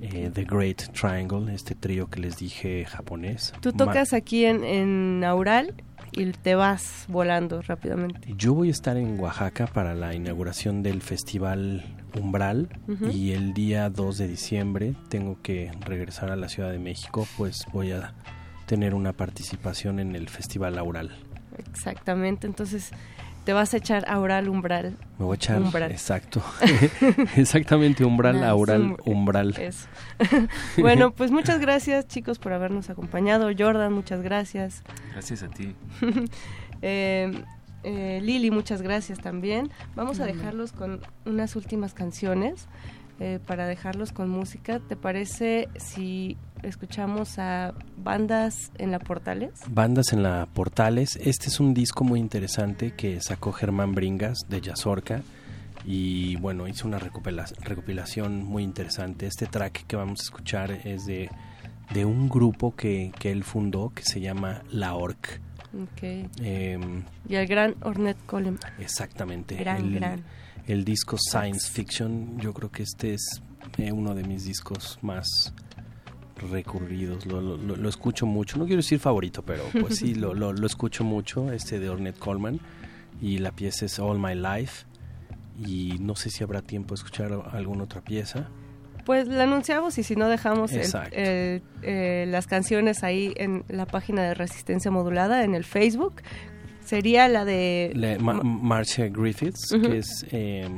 eh, 0.01 0.31
The 0.33 0.45
Great 0.45 0.93
Triangle, 0.93 1.55
este 1.55 1.75
trío 1.75 2.09
que 2.09 2.21
les 2.21 2.37
dije 2.39 2.85
japonés. 2.85 3.53
Tú 3.61 3.71
Ma- 3.73 3.77
tocas 3.87 4.13
aquí 4.13 4.45
en, 4.45 4.63
en 4.65 5.25
Aural 5.25 5.75
y 6.13 6.33
te 6.33 6.55
vas 6.55 7.07
volando 7.09 7.61
rápidamente. 7.63 8.35
Yo 8.37 8.53
voy 8.55 8.69
a 8.69 8.73
estar 8.73 8.97
en 8.99 9.19
Oaxaca 9.19 9.67
para 9.67 9.95
la 9.95 10.15
inauguración 10.15 10.83
del 10.83 11.01
Festival 11.03 11.83
Umbral 12.19 12.69
y 13.13 13.33
el 13.33 13.53
día 13.55 13.89
2 13.91 14.19
de 14.19 14.29
diciembre 14.29 14.95
tengo 15.09 15.41
que 15.43 15.71
regresar 15.81 16.31
a 16.31 16.37
la 16.37 16.49
Ciudad 16.49 16.71
de 16.71 16.79
México, 16.79 17.27
pues 17.37 17.67
voy 17.73 17.93
a 17.93 18.15
tener 18.67 18.95
una 18.95 19.13
participación 19.15 19.99
en 20.01 20.15
el 20.15 20.29
Festival 20.29 20.79
Aural. 20.79 21.11
Exactamente, 21.71 22.47
entonces 22.47 22.91
te 23.47 23.53
vas 23.53 23.73
a 23.75 23.77
echar 23.77 24.05
Aural 24.09 24.49
Umbral. 24.49 24.97
Me 25.21 25.25
voy 25.25 25.35
a 25.35 25.37
echar, 25.37 25.63
Umbral. 25.63 25.93
exacto, 25.93 26.43
exactamente 27.37 28.05
Umbral, 28.05 28.35
Nice. 28.35 28.47
Aural, 28.47 28.83
Um- 28.83 28.97
Umbral. 29.05 29.55
Eso. 29.57 29.87
bueno, 30.79 31.13
pues 31.13 31.31
muchas 31.31 31.61
gracias 31.61 32.09
chicos 32.09 32.41
por 32.41 32.53
habernos 32.53 32.91
acompañado. 32.91 33.49
Jordan, 33.57 33.93
muchas 33.93 34.21
gracias. 34.21 34.83
Gracias 35.13 35.45
a 35.45 35.49
ti. 35.49 35.77
Eh, 36.83 37.41
eh, 37.85 38.21
Lili, 38.21 38.51
muchas 38.51 38.83
gracias 38.83 39.21
también. 39.21 39.71
Vamos 39.95 40.19
a 40.19 40.27
dejarlos 40.27 40.73
con 40.73 41.01
unas 41.25 41.55
últimas 41.55 41.95
canciones 41.95 42.67
eh, 43.21 43.39
para 43.47 43.69
dejarlos 43.69 44.11
con 44.11 44.29
música. 44.29 44.81
¿Te 44.81 44.97
parece 44.97 45.69
si 45.77 46.37
escuchamos 46.69 47.39
a 47.39 47.75
bandas 47.97 48.71
en 48.79 48.91
la 48.91 48.99
Portales? 48.99 49.53
Bandas 49.69 50.13
en 50.13 50.23
la 50.23 50.47
Portales. 50.53 51.17
Este 51.17 51.49
es 51.49 51.61
un 51.61 51.73
disco 51.75 52.05
muy 52.05 52.21
interesante 52.21 52.93
que 52.93 53.21
sacó 53.21 53.53
Germán 53.53 53.95
Bringas 53.95 54.39
de 54.49 54.61
Yazorca. 54.61 55.23
Y 55.85 56.37
bueno, 56.37 56.67
hizo 56.67 56.87
una 56.89 56.99
recopila- 56.99 57.53
recopilación 57.61 58.45
muy 58.45 58.63
interesante. 58.65 59.27
Este 59.27 59.47
track 59.47 59.87
que 59.87 59.97
vamos 59.97 60.21
a 60.21 60.23
escuchar 60.25 60.71
es 60.85 61.05
de, 61.07 61.31
de 61.95 62.05
un 62.05 62.29
grupo 62.29 62.75
que, 62.75 63.13
que 63.19 63.31
él 63.31 63.45
fundó 63.45 63.91
que 63.91 64.03
se 64.03 64.21
llama 64.21 64.63
La 64.71 64.95
Orc. 64.95 65.41
Ok. 65.75 66.03
Em, 66.43 67.05
Y 67.29 67.35
el 67.37 67.47
gran 67.47 67.75
Ornette 67.83 68.25
Coleman. 68.27 68.59
Exactamente. 68.81 69.55
Gran, 69.57 69.77
el, 69.85 69.95
gran. 69.95 70.25
el 70.67 70.85
disco 70.85 71.17
Science 71.19 71.71
Fiction, 71.71 72.39
yo 72.41 72.53
creo 72.53 72.71
que 72.73 72.83
este 72.83 73.15
es 73.15 73.41
eh, 73.79 73.93
uno 73.93 74.15
de 74.15 74.25
mis 74.25 74.45
discos 74.45 74.99
más 75.03 75.53
recurridos. 76.37 77.27
Lo, 77.27 77.41
lo- 77.41 77.57
lo- 77.57 77.89
escucho 77.89 78.27
mucho. 78.27 78.59
No 78.59 78.67
quiero 78.67 78.79
decir 78.83 78.99
favorito, 78.99 79.43
pero 79.43 79.63
pues 79.81 79.97
sí, 79.97 80.15
lo, 80.15 80.35
lo- 80.35 80.53
lo 80.53 80.67
escucho 80.67 81.05
mucho, 81.05 81.51
este 81.53 81.79
de 81.79 81.89
Ornette 81.91 82.19
Coleman. 82.19 82.61
Y 83.21 83.39
la 83.39 83.53
pieza 83.53 83.87
es 83.87 83.99
All 83.99 84.19
My 84.19 84.35
Life. 84.35 84.85
Y 85.67 85.97
no 86.01 86.17
sé 86.17 86.29
si 86.31 86.45
habrá 86.45 86.61
tiempo 86.63 86.95
de 86.95 86.97
escuchar 86.97 87.33
alguna 87.53 87.85
otra 87.85 88.03
pieza. 88.03 88.49
Pues 89.07 89.29
la 89.29 89.45
anunciamos 89.45 89.97
y 89.99 90.03
si 90.03 90.17
no 90.17 90.29
dejamos 90.29 90.73
el- 90.73 90.81
el- 91.13 91.63
eh, 91.83 92.27
las 92.29 92.47
canciones 92.47 93.05
ahí 93.05 93.33
en 93.37 93.65
la 93.69 93.87
página 93.87 94.23
de 94.25 94.35
Resistencia 94.35 94.91
Modulada, 94.91 95.45
en 95.45 95.55
el 95.55 95.65
Facebook. 95.65 96.23
Sería 96.85 97.27
la 97.29 97.45
de... 97.45 97.93
La- 97.95 98.19
Ma- 98.19 98.43
Marcia 98.43 99.09
Griffiths, 99.09 99.71
que 99.81 99.99
es 99.99 100.27
eh, 100.31 100.69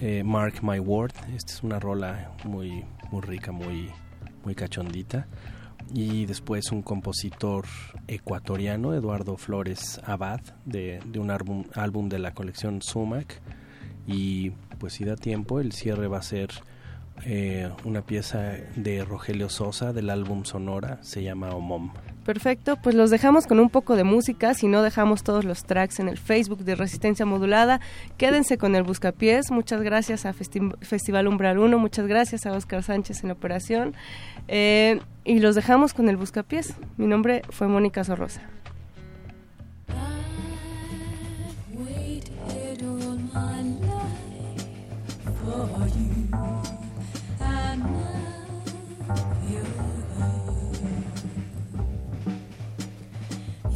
eh, 0.00 0.22
Mark 0.24 0.54
My 0.62 0.78
Word. 0.78 1.12
Esta 1.34 1.52
es 1.52 1.62
una 1.62 1.78
rola 1.80 2.32
muy, 2.44 2.84
muy 3.10 3.22
rica, 3.22 3.50
muy, 3.52 3.90
muy 4.44 4.54
cachondita. 4.54 5.26
Y 5.92 6.26
después 6.26 6.72
un 6.72 6.82
compositor 6.82 7.66
ecuatoriano, 8.08 8.94
Eduardo 8.94 9.36
Flores 9.36 10.00
Abad, 10.04 10.40
de, 10.64 11.00
de 11.04 11.18
un 11.18 11.30
álbum, 11.30 11.64
álbum 11.74 12.08
de 12.08 12.18
la 12.18 12.32
colección 12.32 12.80
Sumac. 12.80 13.40
Y 14.06 14.50
pues 14.78 14.94
si 14.94 15.04
da 15.04 15.16
tiempo, 15.16 15.60
el 15.60 15.72
cierre 15.72 16.08
va 16.08 16.18
a 16.18 16.22
ser 16.22 16.50
eh, 17.24 17.70
una 17.84 18.02
pieza 18.02 18.52
de 18.76 19.04
Rogelio 19.04 19.48
Sosa 19.48 19.92
del 19.92 20.10
álbum 20.10 20.44
Sonora, 20.44 20.98
se 21.02 21.22
llama 21.22 21.50
Omom. 21.50 21.92
Perfecto, 22.24 22.76
pues 22.82 22.94
los 22.94 23.10
dejamos 23.10 23.46
con 23.46 23.60
un 23.60 23.68
poco 23.68 23.96
de 23.96 24.04
música, 24.04 24.54
si 24.54 24.66
no 24.66 24.80
dejamos 24.82 25.22
todos 25.22 25.44
los 25.44 25.64
tracks 25.64 26.00
en 26.00 26.08
el 26.08 26.16
Facebook 26.16 26.60
de 26.64 26.74
Resistencia 26.74 27.26
Modulada. 27.26 27.80
Quédense 28.16 28.56
con 28.56 28.74
el 28.74 28.82
Buscapiés, 28.82 29.50
muchas 29.50 29.82
gracias 29.82 30.24
a 30.24 30.32
Festi- 30.32 30.74
Festival 30.80 31.28
Umbral 31.28 31.58
1, 31.58 31.78
muchas 31.78 32.06
gracias 32.06 32.46
a 32.46 32.52
Oscar 32.52 32.82
Sánchez 32.82 33.22
en 33.22 33.28
la 33.28 33.34
operación. 33.34 33.94
Eh, 34.48 35.00
y 35.24 35.40
los 35.40 35.54
dejamos 35.54 35.92
con 35.92 36.08
el 36.08 36.16
Buscapiés. 36.16 36.74
Mi 36.96 37.06
nombre 37.06 37.42
fue 37.50 37.68
Mónica 37.68 38.04
Sorrosa. 38.04 38.40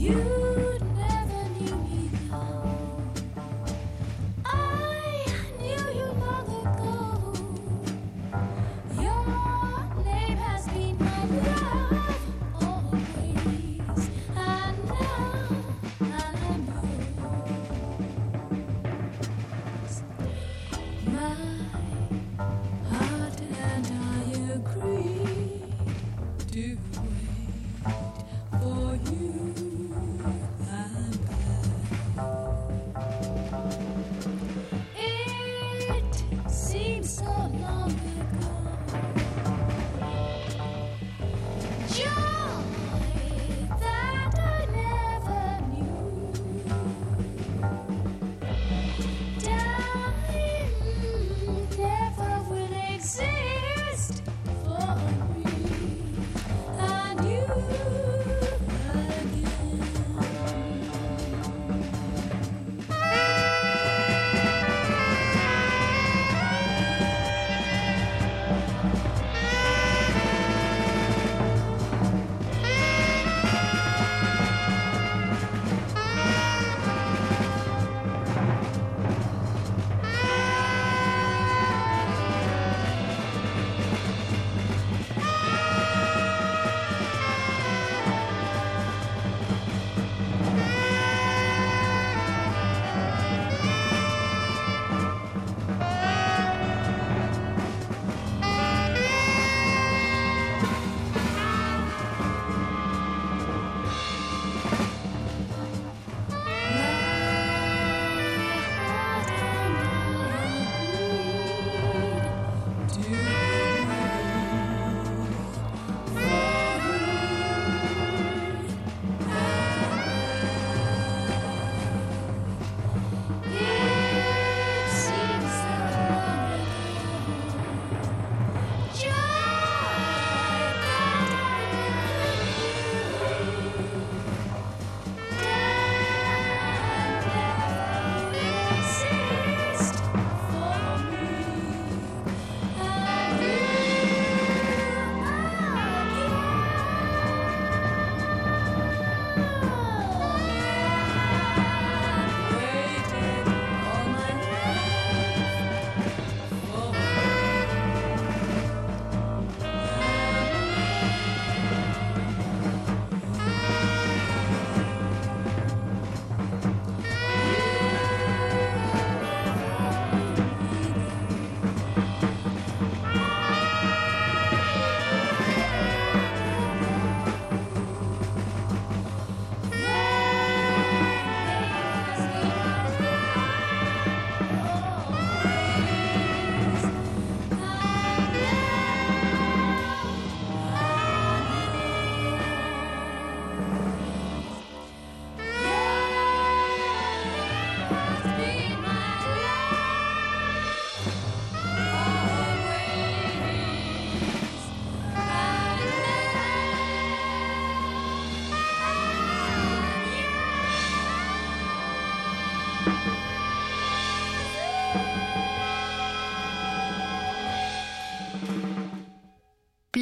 You 0.09 0.38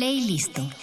Playlist. 0.07 0.57
I'm 0.61 0.75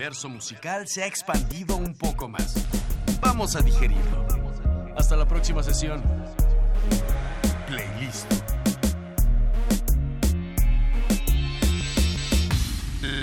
universo 0.00 0.30
musical 0.30 0.88
se 0.88 1.02
ha 1.02 1.06
expandido 1.06 1.76
un 1.76 1.92
poco 1.94 2.26
más. 2.26 2.54
Vamos 3.20 3.54
a 3.54 3.60
digerirlo. 3.60 4.26
Hasta 4.96 5.14
la 5.14 5.28
próxima 5.28 5.62
sesión. 5.62 6.02
Playlist. 7.66 8.32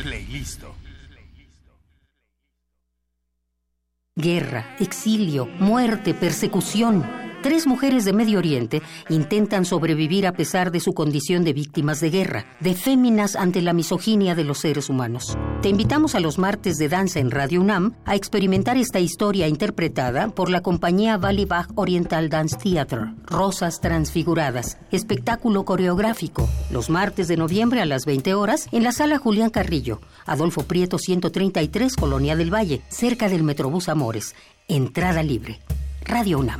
Playlist. 0.03 0.61
Guerra, 4.15 4.75
exilio, 4.79 5.47
muerte, 5.47 6.13
persecución. 6.13 7.26
Tres 7.47 7.65
mujeres 7.65 8.03
de 8.03 8.11
Medio 8.11 8.39
Oriente 8.39 8.81
intentan 9.07 9.63
sobrevivir 9.63 10.27
a 10.27 10.33
pesar 10.33 10.69
de 10.69 10.81
su 10.81 10.91
condición 10.93 11.45
de 11.45 11.53
víctimas 11.53 12.01
de 12.01 12.09
guerra, 12.09 12.45
de 12.59 12.73
féminas 12.73 13.37
ante 13.37 13.61
la 13.61 13.71
misoginia 13.71 14.35
de 14.35 14.43
los 14.43 14.57
seres 14.57 14.89
humanos. 14.89 15.37
Te 15.61 15.69
invitamos 15.69 16.13
a 16.13 16.19
los 16.19 16.39
martes 16.39 16.77
de 16.77 16.89
danza 16.89 17.21
en 17.21 17.31
Radio 17.31 17.61
UNAM 17.61 17.93
a 18.03 18.15
experimentar 18.15 18.75
esta 18.75 18.99
historia 18.99 19.47
interpretada 19.47 20.27
por 20.27 20.49
la 20.49 20.59
compañía 20.59 21.17
Bach 21.17 21.69
Oriental 21.75 22.27
Dance 22.27 22.57
Theater, 22.57 23.13
Rosas 23.23 23.79
Transfiguradas, 23.79 24.77
espectáculo 24.91 25.63
coreográfico, 25.63 26.49
los 26.69 26.89
martes 26.89 27.29
de 27.29 27.37
noviembre 27.37 27.79
a 27.79 27.85
las 27.85 28.05
20 28.05 28.33
horas 28.33 28.67
en 28.73 28.83
la 28.83 28.91
sala 28.91 29.19
Julián 29.19 29.51
Carrillo, 29.51 30.01
Adolfo 30.25 30.63
Prieto 30.63 30.99
133, 30.99 31.95
Colonia 31.95 32.35
del 32.35 32.53
Valle, 32.53 32.81
cerca 32.89 33.29
del 33.29 33.43
Metrobús 33.43 33.87
Amores. 33.87 34.35
Entrada 34.67 35.23
libre. 35.23 35.61
Radio 36.03 36.39
UNAM. 36.39 36.59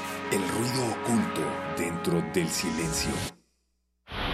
El 0.31 0.39
ruido 0.47 0.85
oculto 0.85 1.41
dentro 1.77 2.23
del 2.33 2.47
silencio. 2.47 3.11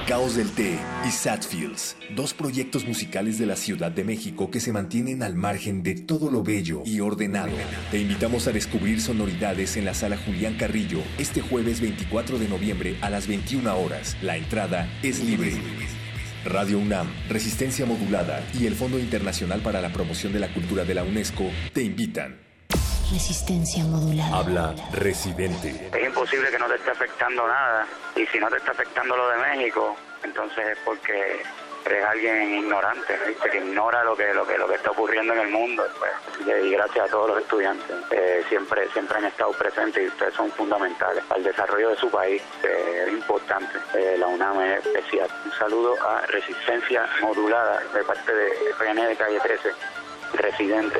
Caos 0.08 0.36
del 0.36 0.52
Té 0.52 0.78
y 1.08 1.10
Satfields, 1.10 1.96
dos 2.16 2.36
proyectos 2.36 2.86
musicales 2.86 3.40
de 3.40 3.48
la 3.48 3.56
Ciudad 3.56 3.90
de 3.92 4.04
México 4.04 4.52
que 4.52 4.60
se 4.60 4.72
mantienen 4.72 5.24
al 5.24 5.34
margen 5.34 5.82
de 5.82 5.96
todo 5.96 6.30
lo 6.30 6.44
bello 6.44 6.84
y 6.86 7.00
ordenado. 7.00 7.54
Te 7.90 8.00
invitamos 8.00 8.46
a 8.48 8.52
descubrir 8.52 9.02
sonoridades 9.02 9.76
en 9.76 9.86
la 9.86 9.96
sala 9.96 10.18
Julián 10.18 10.56
Carrillo 10.56 11.00
este 11.18 11.42
jueves 11.42 11.82
24 11.82 12.38
de 12.38 12.48
noviembre 12.48 12.98
a 13.02 13.10
las 13.10 13.28
21 13.28 13.76
horas. 13.76 14.16
La 14.22 14.38
entrada 14.38 14.88
es 15.02 15.24
libre. 15.24 15.54
Radio 16.46 16.78
UNAM, 16.78 17.08
Resistencia 17.28 17.88
Modulada 17.88 18.48
y 18.54 18.68
el 18.68 18.76
Fondo 18.76 19.00
Internacional 19.00 19.62
para 19.62 19.82
la 19.82 19.92
Promoción 19.92 20.32
de 20.32 20.42
la 20.42 20.54
Cultura 20.54 20.86
de 20.86 20.94
la 20.94 21.04
UNESCO 21.04 21.50
te 21.74 21.82
invitan. 21.82 22.47
Resistencia 23.12 23.84
modulada. 23.86 24.38
Habla 24.38 24.76
Residente. 24.92 25.90
Es 25.94 26.06
imposible 26.06 26.50
que 26.52 26.60
no 26.60 26.68
te 26.68 26.76
esté 26.76 26.92
afectando 26.92 27.48
nada. 27.48 27.88
Y 28.16 28.26
si 28.28 28.38
no 28.38 28.50
te 28.50 28.58
está 28.58 28.72
afectando 28.72 29.16
lo 29.16 29.30
de 29.30 29.38
México, 29.38 29.96
entonces 30.24 30.68
es 30.68 30.78
porque 30.84 31.42
eres 31.86 32.04
alguien 32.06 32.54
ignorante, 32.56 33.18
¿no? 33.18 33.28
¿viste? 33.28 33.50
que 33.50 33.58
ignora 33.60 34.04
lo 34.04 34.14
que, 34.18 34.34
lo 34.34 34.46
que 34.46 34.58
lo 34.58 34.68
que 34.68 34.76
está 34.76 34.92
ocurriendo 34.92 35.34
en 35.34 35.40
el 35.40 35.48
mundo. 35.50 35.86
Pues. 35.98 36.12
Y 36.66 36.72
gracias 36.72 37.08
a 37.08 37.10
todos 37.10 37.30
los 37.30 37.40
estudiantes. 37.40 37.96
eh, 38.12 38.44
siempre, 38.50 38.90
siempre 38.90 39.18
han 39.20 39.26
estado 39.26 39.52
presentes 39.54 40.04
y 40.04 40.08
ustedes 40.08 40.34
son 40.34 40.52
fundamentales 40.52 41.24
al 41.30 41.44
desarrollo 41.44 41.92
de 41.92 41.96
su 41.96 42.10
país. 42.10 42.42
eh, 42.64 43.06
es 43.08 43.14
importante. 43.14 43.78
Eh, 43.94 44.18
la 44.20 44.28
UNAM 44.28 44.60
es 44.62 44.86
especial. 44.86 45.30
Un 45.46 45.52
saludo 45.54 45.96
a 46.06 46.22
Resistencia 46.28 47.08
Modulada 47.22 47.82
de 47.94 48.04
parte 48.04 48.34
de 48.34 48.50
RN 48.80 49.08
de 49.08 49.16
Calle 49.16 49.40
13. 49.40 49.70
Residente. 50.34 51.00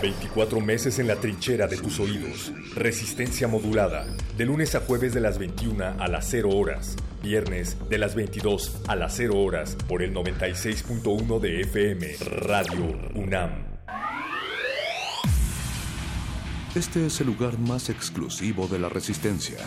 24 0.00 0.60
meses 0.60 0.98
en 0.98 1.06
la 1.06 1.16
trinchera 1.16 1.66
de 1.66 1.76
tus 1.76 2.00
oídos. 2.00 2.52
Resistencia 2.74 3.48
modulada. 3.48 4.06
De 4.36 4.46
lunes 4.46 4.74
a 4.74 4.80
jueves 4.80 5.14
de 5.14 5.20
las 5.20 5.38
21 5.38 5.96
a 5.98 6.08
las 6.08 6.26
0 6.30 6.50
horas. 6.50 6.96
Viernes 7.22 7.76
de 7.88 7.98
las 7.98 8.14
22 8.14 8.82
a 8.88 8.96
las 8.96 9.14
0 9.16 9.38
horas 9.38 9.76
por 9.88 10.02
el 10.02 10.14
96.1 10.14 11.40
de 11.40 11.60
FM. 11.60 12.16
Radio 12.46 12.98
UNAM. 13.14 13.70
Este 16.74 17.06
es 17.06 17.20
el 17.20 17.26
lugar 17.26 17.58
más 17.58 17.90
exclusivo 17.90 18.66
de 18.68 18.78
la 18.78 18.88
Resistencia. 18.88 19.58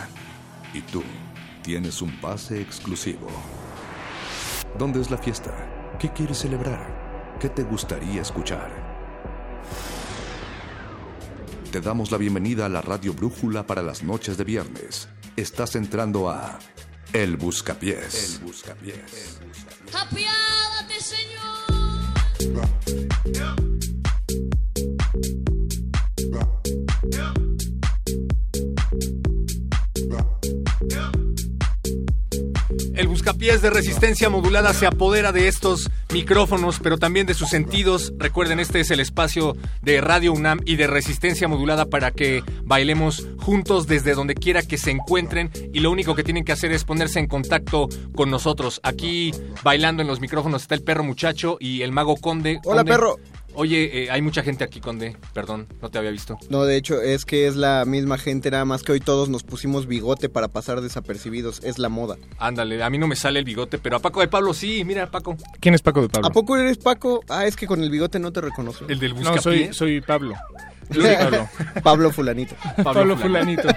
Y 0.72 0.80
tú 0.80 1.02
tienes 1.62 2.02
un 2.02 2.10
pase 2.20 2.60
exclusivo. 2.60 3.28
¿Dónde 4.78 5.00
es 5.00 5.10
la 5.10 5.18
fiesta? 5.18 5.54
¿Qué 6.00 6.10
quieres 6.10 6.38
celebrar? 6.38 7.03
¿Qué 7.40 7.48
te 7.48 7.62
gustaría 7.62 8.22
escuchar? 8.22 8.70
Te 11.70 11.80
damos 11.80 12.10
la 12.10 12.18
bienvenida 12.18 12.66
a 12.66 12.68
la 12.68 12.80
Radio 12.80 13.12
Brújula 13.12 13.66
para 13.66 13.82
las 13.82 14.02
noches 14.02 14.36
de 14.36 14.44
viernes. 14.44 15.08
Estás 15.36 15.74
entrando 15.74 16.30
a 16.30 16.58
El 17.12 17.36
Buscapiés. 17.36 18.38
El 18.38 18.46
Buscapiés. 18.46 19.40
Apiádate, 19.92 21.00
Señor. 21.00 21.34
El 32.94 33.08
buscapiés 33.08 33.60
de 33.60 33.70
resistencia 33.70 34.30
modulada 34.30 34.72
se 34.72 34.86
apodera 34.86 35.32
de 35.32 35.48
estos 35.48 35.90
micrófonos, 36.12 36.78
pero 36.80 36.96
también 36.96 37.26
de 37.26 37.34
sus 37.34 37.48
sentidos. 37.48 38.12
Recuerden, 38.18 38.60
este 38.60 38.78
es 38.78 38.92
el 38.92 39.00
espacio 39.00 39.56
de 39.82 40.00
Radio 40.00 40.32
UNAM 40.32 40.60
y 40.64 40.76
de 40.76 40.86
resistencia 40.86 41.48
modulada 41.48 41.86
para 41.86 42.12
que 42.12 42.44
bailemos 42.62 43.26
juntos 43.38 43.88
desde 43.88 44.14
donde 44.14 44.36
quiera 44.36 44.62
que 44.62 44.78
se 44.78 44.92
encuentren. 44.92 45.50
Y 45.72 45.80
lo 45.80 45.90
único 45.90 46.14
que 46.14 46.22
tienen 46.22 46.44
que 46.44 46.52
hacer 46.52 46.70
es 46.70 46.84
ponerse 46.84 47.18
en 47.18 47.26
contacto 47.26 47.88
con 48.14 48.30
nosotros. 48.30 48.78
Aquí 48.84 49.32
bailando 49.64 50.00
en 50.00 50.06
los 50.06 50.20
micrófonos 50.20 50.62
está 50.62 50.76
el 50.76 50.84
perro 50.84 51.02
muchacho 51.02 51.56
y 51.58 51.82
el 51.82 51.90
mago 51.90 52.16
conde. 52.16 52.60
Hola, 52.64 52.82
Conde, 52.82 52.92
perro. 52.92 53.16
Oye, 53.54 54.04
eh, 54.04 54.10
hay 54.10 54.20
mucha 54.22 54.42
gente 54.42 54.64
aquí, 54.64 54.80
Conde. 54.80 55.16
Perdón, 55.32 55.66
no 55.80 55.90
te 55.90 55.98
había 55.98 56.10
visto. 56.10 56.38
No, 56.50 56.64
de 56.64 56.76
hecho, 56.76 57.00
es 57.00 57.24
que 57.24 57.46
es 57.46 57.56
la 57.56 57.84
misma 57.84 58.18
gente, 58.18 58.50
nada 58.50 58.64
más 58.64 58.82
que 58.82 58.92
hoy 58.92 59.00
todos 59.00 59.28
nos 59.28 59.42
pusimos 59.42 59.86
bigote 59.86 60.28
para 60.28 60.48
pasar 60.48 60.80
desapercibidos. 60.80 61.62
Es 61.64 61.78
la 61.78 61.88
moda. 61.88 62.16
Ándale, 62.38 62.82
a 62.82 62.90
mí 62.90 62.98
no 62.98 63.06
me 63.06 63.16
sale 63.16 63.38
el 63.38 63.44
bigote, 63.44 63.78
pero 63.78 63.96
a 63.96 64.00
Paco 64.00 64.20
de 64.20 64.28
Pablo 64.28 64.54
sí. 64.54 64.84
Mira, 64.84 65.10
Paco. 65.10 65.36
¿Quién 65.60 65.74
es 65.74 65.82
Paco 65.82 66.02
de 66.02 66.08
Pablo? 66.08 66.28
¿A 66.28 66.30
poco 66.30 66.56
eres 66.56 66.78
Paco? 66.78 67.20
Ah, 67.28 67.46
es 67.46 67.56
que 67.56 67.66
con 67.66 67.82
el 67.82 67.90
bigote 67.90 68.18
no 68.18 68.32
te 68.32 68.40
reconozco. 68.40 68.86
El 68.88 68.98
del 68.98 69.14
No, 69.20 69.40
soy, 69.40 69.72
soy 69.72 70.00
Pablo. 70.00 70.34
Yo 70.90 71.00
soy 71.00 71.16
Pablo. 71.16 71.48
Pablo 71.82 72.10
Fulanito. 72.10 72.54
Pablo 72.84 73.16
Fulanito. 73.16 73.68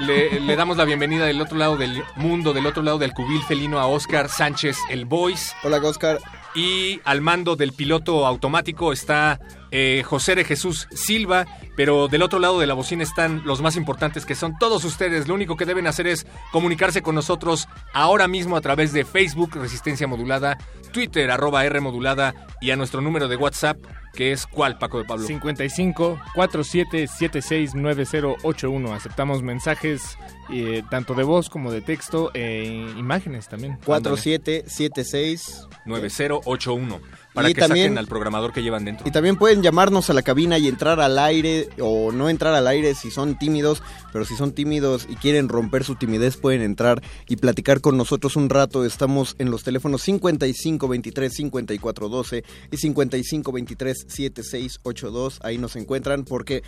Le, 0.00 0.40
le 0.40 0.56
damos 0.56 0.76
la 0.76 0.84
bienvenida 0.84 1.24
del 1.24 1.40
otro 1.40 1.56
lado 1.56 1.76
del 1.76 2.02
mundo, 2.16 2.52
del 2.52 2.66
otro 2.66 2.82
lado 2.82 2.98
del 2.98 3.12
cubil 3.14 3.40
felino 3.44 3.78
a 3.78 3.86
Oscar 3.86 4.28
Sánchez, 4.28 4.76
el 4.90 5.06
Voice. 5.06 5.52
Hola, 5.64 5.78
Oscar. 5.78 6.18
Y 6.54 7.00
al 7.04 7.20
mando 7.20 7.56
del 7.56 7.72
piloto 7.72 8.26
automático 8.26 8.92
está 8.92 9.40
eh, 9.70 10.02
José 10.04 10.34
de 10.34 10.44
Jesús 10.44 10.86
Silva, 10.90 11.46
pero 11.76 12.08
del 12.08 12.22
otro 12.22 12.38
lado 12.38 12.60
de 12.60 12.66
la 12.66 12.74
bocina 12.74 13.02
están 13.02 13.42
los 13.46 13.62
más 13.62 13.76
importantes 13.76 14.26
que 14.26 14.34
son 14.34 14.58
todos 14.58 14.84
ustedes. 14.84 15.28
Lo 15.28 15.34
único 15.34 15.56
que 15.56 15.64
deben 15.64 15.86
hacer 15.86 16.06
es 16.06 16.26
comunicarse 16.50 17.00
con 17.00 17.14
nosotros 17.14 17.68
ahora 17.94 18.28
mismo 18.28 18.56
a 18.56 18.60
través 18.60 18.92
de 18.92 19.06
Facebook 19.06 19.54
Resistencia 19.54 20.06
Modulada, 20.06 20.58
Twitter 20.92 21.30
arroba 21.30 21.64
R 21.64 21.80
Modulada 21.80 22.34
y 22.60 22.70
a 22.70 22.76
nuestro 22.76 23.00
número 23.00 23.28
de 23.28 23.36
WhatsApp 23.36 23.78
que 24.12 24.32
es 24.32 24.46
¿cuál, 24.46 24.78
Paco 24.78 24.98
de 24.98 25.04
Pablo? 25.04 25.26
55 25.26 26.18
47 26.34 27.06
76 27.08 27.74
9081. 27.74 28.92
Aceptamos 28.94 29.42
mensajes 29.42 30.16
eh, 30.52 30.82
tanto 30.90 31.14
de 31.14 31.22
voz 31.22 31.48
como 31.48 31.72
de 31.72 31.80
texto 31.80 32.30
e 32.34 32.64
imágenes 32.98 33.48
también. 33.48 33.78
4776 33.84 35.66
9081 35.86 37.00
para 37.32 37.48
Y 37.48 37.54
que 37.54 37.62
también- 37.62 37.86
saquen 37.86 37.98
al 37.98 38.06
programador 38.06 38.52
que 38.52 38.62
llevan 38.62 38.84
dentro. 38.84 39.08
Y 39.08 39.10
también 39.10 39.36
pueden 39.36 39.62
llamarnos 39.62 40.10
a 40.10 40.12
la 40.12 40.20
cabina 40.20 40.58
y 40.58 40.68
entrar 40.68 41.00
al 41.00 41.18
aire 41.18 41.70
o 41.80 42.12
no 42.12 42.28
entrar 42.28 42.52
al 42.54 42.66
aire 42.66 42.94
si 42.94 43.10
son 43.10 43.38
tímidos, 43.38 43.82
pero 44.12 44.26
si 44.26 44.36
son 44.36 44.52
tímidos 44.52 45.06
y 45.08 45.16
quieren 45.16 45.48
romper 45.48 45.82
su 45.84 45.94
timidez 45.94 46.36
pueden 46.36 46.60
entrar 46.60 47.02
y 47.26 47.36
platicar 47.36 47.80
con 47.80 47.96
nosotros 47.96 48.36
un 48.36 48.50
rato. 48.50 48.84
Estamos 48.84 49.34
en 49.38 49.50
los 49.50 49.62
teléfonos 49.64 50.02
55 50.02 50.86
23 50.88 51.32
54 51.32 52.08
12 52.10 52.44
y 52.70 52.76
55 52.76 53.52
23 53.52 54.01
76 54.08 54.80
82. 54.82 55.38
Ahí 55.42 55.58
nos 55.58 55.76
encuentran 55.76 56.24
porque 56.24 56.62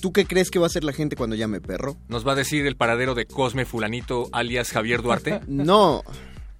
¿tú 0.00 0.12
qué 0.12 0.24
crees 0.26 0.50
que 0.50 0.58
va 0.58 0.66
a 0.66 0.68
hacer 0.68 0.84
la 0.84 0.92
gente 0.92 1.16
cuando 1.16 1.36
llame 1.36 1.60
perro? 1.60 1.96
¿Nos 2.08 2.26
va 2.26 2.32
a 2.32 2.36
decir 2.36 2.66
el 2.66 2.76
paradero 2.76 3.14
de 3.14 3.26
Cosme 3.26 3.64
Fulanito 3.64 4.28
alias 4.32 4.70
Javier 4.70 5.02
Duarte? 5.02 5.40
No. 5.48 6.02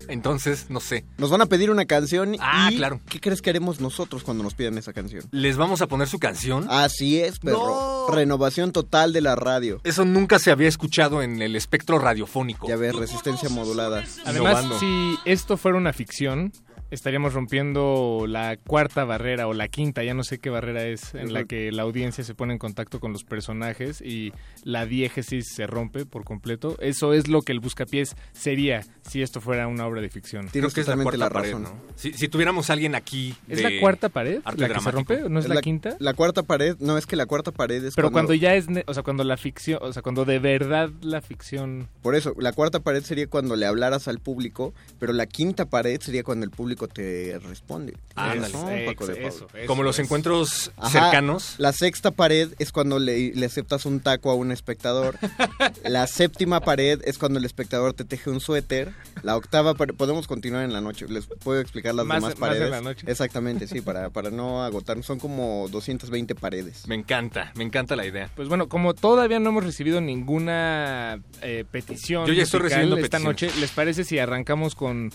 Entonces, 0.08 0.66
no 0.70 0.80
sé. 0.80 1.04
Nos 1.18 1.30
van 1.30 1.42
a 1.42 1.46
pedir 1.46 1.70
una 1.70 1.84
canción 1.84 2.34
Ah, 2.40 2.70
y 2.72 2.76
claro. 2.78 3.00
¿qué 3.08 3.20
crees 3.20 3.42
que 3.42 3.50
haremos 3.50 3.80
nosotros 3.80 4.24
cuando 4.24 4.42
nos 4.42 4.54
pidan 4.54 4.76
esa 4.78 4.92
canción? 4.92 5.22
¿Les 5.30 5.56
vamos 5.56 5.82
a 5.82 5.86
poner 5.86 6.08
su 6.08 6.18
canción? 6.18 6.66
Así 6.68 7.20
es, 7.20 7.38
perro. 7.38 8.08
Renovación 8.10 8.72
total 8.72 9.12
de 9.12 9.20
la 9.20 9.36
radio. 9.36 9.80
Eso 9.84 10.04
nunca 10.06 10.38
se 10.38 10.50
había 10.50 10.68
escuchado 10.68 11.22
en 11.22 11.42
el 11.42 11.54
espectro 11.54 11.98
radiofónico. 11.98 12.66
Ya 12.66 12.76
ves, 12.76 12.96
resistencia 12.96 13.50
modulada. 13.50 14.02
Además, 14.24 14.64
Innovando. 14.64 14.78
si 14.80 15.16
esto 15.26 15.56
fuera 15.56 15.76
una 15.78 15.92
ficción, 15.92 16.50
estaríamos 16.91 17.34
rompiendo 17.34 18.24
la 18.28 18.57
cuarta 18.57 19.05
barrera 19.05 19.47
o 19.47 19.55
la 19.55 19.68
quinta, 19.68 20.03
ya 20.03 20.14
no 20.14 20.24
sé 20.24 20.38
qué 20.38 20.51
barrera 20.51 20.84
es, 20.84 21.14
en 21.14 21.32
la 21.32 21.45
que 21.45 21.72
la 21.72 21.82
audiencia 21.82 22.24
se 22.24 22.34
pone 22.34 22.53
en 22.53 22.59
contacto 22.59 23.01
con 23.01 23.12
los 23.12 23.24
personajes 23.24 24.01
y 24.01 24.32
la 24.64 24.86
diégesis 24.86 25.47
se 25.55 25.66
rompe 25.66 26.07
por 26.07 26.24
completo. 26.24 26.76
Eso 26.80 27.12
es 27.12 27.28
lo 27.28 27.43
que 27.43 27.53
el 27.53 27.61
buscapiés 27.61 28.16
sería 28.32 28.82
si 29.03 29.22
esto 29.22 29.41
fuera 29.41 29.68
una 29.68 29.86
obra 29.86 30.01
de 30.01 30.09
ficción. 30.09 30.49
Creo 30.49 30.70
que 30.70 30.80
es 30.80 30.88
la 30.88 30.97
cuarta 30.97 31.30
pared, 31.30 31.57
¿no? 31.57 31.72
Si, 31.97 32.12
si 32.12 32.28
tuviéramos 32.28 32.70
alguien 32.70 32.95
aquí. 32.95 33.34
¿Es 33.49 33.62
la 33.62 33.70
cuarta 33.80 34.09
pared 34.09 34.41
arte 34.45 34.61
la 34.61 34.68
que 34.68 34.74
se 34.74 34.80
dramático. 34.80 35.14
rompe? 35.14 35.30
¿No 35.30 35.41
es, 35.41 35.49
la, 35.49 35.61
quinta? 35.61 35.97
La 35.99 36.14
cuarta 36.14 36.43
pared, 36.43 36.76
no 36.80 36.99
es 36.99 37.07
que 37.07 37.16
la 37.16 37.26
cuarta 37.26 37.53
pared 37.53 37.84
es 37.84 37.95
Pero 37.95 38.11
cuando 38.11 38.34
ya 38.34 38.55
es, 38.55 38.66
o 38.86 38.95
sea, 38.95 39.03
cuando 39.03 39.24
la 39.24 39.36
ficción, 39.36 39.78
o 39.82 39.93
sea, 39.93 40.03
cuando 40.03 40.24
de 40.24 40.38
verdad 40.38 40.91
la 41.03 41.20
ficción... 41.20 41.88
Por 42.03 42.14
eso, 42.14 42.34
la 42.38 42.53
cuarta 42.53 42.80
pared 42.80 43.03
sería 43.03 43.26
cuando 43.26 43.57
le 43.57 43.66
hablaras 43.66 44.09
al 44.09 44.18
público, 44.18 44.74
pero 44.99 45.12
la 45.12 45.26
quinta 45.26 45.66
pared 45.66 46.01
sería 46.01 46.22
cuando 46.22 46.45
el 46.45 46.51
público 46.51 46.79
te 46.88 47.38
responde. 47.42 47.94
Ándale. 48.14 48.52
Razón, 48.52 48.70
Paco 48.86 49.06
de 49.06 49.14
Pablo. 49.14 49.28
eso, 49.28 49.46
Como 49.66 49.82
los 49.82 49.98
encuentros 49.98 50.72
Ajá, 50.76 50.90
cercanos. 50.90 51.54
La 51.58 51.72
sexta 51.72 52.10
pared 52.10 52.50
es 52.58 52.72
cuando 52.72 52.98
le, 52.98 53.32
le 53.34 53.46
aceptas 53.46 53.86
un 53.86 54.00
taco 54.00 54.30
a 54.30 54.34
un 54.34 54.52
espectador. 54.52 55.18
la 55.84 56.06
séptima 56.06 56.60
pared 56.60 57.00
es 57.04 57.18
cuando 57.18 57.38
el 57.38 57.44
espectador 57.44 57.92
te 57.94 58.04
teje 58.04 58.30
un 58.30 58.40
suéter. 58.40 58.92
La 59.22 59.36
octava 59.36 59.74
pared, 59.74 59.94
podemos 59.94 60.26
continuar 60.26 60.64
en 60.64 60.72
la 60.72 60.80
noche. 60.80 61.06
Les 61.08 61.26
puedo 61.26 61.60
explicar 61.60 61.94
las 61.94 62.06
Más- 62.06 62.16
demás 62.18 62.30
más 62.30 62.34
en 62.34 62.40
paredes. 62.40 62.70
la 62.70 62.80
noche. 62.80 63.06
Exactamente, 63.08 63.66
sí, 63.66 63.80
para, 63.80 64.10
para 64.10 64.30
no 64.30 64.62
agotar. 64.62 65.02
Son 65.02 65.18
como 65.18 65.68
220 65.70 66.34
paredes. 66.34 66.86
Me 66.88 66.94
encanta, 66.94 67.52
me 67.54 67.64
encanta 67.64 67.96
la 67.96 68.06
idea. 68.06 68.30
Pues 68.36 68.48
bueno, 68.48 68.68
como 68.68 68.94
todavía 68.94 69.38
no 69.40 69.50
hemos 69.50 69.64
recibido 69.64 70.00
ninguna 70.00 71.20
eh, 71.42 71.64
petición 71.70 72.26
Yo 72.26 72.32
ya 72.32 72.42
estoy 72.42 72.60
recibiendo 72.60 72.96
esta 72.96 73.18
peticiones. 73.18 73.42
noche, 73.52 73.60
¿les 73.60 73.70
parece 73.70 74.04
si 74.04 74.18
arrancamos 74.18 74.74
con, 74.74 75.10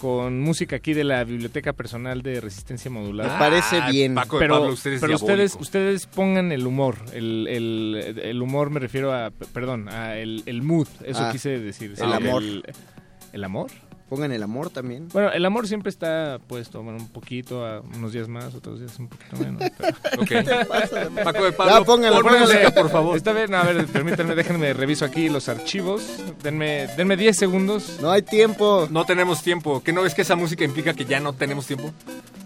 con 0.00 0.40
música 0.40 0.76
aquí 0.76 0.94
de 0.94 1.04
la 1.04 1.22
biblioteca 1.24 1.72
personal 1.72 2.22
de 2.22 2.40
Resistencia 2.40 2.90
Modulada? 2.90 3.34
Me 3.34 3.38
parece 3.38 3.76
Ah, 3.80 3.90
bien. 3.90 4.14
Paco 4.14 4.38
pero 4.38 4.54
Pablo, 4.58 4.72
usted 4.72 4.92
es 4.94 5.00
pero 5.00 5.14
ustedes, 5.16 5.56
ustedes 5.60 6.06
pongan 6.06 6.52
el 6.52 6.66
humor, 6.66 6.96
el, 7.12 7.46
el, 7.48 8.20
el 8.22 8.42
humor 8.42 8.70
me 8.70 8.80
refiero 8.80 9.12
a, 9.12 9.30
perdón, 9.30 9.88
a 9.88 10.16
el, 10.16 10.42
el 10.46 10.62
mood, 10.62 10.88
eso 11.04 11.20
Ah, 11.22 11.30
quise 11.32 11.58
decir. 11.58 11.94
el 11.98 12.12
amor. 12.12 12.42
El, 12.42 12.62
¿el 13.32 13.44
amor? 13.44 13.70
Pongan 14.10 14.32
el 14.32 14.42
amor 14.42 14.68
también. 14.70 15.08
Bueno, 15.12 15.30
el 15.32 15.44
amor 15.46 15.66
siempre 15.68 15.88
está 15.88 16.38
puesto, 16.46 16.82
bueno, 16.82 16.98
un 16.98 17.08
poquito, 17.08 17.64
a 17.64 17.80
unos 17.80 18.12
días 18.12 18.26
más, 18.28 18.54
otros 18.54 18.80
días 18.80 18.98
un 18.98 19.08
poquito 19.08 19.36
menos. 19.36 19.62
pero- 19.78 19.96
Ok. 20.20 20.30
Paco 21.24 21.44
de 21.44 21.52
Pablo, 21.52 21.78
Ya, 21.78 21.84
póngalo, 21.84 22.16
pon 22.16 22.24
póngalo. 22.24 22.46
música, 22.46 22.70
por 22.74 22.90
favor. 22.90 23.16
Está 23.16 23.32
bien, 23.32 23.54
a 23.54 23.62
ver, 23.62 23.86
permítanme, 23.86 24.34
déjenme 24.34 24.72
reviso 24.74 25.04
aquí 25.04 25.28
los 25.28 25.48
archivos. 25.48 26.02
Denme, 26.42 26.88
denme 26.96 27.16
10 27.16 27.36
segundos. 27.36 27.98
No 28.02 28.10
hay 28.10 28.22
tiempo. 28.22 28.88
No 28.90 29.04
tenemos 29.04 29.42
tiempo. 29.42 29.80
¿Qué 29.82 29.92
no 29.92 30.02
ves 30.02 30.14
que 30.14 30.22
esa 30.22 30.34
música 30.36 30.64
implica 30.64 30.92
que 30.92 31.04
ya 31.04 31.20
no 31.20 31.32
tenemos 31.32 31.66
tiempo? 31.66 31.92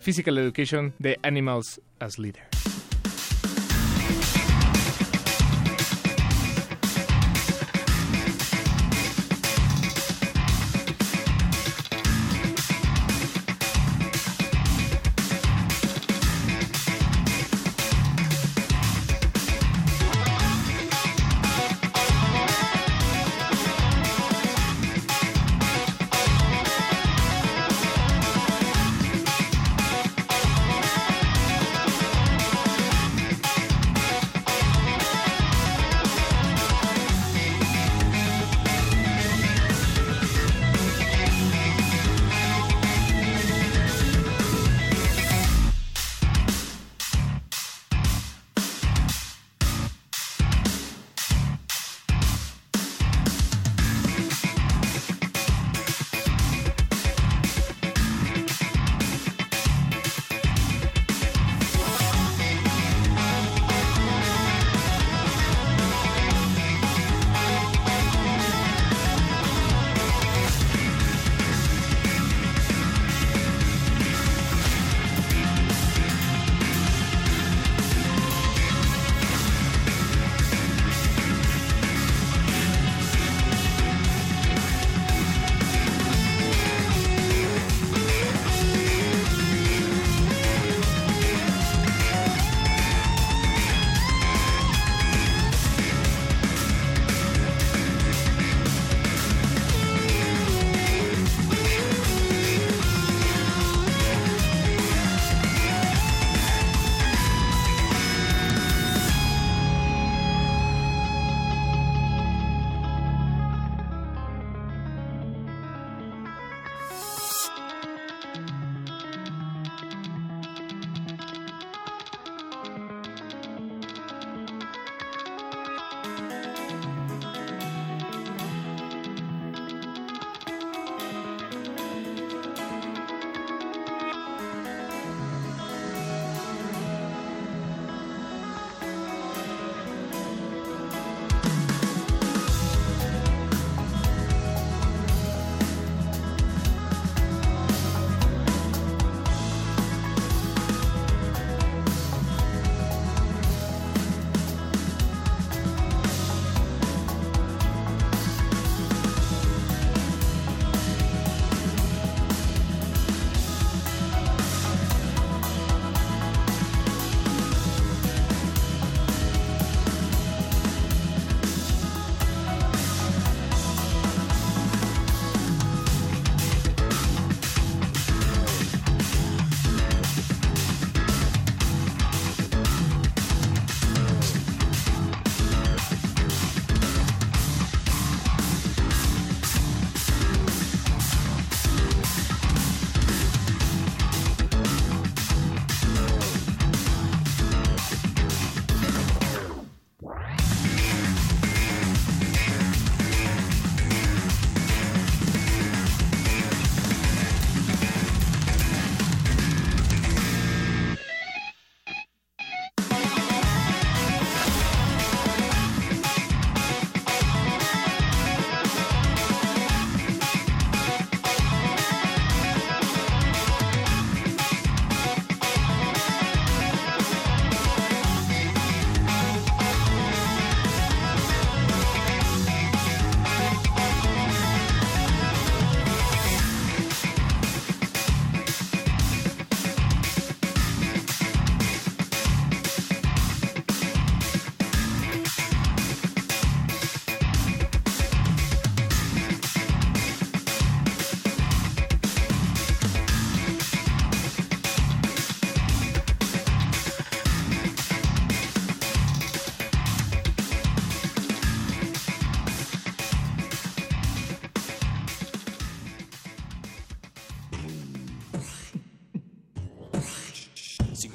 Physical 0.00 0.38
Education 0.38 0.94
de 0.98 1.18
Animals 1.22 1.80
as 2.00 2.18
Leaders. 2.18 2.46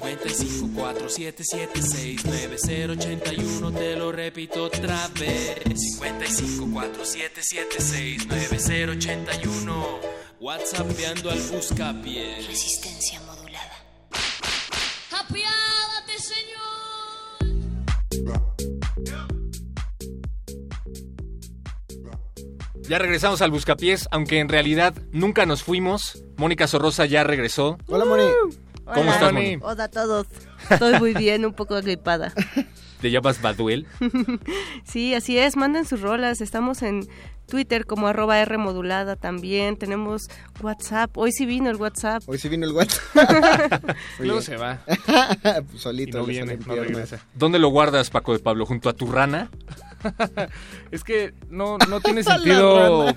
55 0.04 0.68
4776 0.74 2.24
9081 2.26 3.72
te 3.72 3.96
lo 3.96 4.12
repito 4.12 4.64
otra 4.64 5.08
vez 5.18 5.62
55 5.74 6.66
4776 6.70 8.26
9081 8.26 10.00
WhatsAppeando 10.40 11.30
al 11.30 11.40
buscapié 11.40 12.36
Resistencia 12.46 13.18
modulada. 13.22 13.72
Apiádate, 15.10 16.18
Señor. 16.18 16.54
Ya 22.86 22.98
regresamos 22.98 23.40
al 23.40 23.50
Buscapiés, 23.50 24.06
aunque 24.10 24.40
en 24.40 24.50
realidad 24.50 24.94
nunca 25.10 25.46
nos 25.46 25.62
fuimos. 25.62 26.22
Mónica 26.36 26.66
Sorrosa 26.66 27.06
ya 27.06 27.24
regresó. 27.24 27.78
Hola, 27.86 28.04
¿Cómo 28.84 29.00
Hola. 29.00 29.12
estás, 29.14 29.32
Moni? 29.32 29.58
Hola 29.62 29.84
a 29.84 29.88
todos. 29.88 30.26
Estoy 30.70 30.98
muy 30.98 31.14
bien, 31.14 31.44
un 31.44 31.54
poco 31.54 31.74
gripada. 31.80 32.32
¿Te 33.00 33.10
llamas 33.10 33.40
Baduel? 33.40 33.86
Sí, 34.84 35.14
así 35.14 35.38
es, 35.38 35.56
manden 35.56 35.84
sus 35.86 36.00
rolas. 36.00 36.40
Estamos 36.40 36.82
en 36.82 37.06
Twitter 37.46 37.86
como 37.86 38.06
arroba 38.06 38.38
R 38.40 38.58
modulada 38.58 39.16
también. 39.16 39.76
Tenemos 39.76 40.22
WhatsApp. 40.60 41.16
Hoy 41.16 41.32
sí 41.32 41.46
vino 41.46 41.70
el 41.70 41.76
WhatsApp. 41.76 42.22
Hoy 42.26 42.38
sí 42.38 42.48
vino 42.48 42.66
el 42.66 42.72
WhatsApp. 42.72 43.84
Luego 44.18 44.40
se 44.42 44.56
va. 44.56 44.80
Pues 44.86 45.82
solito. 45.82 46.18
Y 46.18 46.20
no 46.20 46.26
viene, 46.26 46.58
no 46.66 46.74
regresa. 46.74 47.18
¿Dónde 47.34 47.58
lo 47.58 47.68
guardas, 47.68 48.10
Paco 48.10 48.32
de 48.32 48.38
Pablo? 48.38 48.66
¿Junto 48.66 48.88
a 48.88 48.92
tu 48.92 49.10
rana? 49.10 49.50
Es 50.90 51.02
que 51.02 51.34
no, 51.48 51.78
no 51.88 52.00
tiene 52.00 52.22
sentido. 52.22 53.14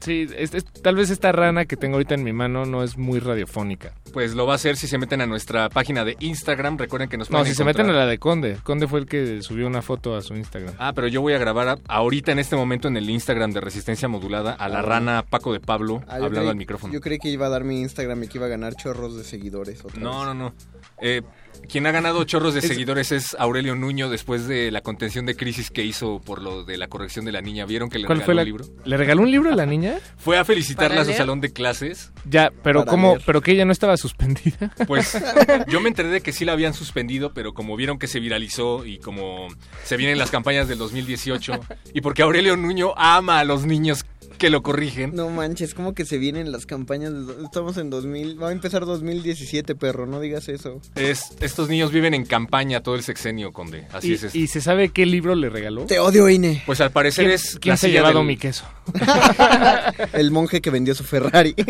Sí, 0.00 0.26
es- 0.36 0.54
es- 0.54 0.64
tal 0.64 0.96
vez 0.96 1.10
esta 1.10 1.30
rana 1.32 1.66
que 1.66 1.76
tengo 1.76 1.94
ahorita 1.96 2.14
en 2.14 2.24
mi 2.24 2.32
mano 2.32 2.64
no 2.64 2.82
es 2.82 2.96
muy 2.96 3.18
radiofónica. 3.20 3.92
Pues 4.12 4.34
lo 4.34 4.46
va 4.46 4.52
a 4.52 4.56
hacer 4.56 4.76
si 4.76 4.86
se 4.88 4.96
meten 4.98 5.20
a 5.20 5.26
nuestra 5.26 5.68
página 5.68 6.04
de 6.04 6.16
Instagram. 6.20 6.78
Recuerden 6.78 7.08
que 7.08 7.16
nos 7.18 7.30
No, 7.30 7.44
si 7.44 7.54
se 7.54 7.64
meten 7.64 7.88
a 7.90 7.92
la 7.92 8.06
de 8.06 8.18
Conde. 8.18 8.56
Conde 8.62 8.88
fue 8.88 9.00
el 9.00 9.06
que 9.06 9.42
subió 9.42 9.66
una 9.66 9.82
foto 9.82 10.16
a 10.16 10.22
su 10.22 10.34
Instagram. 10.34 10.74
Ah, 10.78 10.92
pero 10.94 11.06
yo 11.06 11.20
voy 11.20 11.34
a 11.34 11.38
grabar 11.38 11.68
a- 11.68 11.78
ahorita 11.88 12.32
en 12.32 12.38
este 12.38 12.56
momento 12.56 12.88
en 12.88 12.96
el 12.96 13.08
Instagram 13.10 13.52
de 13.52 13.60
Resistencia 13.60 14.08
Modulada 14.08 14.52
a 14.52 14.68
la 14.68 14.78
Ah. 14.80 14.82
rana 14.82 15.24
Paco 15.28 15.52
de 15.52 15.60
Pablo 15.60 16.02
Ah, 16.08 16.14
hablando 16.16 16.40
creí- 16.40 16.48
al 16.48 16.56
micrófono. 16.56 16.92
Yo 16.92 17.00
creí 17.00 17.18
que 17.18 17.28
iba 17.28 17.46
a 17.46 17.50
dar 17.50 17.64
mi 17.64 17.80
Instagram 17.80 18.24
y 18.24 18.28
que 18.28 18.38
iba 18.38 18.46
a 18.46 18.50
ganar 18.50 18.74
chorros 18.76 19.16
de 19.16 19.24
seguidores. 19.24 19.84
otra 19.84 20.00
No, 20.00 20.18
vez. 20.18 20.26
no, 20.26 20.34
no. 20.34 20.54
Eh, 21.02 21.22
quien 21.68 21.86
ha 21.86 21.92
ganado 21.92 22.24
chorros 22.24 22.54
de 22.54 22.60
Es- 22.60 22.68
seguidores 22.68 23.12
es 23.12 23.36
Aurelio 23.38 23.74
Nuño 23.76 24.08
después 24.10 24.46
de 24.48 24.70
la 24.70 24.80
contención 24.80 25.26
de 25.26 25.36
crisis 25.36 25.70
que 25.70 25.84
hizo 25.84 26.20
por 26.20 26.42
lo 26.42 26.64
de 26.64 26.76
la 26.78 26.88
corrección 26.88 27.24
de 27.24 27.32
la 27.32 27.40
niña. 27.42 27.64
¿Vieron 27.66 27.88
que 27.90 27.98
le 27.98 28.06
¿Cuál 28.06 28.18
regaló 28.20 28.26
fue 28.26 28.34
la- 28.34 28.42
un 28.42 28.46
libro? 28.46 28.64
¿Le 28.84 28.96
regaló 28.96 29.22
un 29.22 29.30
libro 29.30 29.52
a 29.52 29.56
la 29.56 29.66
niña? 29.66 29.98
Fue 30.18 30.38
a 30.38 30.44
felicitarla 30.44 30.88
¿Para 30.90 31.00
a 31.02 31.04
su 31.04 31.10
leer? 31.10 31.18
salón 31.18 31.40
de 31.40 31.52
clases. 31.52 32.12
Ya, 32.28 32.50
pero 32.62 32.80
Para 32.80 32.90
¿cómo? 32.90 33.08
leer. 33.10 33.22
¿Pero 33.26 33.40
que 33.40 33.52
ella 33.52 33.64
no 33.64 33.72
estaba 33.72 33.96
suspendida? 33.96 34.72
Pues 34.86 35.16
yo 35.68 35.80
me 35.80 35.88
enteré 35.88 36.08
de 36.08 36.20
que 36.20 36.32
sí 36.32 36.44
la 36.44 36.52
habían 36.52 36.74
suspendido, 36.74 37.32
pero 37.34 37.54
como 37.54 37.76
vieron 37.76 37.98
que 37.98 38.06
se 38.08 38.20
viralizó 38.20 38.84
y 38.84 38.98
como 38.98 39.48
se 39.84 39.96
vienen 39.96 40.18
las 40.18 40.30
campañas 40.30 40.66
del 40.68 40.78
2018 40.78 41.60
y 41.94 42.00
porque 42.00 42.22
Aurelio 42.22 42.56
Nuño 42.56 42.94
ama 42.96 43.38
a 43.40 43.44
los 43.44 43.64
niños 43.64 44.04
que 44.38 44.50
lo 44.50 44.62
corrigen. 44.62 45.14
No 45.14 45.28
manches, 45.30 45.74
como 45.74 45.94
que 45.94 46.04
se 46.04 46.18
vienen 46.18 46.50
las 46.52 46.66
campañas. 46.66 47.12
de- 47.12 47.44
Estamos 47.44 47.76
en 47.76 47.90
2000. 47.90 48.42
Va 48.42 48.48
a 48.48 48.52
empezar 48.52 48.84
2017, 48.86 49.74
perro. 49.74 50.06
No 50.06 50.20
digas 50.20 50.48
eso. 50.48 50.80
Es- 50.94 51.32
estos 51.40 51.68
niños 51.68 51.92
viven 51.92 52.14
en 52.14 52.24
campaña 52.24 52.82
todo 52.82 52.94
el 52.94 53.02
sexenio, 53.02 53.52
Conde. 53.52 53.86
Así 53.92 54.10
¿Y, 54.10 54.14
es. 54.14 54.22
esto. 54.24 54.38
¿Y 54.38 54.46
se 54.46 54.60
sabe 54.60 54.88
qué 54.90 55.06
libro 55.06 55.34
le 55.34 55.50
regaló? 55.50 55.84
Te 55.86 55.98
odio, 55.98 56.28
INE. 56.28 56.62
Pues 56.66 56.80
al 56.80 56.90
parecer 56.90 57.24
¿Quién- 57.26 57.34
es. 57.34 57.58
quién 57.60 57.76
se 57.76 57.86
ha 57.88 57.90
llevado 57.90 58.18
del- 58.18 58.26
mi 58.26 58.36
queso? 58.36 58.64
El 60.12 60.30
monje 60.30 60.60
que 60.60 60.70
vendió 60.70 60.94
su 60.94 61.04
Ferrari. 61.04 61.54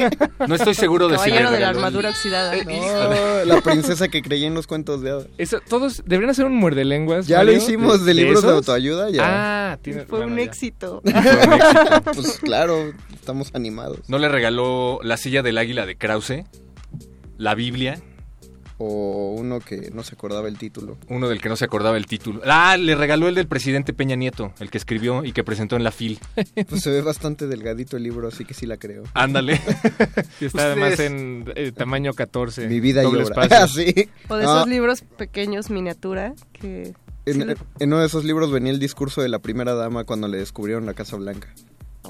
No 0.46 0.54
estoy 0.54 0.74
seguro 0.74 1.06
de 1.08 1.18
si 1.18 1.30
de 1.30 1.40
la 1.60 1.68
armadura 1.68 2.08
oxidada. 2.10 2.54
No, 2.64 3.44
la 3.44 3.60
princesa 3.60 4.08
que 4.08 4.22
creía 4.22 4.46
en 4.46 4.54
los 4.54 4.66
cuentos 4.66 5.02
de 5.02 5.10
hadas. 5.10 5.26
Eso, 5.38 5.60
todos 5.68 6.02
deberían 6.06 6.30
hacer 6.30 6.46
un 6.46 6.56
muerde 6.56 6.84
lenguas. 6.84 7.26
Ya 7.26 7.44
lo 7.44 7.52
hicimos 7.52 8.04
de 8.06 8.14
libros 8.14 8.42
de 8.42 8.50
autoayuda, 8.50 9.10
ya. 9.10 9.22
Ah, 9.72 9.78
tiene, 9.82 10.04
Fue 10.06 10.20
bueno, 10.20 10.32
un 10.32 10.38
ya. 10.38 10.44
éxito. 10.44 11.02
Pues 12.14 12.40
claro, 12.50 12.92
estamos 13.14 13.50
animados. 13.54 14.00
¿No 14.08 14.18
le 14.18 14.28
regaló 14.28 14.98
la 15.04 15.16
silla 15.16 15.42
del 15.42 15.56
águila 15.56 15.86
de 15.86 15.96
Krause? 15.96 16.44
¿La 17.38 17.54
Biblia? 17.54 18.00
O 18.76 19.36
uno 19.38 19.60
que 19.60 19.90
no 19.92 20.02
se 20.02 20.14
acordaba 20.14 20.48
el 20.48 20.58
título. 20.58 20.98
Uno 21.08 21.28
del 21.28 21.40
que 21.40 21.48
no 21.48 21.54
se 21.54 21.64
acordaba 21.64 21.96
el 21.96 22.06
título. 22.06 22.40
Ah, 22.44 22.76
le 22.76 22.96
regaló 22.96 23.28
el 23.28 23.36
del 23.36 23.46
presidente 23.46 23.92
Peña 23.92 24.16
Nieto, 24.16 24.52
el 24.58 24.68
que 24.68 24.78
escribió 24.78 25.24
y 25.24 25.32
que 25.32 25.44
presentó 25.44 25.76
en 25.76 25.84
la 25.84 25.92
FIL. 25.92 26.18
Pues 26.68 26.82
se 26.82 26.90
ve 26.90 27.02
bastante 27.02 27.46
delgadito 27.46 27.96
el 27.96 28.02
libro, 28.02 28.26
así 28.26 28.44
que 28.44 28.54
sí 28.54 28.66
la 28.66 28.78
creo. 28.78 29.04
Ándale. 29.14 29.60
Y 30.40 30.46
está 30.46 30.64
además 30.64 30.98
en 30.98 31.52
eh, 31.54 31.70
tamaño 31.70 32.14
14. 32.14 32.66
Mi 32.66 32.80
vida 32.80 33.02
y 33.02 33.04
doble 33.04 33.22
espacio. 33.22 33.68
sí. 33.68 34.08
O 34.28 34.36
de 34.36 34.42
esos 34.42 34.66
libros 34.66 35.02
pequeños, 35.02 35.70
miniatura, 35.70 36.34
que... 36.52 36.94
en, 37.26 37.42
en 37.42 37.92
uno 37.92 38.00
de 38.00 38.06
esos 38.06 38.24
libros 38.24 38.50
venía 38.50 38.72
el 38.72 38.80
discurso 38.80 39.22
de 39.22 39.28
la 39.28 39.38
primera 39.38 39.74
dama 39.74 40.02
cuando 40.02 40.26
le 40.26 40.38
descubrieron 40.38 40.84
la 40.84 40.94
Casa 40.94 41.16
Blanca. 41.16 41.54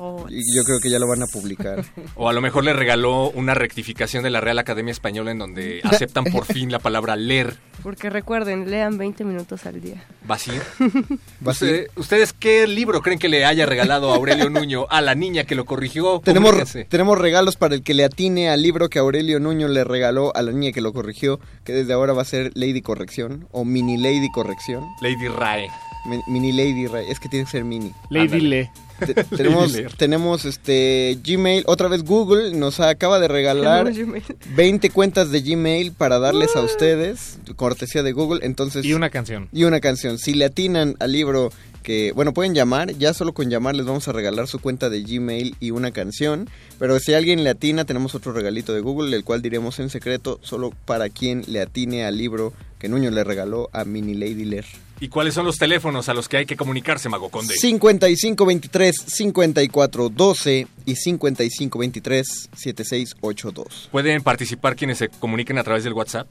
Oh, 0.02 0.24
Y 0.30 0.56
yo 0.56 0.62
creo 0.64 0.78
que 0.80 0.88
ya 0.88 0.98
lo 0.98 1.06
van 1.06 1.22
a 1.22 1.26
publicar. 1.26 1.84
O 2.16 2.28
a 2.28 2.32
lo 2.32 2.40
mejor 2.40 2.64
le 2.64 2.72
regaló 2.72 3.30
una 3.30 3.52
rectificación 3.54 4.22
de 4.22 4.30
la 4.30 4.40
Real 4.40 4.58
Academia 4.58 4.92
Española 4.92 5.30
en 5.30 5.38
donde 5.38 5.80
aceptan 5.84 6.24
por 6.24 6.44
fin 6.46 6.72
la 6.72 6.78
palabra 6.78 7.16
leer. 7.16 7.54
Porque 7.82 8.08
recuerden, 8.10 8.70
lean 8.70 8.98
20 8.98 9.24
minutos 9.24 9.64
al 9.66 9.80
día. 9.80 10.02
Vacío. 10.26 10.60
Vacío. 11.40 11.68
Usted- 11.68 11.86
¿Ustedes 11.96 12.32
qué 12.32 12.66
libro 12.66 13.00
creen 13.02 13.18
que 13.18 13.28
le 13.28 13.44
haya 13.44 13.66
regalado 13.66 14.12
Aurelio 14.12 14.48
Nuño 14.50 14.86
a 14.90 15.00
la 15.00 15.14
niña 15.14 15.44
que 15.44 15.54
lo 15.54 15.64
corrigió? 15.64 16.20
Tenemos, 16.24 16.54
tenemos 16.88 17.18
regalos 17.18 17.56
para 17.56 17.74
el 17.74 17.82
que 17.82 17.94
le 17.94 18.04
atine 18.04 18.48
al 18.50 18.62
libro 18.62 18.88
que 18.88 18.98
Aurelio 18.98 19.38
Nuño 19.40 19.68
le 19.68 19.84
regaló 19.84 20.34
a 20.36 20.42
la 20.42 20.52
niña 20.52 20.72
que 20.72 20.80
lo 20.80 20.92
corrigió, 20.92 21.40
que 21.64 21.72
desde 21.72 21.92
ahora 21.92 22.12
va 22.12 22.22
a 22.22 22.26
ser 22.26 22.52
Lady 22.54 22.80
Corrección 22.82 23.46
o 23.50 23.64
Mini 23.64 23.96
Lady 23.96 24.30
Corrección. 24.32 24.84
Lady 25.02 25.28
Rae. 25.28 25.68
Mi- 26.06 26.20
Mini 26.28 26.52
Lady 26.52 26.86
Ray, 26.86 27.06
es 27.10 27.20
que 27.20 27.28
tiene 27.28 27.44
que 27.44 27.50
ser 27.50 27.64
mini. 27.64 27.92
Lady 28.08 28.24
Ándale. 28.24 28.48
Le. 28.48 28.70
Te- 29.06 29.24
tenemos, 29.36 29.74
tenemos 29.96 30.44
este 30.44 31.18
Gmail, 31.24 31.64
otra 31.66 31.88
vez 31.88 32.04
Google 32.04 32.54
nos 32.54 32.80
acaba 32.80 33.18
de 33.18 33.28
regalar 33.28 33.86
Tenemos 33.86 34.06
Gmail. 34.08 34.24
20 34.56 34.90
cuentas 34.90 35.30
de 35.30 35.40
Gmail 35.42 35.92
para 35.92 36.18
darles 36.18 36.54
a 36.56 36.60
ustedes, 36.62 37.38
cortesía 37.56 38.02
de 38.02 38.12
Google, 38.12 38.40
entonces 38.44 38.84
Y 38.84 38.94
una 38.94 39.10
canción. 39.10 39.48
y 39.52 39.64
una 39.64 39.80
canción. 39.80 40.18
Si 40.18 40.34
le 40.34 40.44
atinan 40.46 40.96
al 41.00 41.12
libro 41.12 41.50
que, 41.82 42.12
bueno, 42.12 42.34
pueden 42.34 42.54
llamar, 42.54 42.92
ya 42.98 43.14
solo 43.14 43.32
con 43.32 43.48
llamar 43.48 43.74
les 43.74 43.86
vamos 43.86 44.06
a 44.06 44.12
regalar 44.12 44.46
su 44.46 44.58
cuenta 44.58 44.90
de 44.90 45.02
Gmail 45.02 45.56
y 45.60 45.70
una 45.70 45.92
canción, 45.92 46.48
pero 46.78 46.98
si 47.00 47.14
alguien 47.14 47.42
le 47.42 47.50
atina 47.50 47.86
tenemos 47.86 48.14
otro 48.14 48.32
regalito 48.32 48.74
de 48.74 48.80
Google, 48.80 49.16
el 49.16 49.24
cual 49.24 49.40
diremos 49.40 49.78
en 49.80 49.88
secreto 49.88 50.38
solo 50.42 50.72
para 50.84 51.08
quien 51.08 51.42
le 51.46 51.60
atine 51.62 52.04
al 52.04 52.18
libro 52.18 52.52
que 52.78 52.88
Nuño 52.90 53.10
le 53.10 53.24
regaló 53.24 53.70
a 53.72 53.84
Mini 53.84 54.14
Lady 54.14 54.44
Lear. 54.44 54.64
¿Y 55.00 55.08
cuáles 55.08 55.32
son 55.32 55.46
los 55.46 55.56
teléfonos 55.56 56.08
a 56.10 56.14
los 56.14 56.28
que 56.28 56.36
hay 56.36 56.46
que 56.46 56.56
comunicarse, 56.56 57.08
Mago 57.08 57.30
Conde? 57.30 57.54
5523 57.54 58.96
5412 59.06 60.66
y 60.84 60.94
5523 60.94 62.50
7682. 62.54 63.88
¿Pueden 63.90 64.22
participar 64.22 64.76
quienes 64.76 64.98
se 64.98 65.08
comuniquen 65.08 65.56
a 65.56 65.64
través 65.64 65.84
del 65.84 65.94
WhatsApp? 65.94 66.30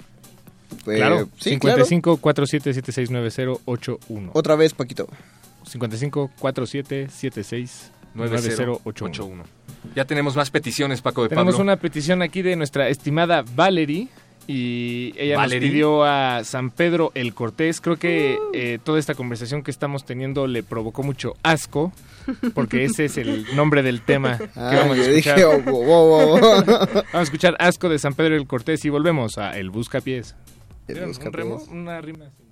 Eh, 0.85 0.97
claro. 0.97 1.29
sí, 1.39 1.57
claro. 1.57 1.83
55 1.83 2.17
47 2.17 2.73
76 2.75 3.09
9081. 3.09 4.31
Otra 4.35 4.55
vez, 4.55 4.73
Paquito. 4.75 5.07
55 5.65 6.31
47 6.39 7.09
76 7.09 7.91
9081. 8.13 8.81
9081. 8.83 9.43
Ya 9.95 10.05
tenemos 10.05 10.35
más 10.35 10.51
peticiones, 10.51 11.01
Paco 11.01 11.23
de 11.23 11.29
Tenemos 11.29 11.55
Pablo. 11.55 11.63
una 11.63 11.77
petición 11.77 12.21
aquí 12.21 12.41
de 12.43 12.55
nuestra 12.55 12.89
estimada 12.89 13.43
Valerie. 13.55 14.09
Y 14.51 15.13
ella 15.15 15.37
¿Valerie? 15.37 15.67
nos 15.67 15.71
pidió 15.73 16.03
a 16.03 16.43
San 16.43 16.71
Pedro 16.71 17.11
el 17.13 17.35
Cortés. 17.35 17.81
Creo 17.81 17.97
que 17.97 18.39
eh, 18.53 18.79
toda 18.83 18.97
esta 18.97 19.13
conversación 19.13 19.61
que 19.61 19.69
estamos 19.69 20.05
teniendo 20.05 20.47
le 20.47 20.63
provocó 20.63 21.03
mucho 21.03 21.35
asco, 21.43 21.93
porque 22.55 22.83
ese 22.85 23.05
es 23.05 23.17
el 23.17 23.45
nombre 23.55 23.83
del 23.83 24.01
tema 24.01 24.39
que 24.39 24.49
Ah, 24.55 24.71
vamos 24.75 24.97
a 24.97 25.01
yo 25.03 25.09
escuchar. 25.09 25.35
dije, 25.35 25.45
oh, 25.45 25.59
wow, 25.61 25.83
wow, 25.85 26.27
wow. 26.39 26.39
Vamos 26.65 27.05
a 27.13 27.21
escuchar 27.21 27.55
asco 27.59 27.89
de 27.89 27.99
San 27.99 28.15
Pedro 28.15 28.35
el 28.35 28.47
Cortés 28.47 28.83
y 28.85 28.89
volvemos 28.89 29.37
a 29.37 29.55
El 29.55 29.69
Buscapiés. 29.69 30.35
El. 30.87 31.05
Buscapiés. 31.05 31.27
¿Un 31.27 31.33
remo? 31.33 31.63
Una 31.69 32.01
rima. 32.01 32.25
Nos 32.25 32.48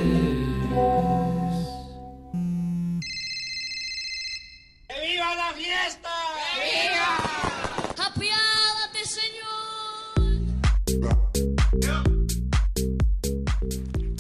¡Viva 5.01 5.31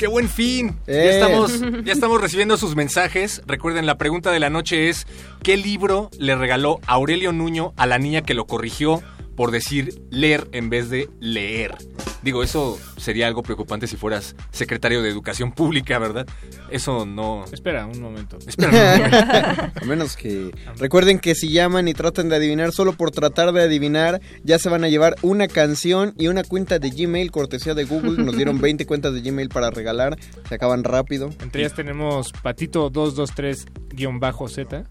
¡Qué 0.01 0.07
buen 0.07 0.31
fin! 0.31 0.79
Ya, 0.87 0.95
Eh. 0.95 1.11
estamos, 1.11 1.61
ya 1.85 1.93
estamos 1.93 2.23
recibiendo 2.23 2.57
sus 2.57 2.75
mensajes. 2.75 3.43
Recuerden, 3.47 3.85
la 3.85 3.99
pregunta 3.99 4.31
de 4.33 4.41
la 4.41 4.49
noche 4.49 4.89
es, 4.89 5.07
¿qué 5.43 5.59
libro 5.59 6.09
le 6.19 6.35
regaló 6.37 6.81
Aurelio 6.87 7.33
Nuño 7.33 7.75
a 7.77 7.87
la 7.87 7.99
niña 7.99 8.23
que 8.23 8.33
lo 8.33 8.47
corrigió 8.47 9.03
por 9.37 9.51
decir 9.51 10.01
leer 10.09 10.49
en 10.53 10.71
vez 10.71 10.89
de 10.89 11.11
leer? 11.21 11.75
Digo, 12.23 12.43
eso 12.43 12.79
sería 13.01 13.27
algo 13.27 13.43
preocupante 13.43 13.87
si 13.87 13.97
fueras 13.97 14.35
secretario 14.51 15.03
de 15.03 15.09
Educación 15.11 15.53
Pública, 15.53 15.99
¿verdad? 15.99 16.27
Eso 16.71 17.05
no... 17.07 17.45
Espera 17.53 17.87
un 17.87 18.01
momento. 18.01 18.39
Espera 18.47 18.71
un 18.71 18.77
momento. 19.03 19.17
A 19.81 19.85
menos 19.85 20.17
que 20.17 20.51
recuerden 20.77 21.19
que 21.19 21.35
si 21.35 21.51
llaman 21.51 21.89
y 21.89 21.95
tratan 21.95 22.29
de 22.29 22.37
adivinar 22.37 22.73
solo 22.73 22.93
por 22.93 23.11
tratar 23.11 23.53
de 23.53 23.63
adivinar, 23.63 24.21
ya 24.45 24.59
se 24.59 24.69
van 24.69 24.85
a 24.85 24.89
llevar 24.89 25.17
una 25.23 25.49
canción 25.49 26.13
y 26.19 26.29
una 26.29 26.45
cuenta 26.45 26.79
de 26.79 26.91
Gmail 26.91 27.31
cortesía 27.31 27.73
de 27.75 27.85
Google. 27.85 28.23
Nos 28.23 28.37
dieron 28.37 28.61
20 28.71 28.85
cuentas 28.87 29.15
de 29.15 29.21
Gmail 29.23 29.49
para 29.49 29.71
regalar, 29.71 30.17
se 30.49 30.55
acaban 30.55 30.85
rápido. 30.85 31.31
Entre 31.41 31.63
ellas 31.63 31.75
tenemos 31.75 32.33
Patito223-Z. 32.35 34.85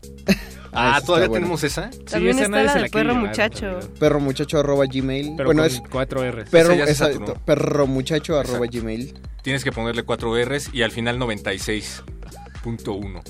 Ah, 0.71 0.97
esa 0.97 1.05
¿todavía 1.05 1.25
está 1.25 1.29
buena. 1.29 1.45
tenemos 1.45 1.63
esa? 1.63 1.89
También 2.09 2.35
esa 2.35 2.43
está 2.43 2.63
nadie 2.63 2.81
la 2.81 2.87
perro 2.89 3.15
muchacho. 3.15 3.79
Perro 3.99 4.19
muchacho 4.19 4.59
arroba 4.59 4.85
Gmail. 4.85 5.33
Pero 5.35 5.47
bueno, 5.47 5.63
con 5.63 5.71
es 5.71 5.81
cuatro 5.89 6.31
R's. 6.31 6.47
Perro, 6.49 6.73
Esa 6.73 7.09
exacto, 7.09 7.35
perro 7.45 7.87
muchacho 7.87 7.98
arroba 8.39 8.65
Exacto. 8.65 8.79
Gmail. 8.79 9.13
Tienes 9.41 9.63
que 9.63 9.71
ponerle 9.71 10.03
cuatro 10.03 10.35
R's 10.37 10.69
y 10.73 10.81
al 10.83 10.91
final 10.91 11.17
96.1. 11.19 13.21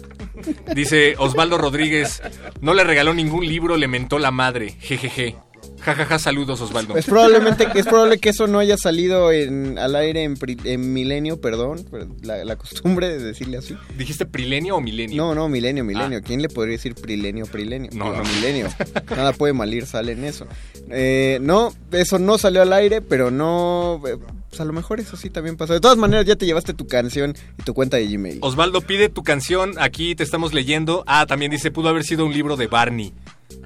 Dice 0.73 1.15
Osvaldo 1.17 1.57
Rodríguez, 1.57 2.21
no 2.61 2.73
le 2.73 2.83
regaló 2.83 3.13
ningún 3.13 3.45
libro, 3.45 3.77
le 3.77 3.87
mentó 3.87 4.19
la 4.19 4.31
madre. 4.31 4.75
Jejeje. 4.79 5.35
Jajaja, 5.81 6.19
saludos 6.19 6.61
Osvaldo. 6.61 6.97
Es 6.97 7.05
probablemente 7.05 7.67
es 7.75 7.85
probable 7.85 8.17
que 8.19 8.29
eso 8.29 8.47
no 8.47 8.59
haya 8.59 8.77
salido 8.77 9.31
en, 9.31 9.77
al 9.79 9.95
aire 9.95 10.23
en, 10.23 10.35
pri- 10.35 10.57
en 10.65 10.93
milenio, 10.93 11.39
perdón, 11.39 11.85
la, 12.21 12.43
la 12.43 12.55
costumbre 12.55 13.07
de 13.09 13.19
decirle 13.19 13.57
así. 13.57 13.75
¿Dijiste 13.97 14.25
prilenio 14.25 14.75
o 14.75 14.81
milenio? 14.81 15.15
No, 15.17 15.35
no, 15.35 15.47
milenio, 15.49 15.83
milenio. 15.83 16.21
¿Quién 16.21 16.41
le 16.41 16.49
podría 16.49 16.73
decir 16.73 16.95
prilenio, 16.95 17.45
prilenio? 17.45 17.89
No, 17.93 18.13
no. 18.15 18.23
milenio. 18.23 18.67
Nada 19.09 19.33
puede 19.33 19.53
malir, 19.53 19.85
sale 19.85 20.11
en 20.13 20.23
eso. 20.23 20.45
Eh, 20.89 21.39
no, 21.41 21.73
eso 21.91 22.19
no 22.19 22.37
salió 22.37 22.61
al 22.61 22.73
aire, 22.73 23.01
pero 23.01 23.31
no... 23.31 24.01
eh, 24.07 24.17
pues 24.49 24.61
a 24.61 24.65
lo 24.65 24.73
mejor 24.73 24.99
eso 24.99 25.15
sí 25.15 25.29
también 25.29 25.57
pasó. 25.57 25.73
De 25.73 25.79
todas 25.79 25.97
maneras, 25.97 26.25
ya 26.25 26.35
te 26.35 26.45
llevaste 26.47 26.73
tu 26.73 26.87
canción 26.87 27.35
y 27.59 27.63
tu 27.63 27.75
cuenta 27.75 27.97
de 27.97 28.07
Gmail. 28.07 28.39
Osvaldo 28.41 28.81
pide 28.81 29.07
tu 29.07 29.21
canción, 29.23 29.73
aquí 29.79 30.15
te 30.15 30.23
estamos 30.23 30.53
leyendo. 30.55 31.03
Ah, 31.05 31.27
también 31.27 31.51
dice, 31.51 31.69
pudo 31.69 31.89
haber 31.89 32.03
sido 32.03 32.25
un 32.25 32.33
libro 32.33 32.57
de 32.57 32.65
Barney. 32.65 33.13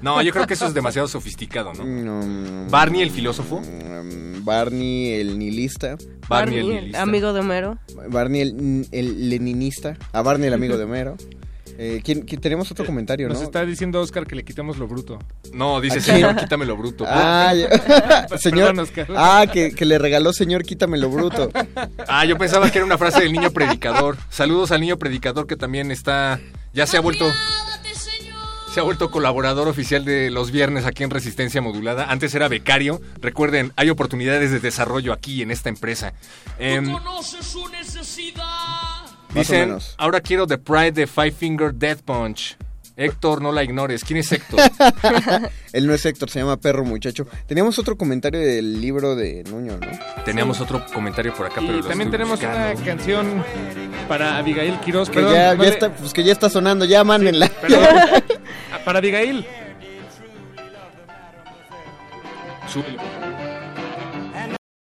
No, 0.02 0.20
yo 0.22 0.32
creo 0.32 0.46
que 0.46 0.54
eso 0.54 0.66
es 0.66 0.74
demasiado 0.74 1.08
sofisticado, 1.08 1.72
¿no? 1.74 1.84
No, 1.84 2.70
Barney 2.70 3.02
el 3.02 3.10
filósofo. 3.10 3.60
Barney 4.42 5.12
el 5.14 5.38
nihilista. 5.38 5.96
Barney 6.28 6.58
el 6.58 6.68
nihilista. 6.68 7.02
amigo 7.02 7.32
de 7.32 7.40
Homero. 7.40 7.78
Barney 8.10 8.40
el, 8.42 8.86
el 8.92 9.28
leninista. 9.30 9.96
A 10.12 10.22
Barney 10.22 10.48
el 10.48 10.54
amigo 10.54 10.76
de 10.76 10.84
Homero. 10.84 11.16
Eh, 11.76 12.02
¿quién, 12.04 12.22
quién- 12.22 12.40
tenemos 12.40 12.70
otro 12.70 12.86
comentario, 12.86 13.28
Nos 13.28 13.38
¿no? 13.38 13.44
está 13.44 13.64
diciendo 13.66 14.00
Oscar 14.00 14.26
que 14.28 14.36
le 14.36 14.44
quitemos 14.44 14.76
lo 14.78 14.86
bruto. 14.86 15.18
No, 15.52 15.80
dice, 15.80 15.98
¿A 15.98 16.02
señor, 16.02 16.36
quítame 16.36 16.66
lo 16.66 16.76
bruto. 16.76 17.04
Ah, 17.08 17.52
ya. 17.52 18.28
señor. 18.38 18.68
Perdón, 18.68 18.78
Oscar. 18.84 19.06
Ah, 19.16 19.44
que, 19.52 19.72
que 19.72 19.84
le 19.84 19.98
regaló 19.98 20.32
señor, 20.32 20.62
quítame 20.62 20.98
lo 20.98 21.10
bruto. 21.10 21.50
Ah, 22.06 22.24
yo 22.26 22.38
pensaba 22.38 22.70
que 22.70 22.78
era 22.78 22.84
una 22.86 22.96
frase 22.98 23.22
del 23.22 23.32
niño 23.32 23.50
predicador. 23.50 24.16
Saludos 24.30 24.70
al 24.70 24.82
niño 24.82 24.98
predicador 24.98 25.48
que 25.48 25.56
también 25.56 25.90
está, 25.90 26.38
ya 26.72 26.86
se 26.86 26.96
ha 26.96 27.00
vuelto, 27.00 27.24
se 28.74 28.80
ha 28.80 28.82
vuelto 28.82 29.08
colaborador 29.10 29.68
oficial 29.68 30.04
de 30.04 30.30
los 30.30 30.50
viernes 30.50 30.84
aquí 30.84 31.04
en 31.04 31.10
Resistencia 31.10 31.60
Modulada. 31.62 32.06
Antes 32.10 32.34
era 32.34 32.48
becario. 32.48 33.00
Recuerden, 33.20 33.72
hay 33.76 33.88
oportunidades 33.88 34.50
de 34.50 34.58
desarrollo 34.58 35.12
aquí 35.12 35.42
en 35.42 35.52
esta 35.52 35.68
empresa. 35.68 36.12
Em, 36.58 36.90
Conoce 36.90 37.40
su 37.42 37.68
necesidad. 37.68 38.42
Más 38.42 39.36
o 39.36 39.38
dicen, 39.38 39.60
menos. 39.68 39.94
ahora 39.96 40.20
quiero 40.20 40.46
The 40.48 40.58
Pride 40.58 40.92
de 40.92 41.06
Five 41.06 41.32
Finger 41.32 41.72
Death 41.74 42.00
Punch. 42.02 42.56
Héctor, 42.96 43.42
no 43.42 43.50
la 43.50 43.64
ignores. 43.64 44.04
¿Quién 44.04 44.18
es 44.20 44.30
Héctor? 44.30 44.60
Él 45.72 45.86
no 45.86 45.94
es 45.94 46.06
Héctor, 46.06 46.30
se 46.30 46.38
llama 46.38 46.56
Perro 46.56 46.84
Muchacho. 46.84 47.26
Teníamos 47.46 47.76
otro 47.80 47.96
comentario 47.96 48.38
del 48.40 48.80
libro 48.80 49.16
de 49.16 49.42
Nuño, 49.50 49.78
¿no? 49.80 50.22
Teníamos 50.24 50.60
otro 50.60 50.84
comentario 50.94 51.34
por 51.34 51.46
acá, 51.46 51.56
pero 51.60 51.78
Y 51.78 51.82
también 51.82 52.10
tenemos 52.12 52.38
buscando. 52.40 52.72
una 52.72 52.84
canción 52.84 53.44
para 54.08 54.36
Abigail 54.38 54.78
Quiroz. 54.80 55.08
Que 55.10 55.16
Perdón, 55.16 55.34
ya, 55.34 55.54
no 55.56 55.62
ya 55.64 55.68
le- 55.70 55.74
está, 55.74 55.92
pues 55.92 56.12
que 56.12 56.22
ya 56.22 56.30
está 56.32 56.48
sonando, 56.48 56.84
ya 56.84 57.02
mándenla. 57.02 57.48
Perdón. 57.48 57.80
Para 58.84 58.98
Abigail. 58.98 59.46
Súbelo. 62.68 63.33